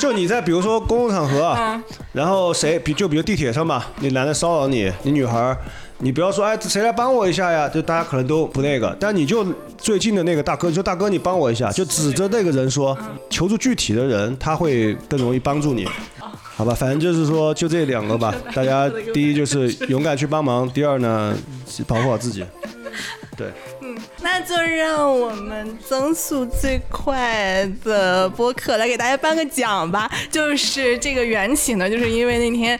[0.00, 1.82] 就你在比如说公共场合，嗯
[2.12, 5.56] 然后谁比就比如地铁上吧，你男的骚扰你，你女孩儿，
[5.98, 9.46] 你不要说哎谁来帮我一下呀，就大家可能都不那个，但你就
[9.78, 12.96] 最近的那个大哥，就大哥你帮我一下，就指着那个人说，
[13.30, 15.88] 求助具体的人，他会更容易帮助你。
[16.56, 18.34] 好吧，反正就是说，就这两个吧。
[18.54, 21.36] 大家第一就是勇敢去帮忙，第二呢，
[21.86, 22.44] 保护好自己。
[23.36, 23.48] 对，
[23.82, 30.10] 嗯那就让我们增速最快的播客来给大家颁个奖吧。
[30.30, 32.78] 就是这个缘起呢，就是因为那天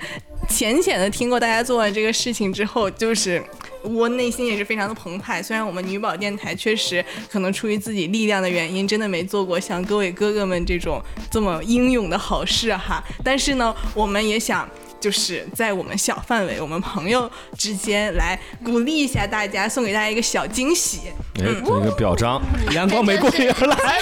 [0.48, 3.42] 浅浅的听过大家做完这个事情之后，就是。
[3.86, 11.00] 我内心也是非常的澎湃，虽然我们女宝电台确实可能出于自己力量的原因，真的没做过像各位哥哥们这种
[11.30, 14.68] 这么英勇的好事哈，但是呢，我们也想
[14.98, 21.02] 就是在我们小范围、我们朋友之间来鼓励一下大家，送给大家一个小惊喜。
[21.38, 22.42] 哎，这个表彰，
[22.74, 24.00] 阳光玫瑰要来，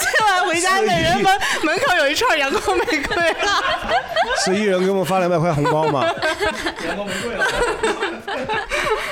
[0.00, 0.15] 今 晚
[0.46, 3.64] 回家，美人门门口有一串阳光玫瑰了。
[4.44, 6.06] 是艺人给我们发两百块红包嘛？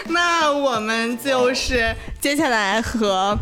[0.06, 3.36] 那我们就是接下来和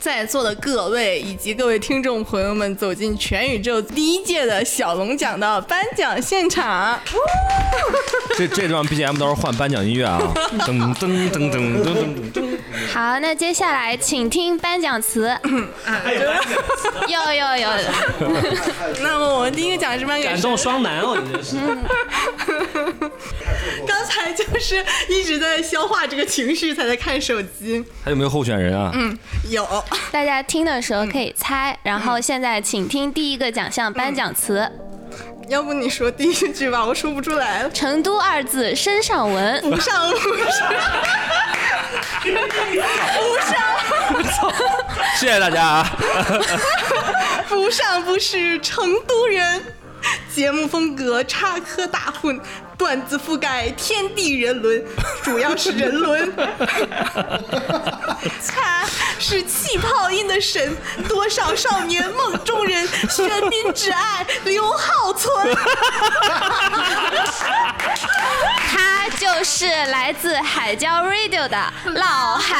[0.00, 6.98] 在座的各位以及各位听众朋友们走进全宇宙第一届的小龙奖的颁奖现场。
[8.36, 10.20] 这这段 BGM 到时候换颁奖音乐啊，
[10.60, 12.58] 噔噔噔噔噔噔噔。
[12.92, 15.36] 好，那接下来请听颁奖词。
[17.08, 17.68] 有有有，
[19.02, 21.56] 那么我们第一个奖是颁给感动双男哦，你这是。
[23.86, 27.84] 刚才就是一直在消化这个情绪，才在看手机。
[28.04, 28.90] 还有没有候选人啊？
[28.94, 29.16] 嗯，
[29.50, 29.66] 有。
[30.10, 31.78] 大家听的时候可以猜。
[31.82, 34.70] 然后现在请听第一个奖项颁奖词。
[35.48, 37.70] 要不你说第一句吧，我说不出来了。
[37.70, 39.60] 成都二字身上纹。
[39.62, 40.72] 不上 不上。
[44.08, 44.52] 不上。
[45.16, 45.96] 谢谢大家啊。
[47.48, 49.62] 不上不是成都人。
[50.32, 52.38] 节目风格插科打诨，
[52.78, 54.82] 段子覆盖天地人伦，
[55.22, 56.32] 主要是人伦。
[58.46, 58.84] 他
[59.18, 60.76] 是气泡音的神，
[61.08, 65.28] 多少少年梦中人，玄彬只爱刘浩存。
[69.28, 71.58] 他就是来自海椒 Radio 的
[71.94, 72.58] 老韩。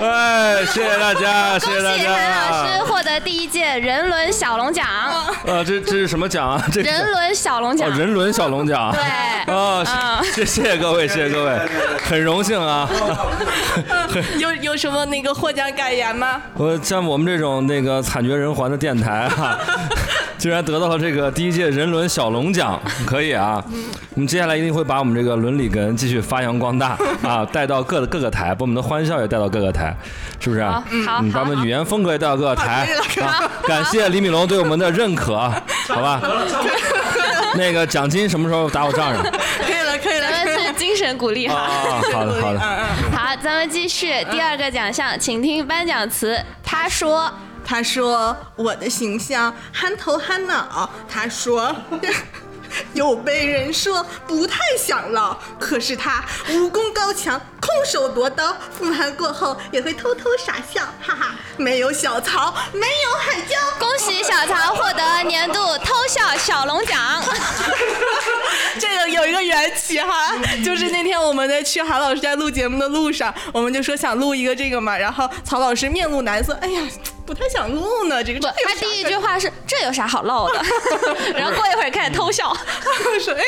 [0.00, 1.96] 哎，谢谢大家， 谢谢大家。
[1.96, 4.86] 恭喜韩老师获得第一届人伦小龙奖。
[5.44, 6.64] 呃，这这是什么奖啊？
[6.72, 7.90] 这人伦小龙奖。
[7.90, 8.90] 哦，人伦小龙奖。
[8.92, 9.54] 对。
[9.54, 11.60] 啊，谢谢谢各位，谢谢各位，
[12.02, 12.88] 很荣幸啊。
[14.40, 16.40] 有有什么那个获奖感言吗？
[16.54, 19.58] 我像我们这种那个惨绝人寰的电台啊，
[20.38, 23.62] 居然得到了这个第一届人伦小龙奖，可以啊。
[24.14, 29.92] 我们接下来一定会把我们这个伦理根继续发扬光大 啊，带到各各个台，把我们的欢笑也带到各个台，
[30.38, 30.62] 是不是？
[30.62, 32.86] 好，好，把我们语言风格也带到各个台。
[33.20, 35.36] 啊，感谢李敏龙对我们的认可，
[35.88, 36.20] 好吧？
[37.58, 39.20] 那个奖金什么时候打我账上？
[39.24, 41.56] 可以了，可以了，咱们是精神鼓励哈。
[41.56, 42.60] 啊，好的，好的。
[42.60, 46.38] 好，咱们继续第二个奖项，请听颁奖词。
[46.62, 47.28] 他说
[47.66, 50.88] ：“他说我的形象憨头憨脑。
[51.08, 51.74] 他说。”
[52.94, 61.34] 有被人说不太想唠，可是他武功高强，空手夺刀，复盘过后也会偷偷傻笑，哈哈。
[61.58, 63.56] 没有小曹，没有海椒。
[63.78, 67.22] 恭喜小曹获得年度偷笑小龙奖。
[68.78, 70.34] 这个有一个缘起哈，
[70.64, 76.82] 就是那天我们在去韩老师家录节目的路上，我们就说想录一个这个嘛，然后曹老师面露难色，哎呀。
[77.26, 80.62] 不太想录呢，这个不，他第一句话是这有啥好唠的，
[81.34, 82.56] 然后过一会儿开始偷笑，
[83.20, 83.42] 说哎，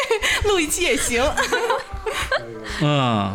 [0.44, 1.24] 录一期也行。
[2.82, 3.32] 嗯，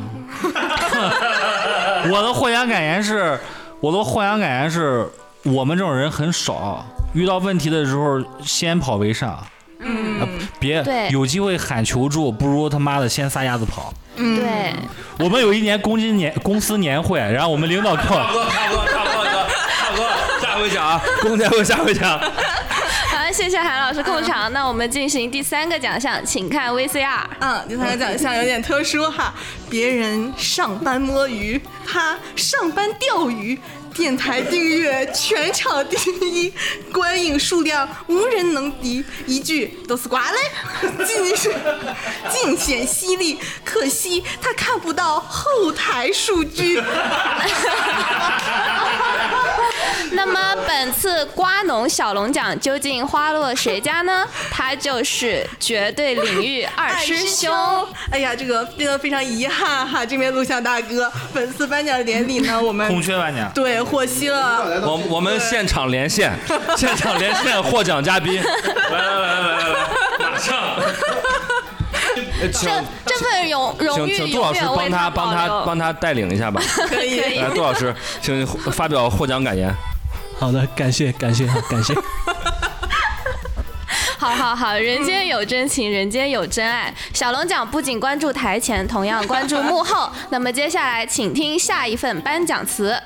[2.11, 3.39] 我的获奖感言是，
[3.79, 5.07] 我的获奖感言是
[5.43, 9.41] 我们这种人很少，遇到问题的时候先跑为上，
[9.79, 10.27] 嗯，
[10.59, 13.93] 别有机会喊求助，不如他妈的先撒丫子跑。
[14.15, 14.73] 嗯，对。
[15.19, 18.15] 我们有一年公金年公司年会，然后我们领导给我。
[18.91, 19.22] 下
[20.63, 22.17] 回讲啊， 公家会下回讲。
[22.17, 24.51] 好，谢谢韩老师控场。
[24.53, 27.19] 那我们进行第三个奖项，请看 VCR。
[27.39, 29.33] 嗯，第三个奖项有点特殊哈，
[29.69, 33.59] 别人上班摸鱼，他上班钓鱼。
[33.93, 35.95] 电台订阅全场第
[36.27, 36.51] 一，
[36.91, 40.37] 观影数量无人能敌，一句都是瓜嘞，
[41.05, 41.53] 尽 是
[42.27, 43.39] 尽显犀利。
[43.63, 46.81] 可惜他看不到后台数据。
[50.11, 54.25] 那么本次瓜农小龙奖究竟花落谁家呢？
[54.51, 57.53] 他就是绝对领域二师兄。
[58.11, 64.81] 哎呀，这个真的非常遗憾哈，这边录像大哥，本次颁奖典礼呢，我们空缺颁奖， 对，获悉了。
[64.81, 66.31] 我我们现场连线，
[66.77, 69.75] 现场连线获奖嘉宾，来来来来来来，
[70.19, 70.53] 马上。
[72.51, 76.61] 这这份荣荣誉，请请杜老师帮他帮他帮他带领一下吧。
[76.87, 79.73] 可以，来，杜老师，请发表获奖感言。
[80.39, 81.93] 好的，感谢感谢感谢。
[84.17, 86.93] 好好好，人间有真情，人间有真爱。
[87.13, 90.09] 小龙奖不仅关注台前，同样关注幕后。
[90.31, 92.97] 那么接下来，请听下一份颁奖词。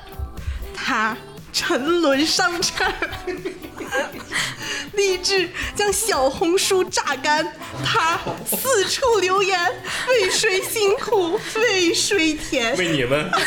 [0.72, 1.16] 他
[1.52, 2.86] 沉沦商场，
[4.92, 7.46] 立志将小红书榨干。
[7.84, 9.58] 他四处留言，
[10.08, 12.76] 为谁辛苦为谁甜？
[12.76, 13.30] 为你们。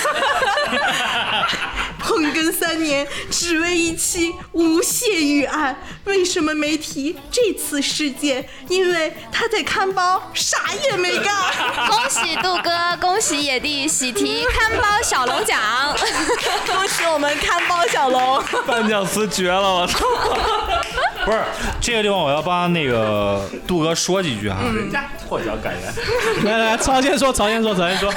[1.99, 5.77] 捧哏三年，只为一期无懈于案。
[6.05, 8.47] 为什么没提这次事件？
[8.67, 10.57] 因为他在看包，啥
[10.89, 11.33] 也没干。
[11.87, 15.59] 恭喜杜哥，恭喜野弟喜提看包小龙奖。
[16.65, 18.43] 恭喜我们看包小龙。
[18.65, 19.99] 颁奖词绝了，我操！
[21.23, 21.39] 不是
[21.79, 24.57] 这个地方，我要帮那个杜哥说几句哈。
[24.75, 25.93] 人家获奖感言。
[26.45, 28.11] 来来，曹先说，曹先说，曹先说。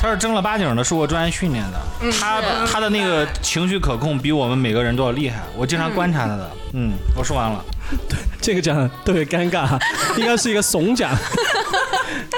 [0.00, 1.78] 他是正儿八经的受过专业训练的，
[2.18, 5.42] 他他的那个情绪可控比我们每个人都要厉害。
[5.54, 6.50] 我经常观察他的。
[6.72, 7.62] 嗯，我说完了。
[8.40, 9.78] 这个奖特别尴尬，
[10.16, 11.10] 应该是一个怂奖。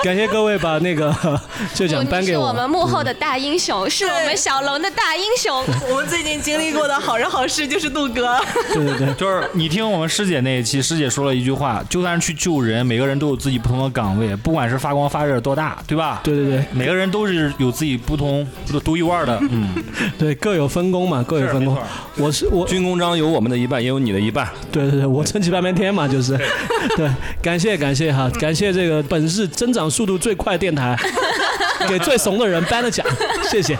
[0.02, 1.14] 感谢各位把那个
[1.74, 2.42] 这奖颁给我。
[2.42, 5.64] 你是我们幕后的大英雄，是我们小龙的大英雄。
[5.88, 8.36] 我们最近经历过的好人好事就是杜哥。
[8.72, 16.20] 对对对，就是你听我们师姐那一期，师姐说了一句话，就算是去救人，每个人都有自己不同的岗位，不管是发光发热多大，对吧？
[16.24, 18.46] 对对对，每个人都是有自己不同、
[18.84, 19.38] 独一无二的。
[19.50, 19.72] 嗯，
[20.18, 21.78] 对，各有分工嘛，各有分工。
[22.16, 24.48] 我是我军功章有我们的一半，也有你的一半。
[24.70, 26.38] 对对对，我撑起半边天嘛，就是。
[26.96, 27.10] 对，
[27.42, 30.96] 感谢感谢哈，感谢这个本市增长速度最快电台，
[31.88, 33.06] 给最怂的人颁了奖，
[33.50, 33.76] 谢谢。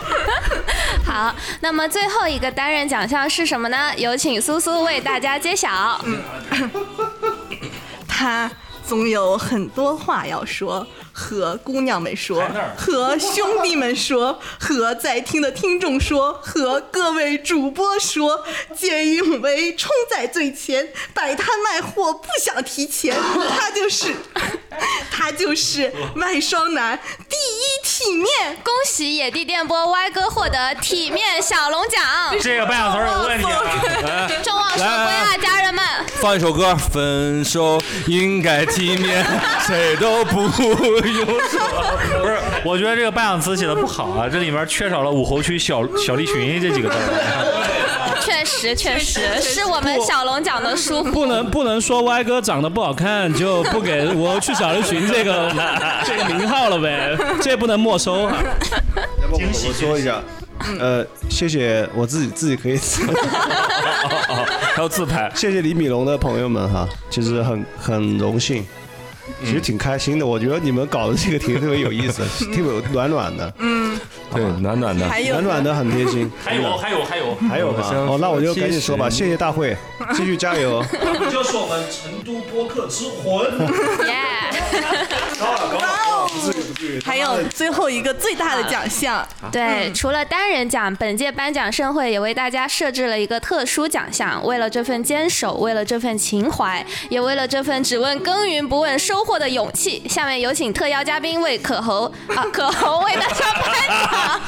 [1.05, 3.91] 好，那么最后一个单人奖项是什么呢？
[3.97, 6.03] 有请苏苏为大家揭晓。
[8.07, 8.49] 他
[8.85, 10.85] 总有很多话要说，
[11.15, 12.43] 和姑娘们说，
[12.75, 18.43] 和兄弟们说， 和在听的听众说，和各位主播说，
[18.75, 23.15] 见义勇为冲在最前，摆摊卖货不想提钱，
[23.55, 24.13] 他就是，
[25.11, 26.99] 他就是卖双男
[27.29, 27.61] 第一
[27.95, 28.57] 体面。
[28.63, 32.01] 恭喜野地电波歪哥获得体面小龙奖。
[32.41, 34.27] 这个半小时有问题啊！
[34.43, 35.83] 众望所归啊，家人们！
[36.19, 39.23] 放一首歌，分手应该体面，
[39.67, 41.59] 谁都不用说。
[42.19, 47.82] 不是，我觉得这个颁奖词写的不好啊，这里面缺少了武侯区小小栗旬这几个字儿。
[48.25, 51.11] 确实，确实是我们小龙讲的疏忽。
[51.11, 55.51] 不能不能说歪哥长得不好看就不给我去小栗旬这个
[56.05, 58.23] 这个名号了呗，这不能没收。
[58.23, 58.37] 啊
[59.21, 60.21] 要不我我说一下，
[60.79, 62.77] 呃，谢谢我自己自己可以，
[64.75, 68.65] 还有自拍，谢谢李米龙的朋友们哈，其实很很荣幸，
[69.43, 70.25] 其实挺开心的。
[70.25, 73.97] 我觉得你们搞的这个挺特别有意思， 特别有暖暖的，嗯
[74.33, 75.05] 对，暖暖的。
[75.07, 76.31] 暖暖的很贴心。
[76.43, 77.83] 还有，还有，还有，还有吗？
[78.09, 79.75] 哦，那我就赶紧说吧，谢谢大会，
[80.15, 80.83] 继续加油。
[81.31, 83.45] 就是我们成都播客之魂。
[84.07, 84.13] 耶！
[87.03, 94.43] 还有最后一个最大的奖项，对，除了单人奖，本届颁奖盛会也为大家设置了一个特殊奖项。
[94.45, 104.41] 为了这份坚守，为了这份情怀，也为了这份只问耕耘不问收获的勇气，下面有请特邀嘉宾为可侯啊可侯为大家颁奖。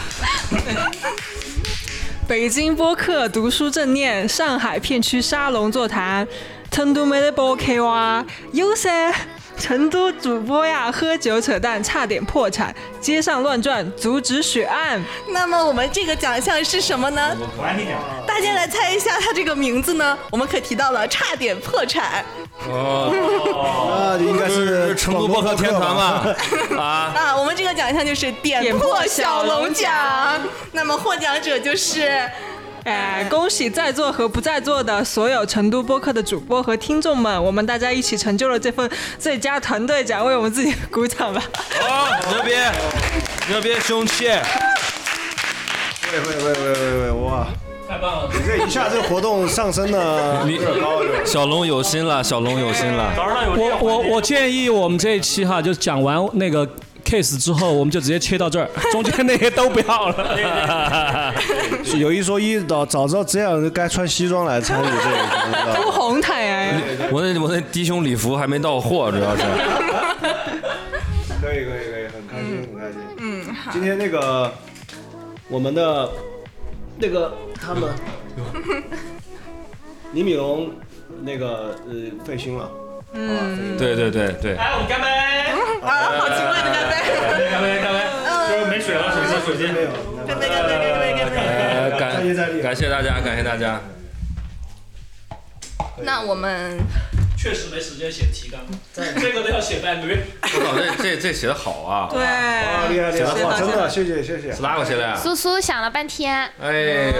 [2.27, 6.27] 北京播客读书正念，上海片区沙龙座谈，
[6.71, 9.13] 成都没得播客哇，有噻。
[9.57, 15.01] 成都主播呀，喝酒扯淡，差点破产，街上乱转，阻止血案。
[15.29, 17.35] 那么我们这个奖项是什么呢？
[18.27, 20.17] 大家来猜一下，它这个名字呢？
[20.29, 22.23] 我们可提到了差点破产
[22.67, 26.35] 哦那应该是成都播客天团吧？
[26.77, 29.91] 啊，啊，我们这个奖项就是点破小龙奖。
[30.71, 32.29] 那么获奖者就是。
[32.89, 38.87] 哎，恭喜在座和不在座的所有成都播客的主播和听众们，我们大家一起成就了这份
[39.17, 41.41] 最佳团队奖，为我们自己鼓掌吧！
[41.81, 42.51] 好，牛逼，
[43.49, 44.25] 牛逼，凶器！
[44.27, 47.47] 喂喂喂喂喂喂，哇！
[47.89, 48.29] 太棒了！
[48.31, 53.11] 你这一下这活动上升的有点高，有点小龙有心了，小龙有心了。
[53.57, 56.67] 我我我建议我们这一期哈，就讲完那个
[57.05, 61.33] case 之后，我们就直接切到这儿， 中间那些都不要了。
[61.97, 64.97] 有一说一，早早知道这样，该穿西装来参与这个，
[65.47, 65.91] 你知道不吗？
[65.95, 69.43] 红毯哎，我那我那低胸礼服还没到货，主要是。
[71.41, 72.99] 可以可以可以，很开心很开心。
[73.19, 74.51] 嗯，今天那个
[75.47, 76.09] 我们的
[76.97, 77.93] 那个他们，
[80.13, 80.71] 李米龙
[81.21, 81.93] 那个呃
[82.25, 82.69] 费心了，
[83.13, 85.07] 嗯，对对对对，来，我们干杯！
[85.85, 86.93] 啊，好奇怪的干杯！
[87.51, 87.99] 干杯，干杯！
[88.49, 89.89] 就是没水了，手机，手机没有，
[90.25, 90.49] 干杯！
[90.49, 90.71] 干杯！
[90.81, 91.03] 干杯！
[91.99, 92.61] 干杯！
[92.61, 93.79] 感谢大家，感谢大家。
[95.97, 96.77] 那我们
[97.45, 98.59] 确实没时间写提纲，
[98.95, 100.25] 这个都要写半个月。
[100.41, 102.09] 我操，这这这写的好啊！
[102.09, 104.63] 对，哇，厉害厉害，哇，真的谢谢谢谢是。
[104.63, 105.15] 哪个写的呀？
[105.15, 107.13] 苏苏想了半天，哎呀，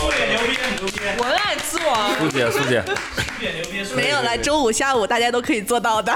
[0.00, 2.18] 苏姐牛逼，牛逼，文案之王。
[2.18, 6.12] 苏姐苏姐，苏姐牛逼，没有了周五下午大家都可以做到的。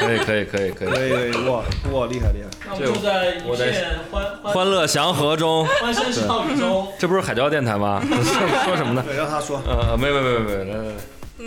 [0.00, 0.88] 可以可以可以可以。
[0.88, 1.62] 可以可以，哇
[1.92, 2.50] 哇，厉害厉害！
[2.66, 8.02] 那我们就在一我在片欢欢欢乐祥和中，欢声笑语中，这不是海椒电台吗？
[8.10, 9.04] 说什么呢？
[9.06, 9.62] 对，让他说。
[9.68, 10.94] 呃，没没没没没。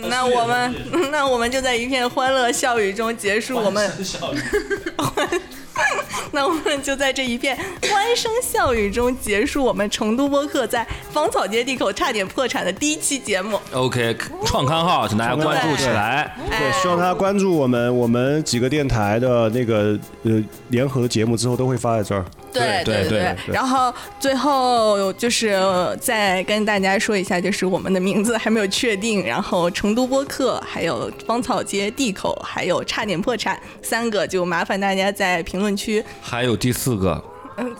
[0.02, 0.74] 那我们，
[1.10, 3.88] 那我们就在一片欢乐笑语中结束我们。
[3.88, 4.38] 欢声笑语。
[6.32, 13.58] 那我们就在这一片欢声笑语中结束我们成都播客在芳草街地口差点破产的第一期节目。
[13.72, 16.36] OK，创刊号，请大家关注起来。
[16.50, 22.24] 对，希望大家关注我们，我们几个电台的那个呃联合节目之后都会发在这儿。
[22.52, 25.58] 对对对然后最后就是
[26.00, 36.04] 再跟大家说一下，就是我们的名字还没有确定，然后成都播客，还有芳草街地口，还有差点破产三个，就麻烦大家在评论区。
[36.20, 37.22] 还有第四个，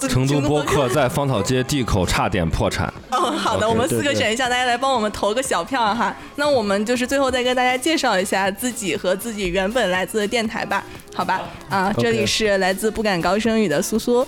[0.09, 2.93] 成都播客在芳草街地口差点破产。
[3.11, 6.15] 哦，好的我们四个选项，大家来帮我们投个小票哈。
[6.37, 10.85] 那我们就是最后再跟大家介绍一下自己和自己原本来自的电台吧，
[11.15, 11.41] 好吧？
[11.69, 14.27] 啊，这里是来自不敢高声语的苏苏，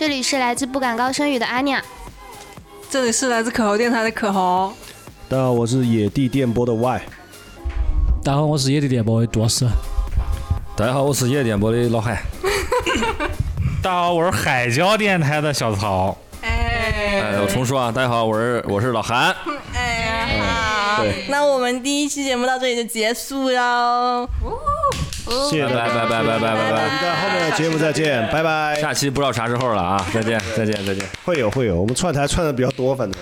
[0.00, 1.84] 这里是来自不敢高声语的阿尼亚。
[2.88, 4.72] 这里是来自可猴电台的可猴。
[5.28, 7.02] 大家好，我是野地电波的 Y。
[8.24, 9.68] 大家好，我是野地电波的多斯。
[10.74, 12.22] 大家好，我是野地电波的老海。
[13.84, 16.16] 大家好，我是海椒电台的小曹。
[16.40, 19.36] 哎哎，我重说啊，大家好，我是我是老韩。
[19.74, 20.38] 哎，
[20.96, 24.26] 好对，那我们第一期节目到这里就结束喽。
[25.48, 28.78] 谢谢大家，拜拜拜拜拜拜拜我们在后面的节目再见，拜拜。
[28.80, 30.06] 下期不知道啥时候了啊！
[30.12, 31.04] 再见再见再见。
[31.24, 33.20] 会有会有，我们串台串的比较多，反正。